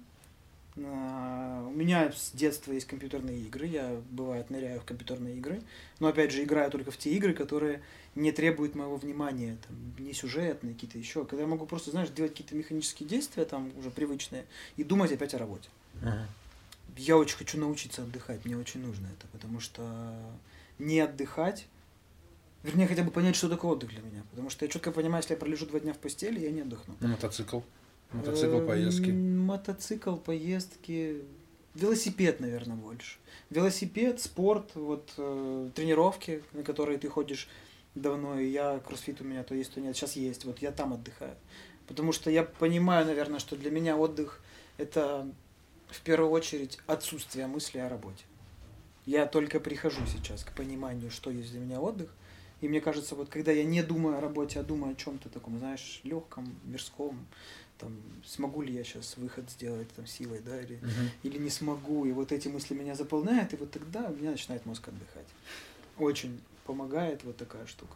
[0.76, 5.62] а, у меня с детства есть компьютерные игры, я бывает ныряю в компьютерные игры,
[6.00, 7.80] но опять же играю только в те игры, которые
[8.16, 12.32] не требуют моего внимания, там, не сюжетные какие-то еще, когда я могу просто, знаешь, делать
[12.32, 14.46] какие-то механические действия там уже привычные
[14.76, 15.68] и думать опять о работе.
[16.02, 16.26] Ага.
[16.96, 20.16] Я очень хочу научиться отдыхать, мне очень нужно это, потому что
[20.80, 21.66] не отдыхать,
[22.64, 25.34] вернее хотя бы понять, что такое отдых для меня, потому что я четко понимаю, если
[25.34, 26.96] я пролежу два дня в постели, я не отдохну.
[26.98, 27.60] Ну, мотоцикл.
[28.12, 29.10] Мотоцикл, Э, поездки.
[29.10, 31.22] Мотоцикл, поездки.
[31.74, 33.18] Велосипед, наверное, больше.
[33.50, 37.48] Велосипед, спорт, вот э, тренировки, на которые ты ходишь
[37.94, 40.92] давно, и я, кроссфит у меня то есть, то нет, сейчас есть, вот я там
[40.92, 41.36] отдыхаю.
[41.86, 44.40] Потому что я понимаю, наверное, что для меня отдых–
[44.78, 45.28] это
[45.88, 48.24] в первую очередь отсутствие мысли о работе.
[49.06, 52.14] Я только прихожу сейчас к пониманию, что есть для меня отдых,
[52.64, 55.58] и мне кажется, вот когда я не думаю о работе, а думаю о чем-то таком,
[55.58, 57.26] знаешь, легком, мирском,
[57.76, 61.10] там, смогу ли я сейчас выход сделать там силой, да, или, Мгм.
[61.24, 64.64] или не смогу, и вот эти мысли меня заполняют, и вот тогда у меня начинает
[64.64, 65.26] мозг отдыхать.
[65.98, 67.92] Очень помогает вот такая штука.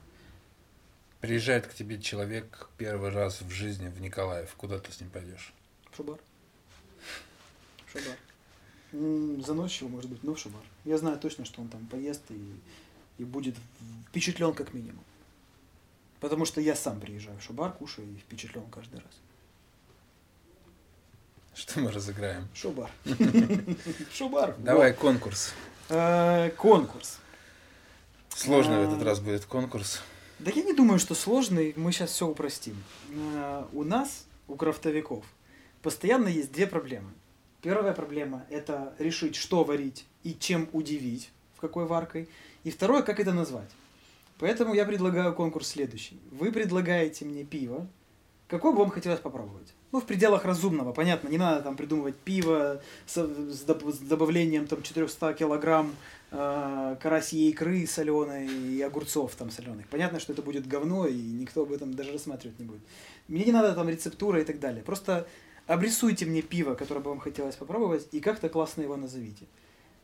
[1.22, 4.54] Приезжает к тебе человек первый раз в жизни в Николаев.
[4.58, 5.54] Куда ты с ним пойдешь?
[5.90, 6.18] В шубар.
[7.86, 9.42] В шубар.
[9.46, 10.62] Заносчиво, может быть, но в шубар.
[10.84, 12.60] Я знаю точно, что он там поест и,
[13.18, 13.56] и будет
[14.08, 15.04] впечатлен как минимум.
[16.20, 19.12] Потому что я сам приезжаю в шубар, кушаю и впечатлен каждый раз.
[21.54, 22.48] Что мы разыграем?
[22.54, 22.90] Шубар.
[24.12, 24.54] Шубар.
[24.58, 25.52] Давай конкурс.
[25.88, 27.18] Э, Конкурс.
[28.30, 28.92] Сложный в А.
[28.92, 30.00] этот раз будет конкурс.
[30.38, 32.76] Да я не думаю, что сложный, мы сейчас все упростим.
[33.10, 35.24] Э, У нас, у крафтовиков,
[35.82, 37.10] постоянно есть две проблемы.
[37.60, 42.28] Первая проблема– это решить, что варить и чем удивить, в какой варкой.
[42.68, 43.70] И второе, как это назвать.
[44.38, 46.20] Поэтому я предлагаю конкурс следующий.
[46.30, 47.86] Вы предлагаете мне пиво,
[48.46, 49.72] какое бы вам хотелось попробовать.
[49.90, 54.66] Ну, в пределах разумного, понятно, не надо там придумывать пиво с, с доб- с добавлением
[54.66, 55.96] там 400 килограмм
[56.30, 59.88] э, карасьей икры соленой и огурцов там соленых.
[59.88, 62.82] Понятно, что это будет говно, и никто об этом даже рассматривать не будет.
[63.28, 64.82] Мне не надо там рецептура и так далее.
[64.82, 65.26] Просто
[65.66, 69.46] обрисуйте мне пиво, которое бы вам хотелось попробовать, и как-то классно его назовите.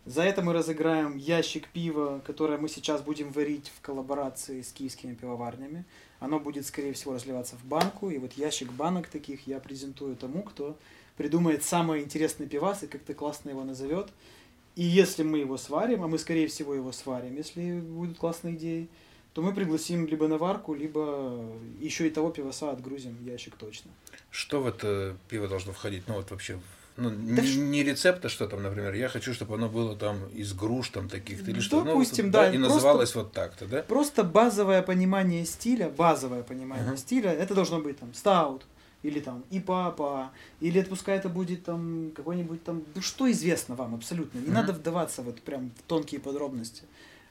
[0.06, 5.14] За это мы разыграем ящик пива, которое мы сейчас будем варить в коллаборации с киевскими
[5.14, 5.86] пивоварнями.
[6.20, 8.10] Оно будет, скорее всего, разливаться в банку.
[8.10, 10.76] И вот ящик банок таких я презентую тому, кто
[11.16, 14.08] придумает самый интересный пивас и как-то классно его назовет.
[14.76, 18.88] И если мы его сварим, а мы, скорее всего, его сварим, если будут классные идеи,
[19.32, 21.44] то мы пригласим либо на варку, либо
[21.80, 23.90] еще и того пиваса отгрузим ящик точно.
[24.30, 26.04] Что в это пиво должно входить?
[26.08, 26.60] Ну вот вообще,
[26.96, 30.52] ну, Да не, не рецепта, что там, например, я хочу, чтобы оно было там из
[30.52, 31.76] груш там таких-то или что.
[31.76, 33.82] Ну, вот, Допустим, да, И просто- называлось вот так-то, да?
[33.82, 36.96] Просто базовое понимание стиля, базовое понимание Ага.
[36.96, 38.64] стиля, это должно быть там стаут,
[39.02, 40.30] или там и папа,
[40.60, 44.54] или это пускай это будет там какой-нибудь там, ну что известно вам абсолютно, не Мгм.
[44.54, 46.82] надо вдаваться вот прям в тонкие подробности.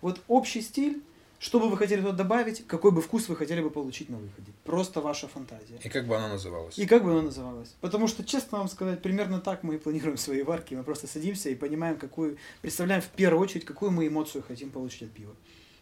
[0.01, 1.01] Вот общий стиль,
[1.43, 4.53] что бы вы хотели туда добавить, какой бы вкус вы хотели бы получить на выходе.
[4.63, 5.77] Просто ваша фантазия.
[5.83, 6.79] И как бы оно называлось?
[6.79, 7.75] И как бы оно называлось?
[7.81, 10.73] Потому что, честно вам сказать, примерно так мы и планируем свои варки.
[10.73, 15.01] Мы просто садимся и понимаем, какую, представляем в первую очередь, какую мы эмоцию хотим получить
[15.03, 15.35] от пива.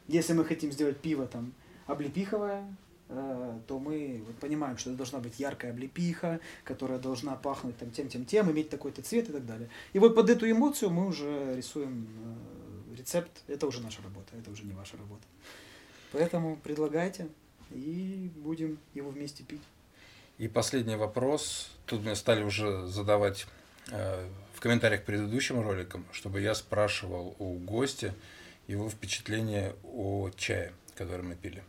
[0.07, 1.53] Если мы хотим сделать пиво там
[1.85, 2.65] облепиховое,
[3.09, 7.91] э, то мы вот понимаем, что это должна быть яркая облепиха, которая должна пахнуть там
[7.91, 9.69] тем, тем, тем, иметь такой-то цвет и так далее.
[9.93, 12.50] И вот под эту эмоцию мы уже рисуем э,
[13.01, 13.31] рецепт.
[13.47, 15.23] Это уже наша работа, это уже не ваша работа.
[16.11, 17.27] Поэтому предлагайте
[17.71, 19.61] и будем его вместе пить.
[20.37, 21.71] И последний вопрос.
[21.85, 23.47] Тут мне стали уже задавать
[23.91, 28.13] э, в комментариях к предыдущим роликам, чтобы я спрашивал у гостя
[28.67, 31.63] его впечатление о чае, который мы пили.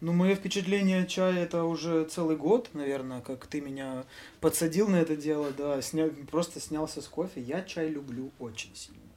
[0.00, 4.04] Ну, мое впечатление от чая это уже целый год, наверное, как ты меня
[4.40, 6.08] подсадил на это дело, да, сня...
[6.30, 7.40] просто снялся с кофе.
[7.40, 9.07] Я чай люблю очень сильно.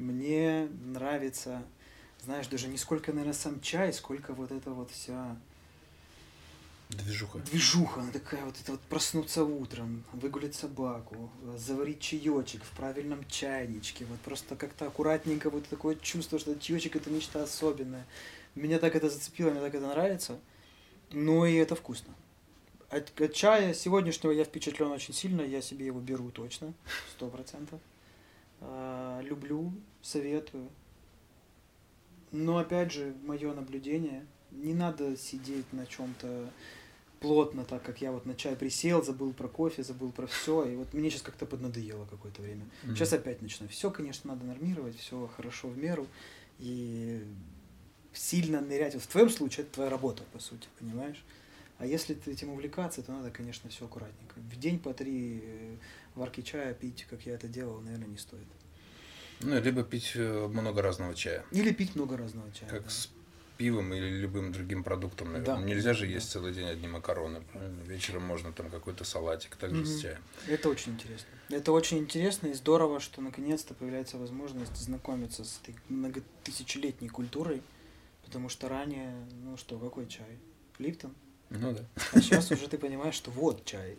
[0.00, 1.62] Мне нравится,
[2.24, 5.36] знаешь, даже не сколько, наверное, сам чай, сколько вот эта вот вся
[6.88, 7.38] Движуха.
[7.40, 14.06] движуха, она такая вот, это вот проснуться утром, выгулять собаку, заварить чаечек в правильном чайничке,
[14.06, 18.06] вот просто как-то аккуратненько, вот такое чувство, что чаечек это нечто особенное.
[18.54, 20.40] Меня так это зацепило, мне так это нравится,
[21.12, 22.14] но и это вкусно.
[22.88, 26.72] От, от чая сегодняшнего я впечатлен очень сильно, я себе его беру точно,
[27.14, 27.78] сто процентов.
[28.60, 29.72] А, люблю,
[30.02, 30.68] советую.
[32.32, 36.50] Но опять же, мое наблюдение, не надо сидеть на чем-то
[37.20, 40.76] плотно, так как я вот на чай присел, забыл про кофе, забыл про все, и
[40.76, 42.64] вот мне сейчас как-то поднадоело какое-то время.
[42.82, 42.94] Mm-hmm.
[42.94, 43.68] Сейчас опять начну.
[43.68, 46.06] Все, конечно, надо нормировать, все хорошо в меру,
[46.58, 47.22] и
[48.12, 48.94] сильно нырять.
[48.94, 51.22] Вот в твоем случае это твоя работа, по сути, понимаешь?
[51.78, 54.34] А если ты этим увлекаться, то надо, конечно, все аккуратненько.
[54.36, 55.76] В день по три э,
[56.14, 58.46] варки чая пить, как я это делал, наверное, не стоит.
[59.40, 61.44] Ну, либо пить э, много разного чая.
[61.50, 62.68] Или пить много разного чая.
[62.68, 62.90] Как да.
[62.90, 63.08] с
[63.56, 65.56] пивом или любым другим продуктом, наверное.
[65.58, 65.62] Да.
[65.62, 66.32] Нельзя же есть да.
[66.32, 67.42] целый день одни макароны.
[67.52, 67.82] Правильно?
[67.82, 69.86] Вечером можно там какой-то салатик также угу.
[69.86, 70.18] с чаем.
[70.46, 71.28] Это очень интересно.
[71.50, 77.62] Это очень интересно и здорово, что наконец-то появляется возможность знакомиться с этой многотысячелетней культурой,
[78.24, 80.38] потому что ранее, ну что, какой чай?
[80.78, 81.14] Липтон?
[81.50, 81.84] Ну да.
[82.12, 83.98] А сейчас уже ты понимаешь, что вот чай.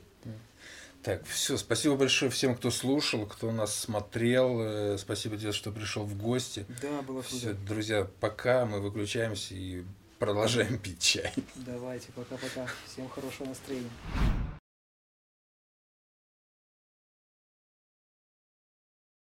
[1.04, 4.60] Так, все, спасибо большое всем, кто слушал, кто нас смотрел.
[4.62, 6.66] Э, спасибо тебе, что пришел в гости.
[6.82, 7.24] Да, было.
[7.24, 9.84] Все, друзья, пока мы выключаемся и
[10.20, 11.34] продолжаем пить чай.
[11.56, 12.68] Давайте, пока-пока.
[12.86, 13.90] Всем хорошего настроения.